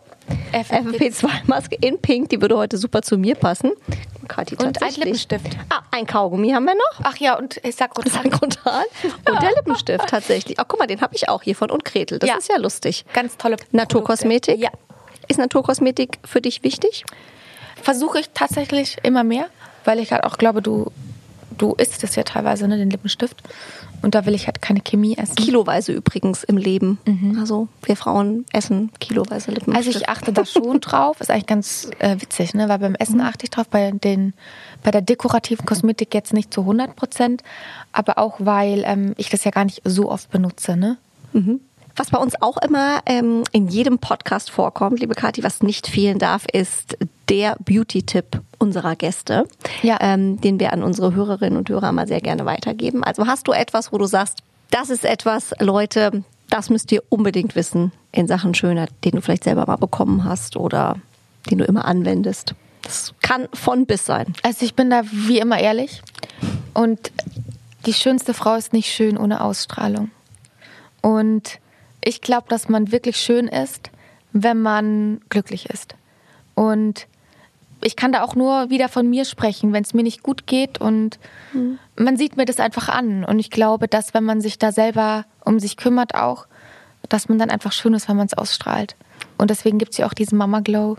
FFP2. 0.54 1.26
FFP2-Maske 1.26 1.78
in 1.82 2.00
Pink, 2.00 2.30
die 2.30 2.42
würde 2.42 2.58
heute 2.58 2.78
super 2.78 3.02
zu 3.02 3.18
mir 3.18 3.36
passen. 3.36 3.72
Kathi, 4.28 4.56
Und 4.56 4.82
ein. 4.82 4.94
Lippenstift. 4.94 5.46
Ah, 5.70 5.82
ein 5.92 6.06
Kaugummi 6.06 6.52
haben 6.52 6.66
wir 6.66 6.76
noch. 6.76 7.02
Ach 7.04 7.18
ja, 7.18 7.38
und 7.38 7.60
sag 7.72 7.94
gut, 7.94 8.10
Sankrontal. 8.10 8.84
Und 9.30 9.42
der 9.42 9.52
Lippenstift 9.56 10.08
tatsächlich. 10.08 10.60
Ach, 10.60 10.66
guck 10.68 10.80
mal, 10.80 10.88
den 10.88 11.02
habe 11.02 11.16
ich 11.16 11.30
auch 11.30 11.42
hier 11.44 11.56
von 11.56 11.70
und 11.72 11.86
Gretel. 11.86 12.20
Das 12.20 12.30
Ja. 12.30 12.38
ist 12.38 12.50
ja 12.50 12.58
lustig. 12.58 13.06
ganz 13.14 13.38
tolle 13.38 13.58
Naturkosmetik? 13.72 14.60
Produkte. 14.60 14.78
Ja. 14.78 15.26
Ist 15.28 15.38
Naturkosmetik 15.40 16.20
für 16.26 16.42
dich 16.42 16.64
wichtig? 16.64 17.04
versuche 17.82 18.20
ich 18.20 18.30
tatsächlich 18.34 18.98
immer 19.04 19.24
mehr, 19.24 19.46
weil 19.84 20.00
ich 20.00 20.12
halt 20.12 20.24
auch 20.24 20.38
glaube, 20.40 20.62
du, 20.64 20.92
du 21.58 21.76
isst 21.76 22.04
es 22.04 22.16
ja 22.16 22.24
teilweise, 22.24 22.68
ne, 22.68 22.78
den 22.78 22.90
Lippenstift. 22.90 23.38
Und 24.02 24.16
da 24.16 24.26
will 24.26 24.36
ich 24.36 24.46
halt 24.46 24.62
keine 24.62 24.82
Chemie 24.82 25.18
essen. 25.18 25.36
Kiloweise 25.36 25.92
übrigens 25.92 26.44
im 26.44 26.58
Leben. 26.58 27.00
Also 27.40 27.68
wir 27.84 27.96
Frauen 27.96 28.46
essen 28.54 28.92
kiloweise 29.00 29.52
Lippenstift. 29.52 29.88
Also 29.88 30.00
ich 30.00 30.10
achte 30.10 30.32
da 30.32 30.46
schon 30.46 30.80
drauf, 30.82 31.22
ist 31.22 31.32
eigentlich 31.32 31.48
ganz 31.48 31.90
äh, 32.00 32.20
witzig, 32.20 32.54
ne? 32.54 32.70
weil 32.70 32.80
beim 32.80 32.96
Essen 32.96 33.22
achte 33.22 33.46
ich 33.46 33.50
drauf, 33.50 33.68
bei, 33.68 33.92
den, 33.92 34.34
bei 34.84 34.92
der 34.92 35.02
dekorativen 35.02 35.66
Kosmetik 35.66 36.14
jetzt 36.14 36.34
nicht 36.34 36.54
zu 36.54 36.62
100 36.62 36.96
Prozent, 36.96 37.44
aber 37.92 38.18
auch, 38.18 38.36
weil 38.40 38.84
ähm, 38.86 39.14
ich 39.18 39.30
das 39.30 39.44
ja 39.44 39.52
gar 39.52 39.66
nicht 39.66 39.82
so 39.86 40.12
oft 40.12 40.30
benutze. 40.30 40.78
Ne? 40.78 40.98
Was 41.98 42.10
bei 42.10 42.18
uns 42.18 42.42
auch 42.42 42.58
immer 42.58 43.00
ähm, 43.06 43.44
in 43.54 43.68
jedem 43.70 44.00
Podcast 44.00 44.50
vorkommt, 44.52 45.00
liebe 45.00 45.16
Kathi, 45.16 45.44
was 45.44 45.64
nicht 45.64 45.88
fehlen 45.88 46.20
darf, 46.20 46.46
ist 46.52 46.98
der 47.30 47.56
Beauty-Tipp 47.64 48.42
unserer 48.60 48.96
Gäste, 48.98 49.48
Ja. 49.82 49.98
ähm, 50.02 50.42
den 50.42 50.60
wir 50.60 50.74
an 50.74 50.84
unsere 50.84 51.16
Hörerinnen 51.16 51.58
und 51.58 51.70
Hörer 51.70 51.92
mal 51.94 52.08
sehr 52.08 52.20
gerne 52.22 52.46
weitergeben. 52.46 53.04
Also 53.04 53.28
hast 53.28 53.48
du 53.48 53.54
etwas, 53.54 53.94
wo 53.94 53.98
du 53.98 54.06
sagst, 54.08 54.40
das 54.72 54.90
ist 54.90 55.06
etwas, 55.06 55.54
Leute, 55.60 56.24
das 56.50 56.70
müsst 56.70 56.92
ihr 56.92 57.02
unbedingt 57.10 57.56
wissen 57.56 57.94
in 58.12 58.28
Sachen 58.28 58.54
Schönheit, 58.54 58.90
den 59.06 59.12
du 59.12 59.22
vielleicht 59.22 59.46
selber 59.46 59.66
mal 59.66 59.78
bekommen 59.78 60.26
hast 60.26 60.58
oder 60.58 60.98
den 61.50 61.60
du 61.60 61.66
immer 61.66 61.86
anwendest. 61.86 62.56
Das 62.82 63.14
kann 63.22 63.48
von 63.54 63.86
bis 63.86 64.06
sein. 64.06 64.34
Also 64.44 64.66
ich 64.66 64.76
bin 64.76 64.90
da 64.90 65.04
wie 65.12 65.40
immer 65.40 65.60
ehrlich 65.60 66.02
und 66.74 67.12
die 67.86 67.94
schönste 67.94 68.34
Frau 68.34 68.56
ist 68.56 68.74
nicht 68.74 68.92
schön 68.92 69.18
ohne 69.18 69.42
Ausstrahlung. 69.42 70.12
Und 71.02 71.60
ich 72.06 72.22
glaube, 72.22 72.48
dass 72.48 72.70
man 72.70 72.94
wirklich 72.94 73.18
schön 73.18 73.48
ist, 73.48 73.90
wenn 74.32 74.62
man 74.62 75.20
glücklich 75.30 75.70
ist. 75.70 75.96
Und 76.54 77.08
ich 77.82 77.96
kann 77.96 78.14
da 78.14 78.24
auch 78.24 78.36
nur 78.36 78.70
wieder 78.70 78.88
von 78.88 79.10
mir 79.10 79.26
sprechen, 79.26 79.74
wenn 79.74 79.84
es 79.84 79.94
mir 79.94 80.04
nicht 80.04 80.24
gut 80.24 80.48
geht 80.48 80.80
und 80.80 81.20
man 81.98 82.18
sieht 82.18 82.38
mir 82.38 82.46
das 82.46 82.60
einfach 82.60 82.90
an. 82.90 83.26
Und 83.26 83.40
ich 83.40 83.52
glaube, 83.52 83.88
dass 83.88 84.14
wenn 84.14 84.24
man 84.24 84.40
sich 84.40 84.58
da 84.58 84.72
selber 84.72 85.26
um 85.44 85.60
sich 85.60 85.78
kümmert 85.78 86.16
auch, 86.16 86.48
dass 87.10 87.28
man 87.28 87.38
dann 87.38 87.50
einfach 87.50 87.72
schön 87.72 87.94
ist, 87.94 88.08
wenn 88.08 88.18
man 88.18 88.28
es 88.28 88.34
ausstrahlt. 88.34 88.96
Und 89.38 89.50
deswegen 89.50 89.78
gibt 89.78 89.92
es 89.92 89.98
ja 89.98 90.08
auch 90.08 90.14
diesen 90.14 90.38
Mama 90.38 90.62
Glow. 90.62 90.98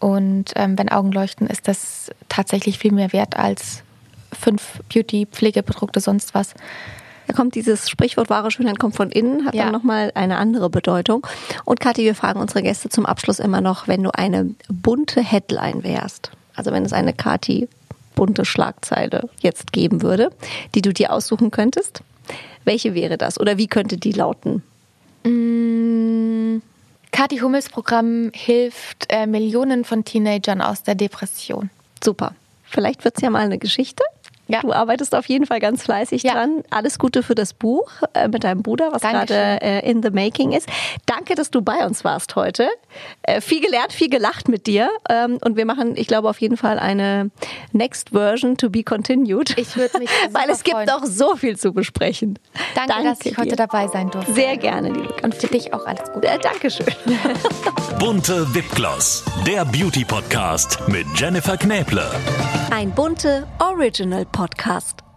Und 0.00 0.52
ähm, 0.56 0.78
wenn 0.78 0.88
Augen 0.88 1.12
leuchten, 1.12 1.46
ist 1.46 1.68
das 1.68 2.10
tatsächlich 2.28 2.78
viel 2.78 2.92
mehr 2.92 3.12
wert 3.12 3.36
als 3.36 3.82
fünf 4.32 4.80
Beauty-Pflegeprodukte, 4.92 6.00
sonst 6.00 6.34
was. 6.34 6.54
Da 7.28 7.34
kommt 7.34 7.54
dieses 7.54 7.88
Sprichwort, 7.90 8.30
wahre 8.30 8.50
Schönheit 8.50 8.78
kommt 8.78 8.96
von 8.96 9.10
innen, 9.10 9.44
hat 9.44 9.54
Ja. 9.54 9.64
dann 9.64 9.72
nochmal 9.72 10.10
eine 10.14 10.38
andere 10.38 10.70
Bedeutung. 10.70 11.26
Und 11.66 11.78
Kathi, 11.78 12.02
wir 12.04 12.14
fragen 12.14 12.40
unsere 12.40 12.62
Gäste 12.62 12.88
zum 12.88 13.04
Abschluss 13.06 13.38
immer 13.38 13.60
noch, 13.60 13.86
wenn 13.86 14.02
du 14.02 14.10
eine 14.14 14.54
bunte 14.68 15.20
Headline 15.20 15.84
wärst, 15.84 16.30
also 16.56 16.72
wenn 16.72 16.84
es 16.84 16.92
eine 16.94 17.12
Kathi 17.12 17.68
bunte 18.14 18.44
Schlagzeile 18.46 19.28
jetzt 19.40 19.72
geben 19.72 20.02
würde, 20.02 20.32
die 20.74 20.80
du 20.82 20.92
dir 20.92 21.12
aussuchen 21.12 21.50
könntest, 21.50 22.00
welche 22.64 22.94
wäre 22.94 23.18
das? 23.18 23.38
Oder 23.38 23.58
wie 23.58 23.66
könnte 23.68 23.98
die 23.98 24.12
lauten? 24.12 24.62
Kathi 27.12 27.38
Hummels 27.38 27.68
Programm 27.68 28.30
hilft 28.34 29.06
äh, 29.10 29.26
Millionen 29.26 29.84
von 29.84 30.04
Teenagern 30.04 30.60
aus 30.62 30.82
der 30.82 30.94
Depression. 30.94 31.70
Super. 32.02 32.34
Vielleicht 32.64 33.04
wird's 33.04 33.20
ja 33.22 33.30
mal 33.30 33.44
eine 33.44 33.58
Geschichte. 33.58 34.02
Ja. 34.48 34.60
Du 34.62 34.72
arbeitest 34.72 35.14
auf 35.14 35.26
jeden 35.26 35.46
Fall 35.46 35.60
ganz 35.60 35.82
fleißig 35.82 36.22
Ja. 36.22 36.32
dran. 36.32 36.62
Alles 36.70 36.98
Gute 36.98 37.22
für 37.22 37.34
das 37.34 37.52
Buch 37.54 37.90
äh, 38.14 38.28
mit 38.28 38.44
deinem 38.44 38.62
Bruder, 38.62 38.88
was 38.92 39.02
gerade 39.02 39.60
äh, 39.62 39.88
in 39.88 40.02
the 40.02 40.10
making 40.10 40.52
ist. 40.52 40.68
Danke, 41.06 41.34
dass 41.34 41.50
du 41.50 41.62
bei 41.62 41.84
uns 41.86 42.02
warst 42.04 42.34
heute. 42.36 42.68
Äh, 43.22 43.40
viel 43.40 43.60
gelernt, 43.60 43.92
viel 43.92 44.08
gelacht 44.08 44.48
mit 44.48 44.66
dir. 44.66 44.88
Ähm, 45.08 45.38
und 45.44 45.56
wir 45.56 45.66
machen, 45.66 45.94
ich 45.96 46.06
glaube, 46.06 46.28
auf 46.28 46.40
jeden 46.40 46.56
Fall 46.56 46.78
eine 46.78 47.30
Next 47.72 48.10
Version 48.10 48.56
to 48.56 48.70
be 48.70 48.82
continued. 48.82 49.56
Ich 49.58 49.76
würde 49.76 49.98
mich 49.98 50.08
Weil 50.32 50.48
es 50.50 50.64
gibt 50.64 50.86
noch 50.86 51.04
so 51.04 51.36
viel 51.36 51.58
zu 51.58 51.72
besprechen. 51.72 52.38
Danke, 52.74 53.04
dass 53.04 53.24
ich 53.26 53.36
heute 53.36 53.54
dabei 53.56 53.86
sein 53.88 54.10
durfte. 54.10 54.32
Sehr 54.32 54.56
gerne, 54.56 54.90
liebe 54.90 55.14
Und 55.22 55.34
für 55.34 55.46
dich 55.48 55.72
auch 55.74 55.86
alles 55.86 56.10
Gute. 56.12 56.26
Äh, 56.28 56.38
Dankeschön. 56.38 56.86
Bunte 57.98 58.46
Wipgloss, 58.54 59.24
der 59.46 59.64
Beauty 59.64 60.04
Podcast 60.04 60.78
mit 60.88 61.06
Jennifer 61.14 61.56
Knäble. 61.56 62.08
Ein 62.70 62.90
bunte 62.92 63.46
Original 63.58 64.24
Podcast. 64.38 65.07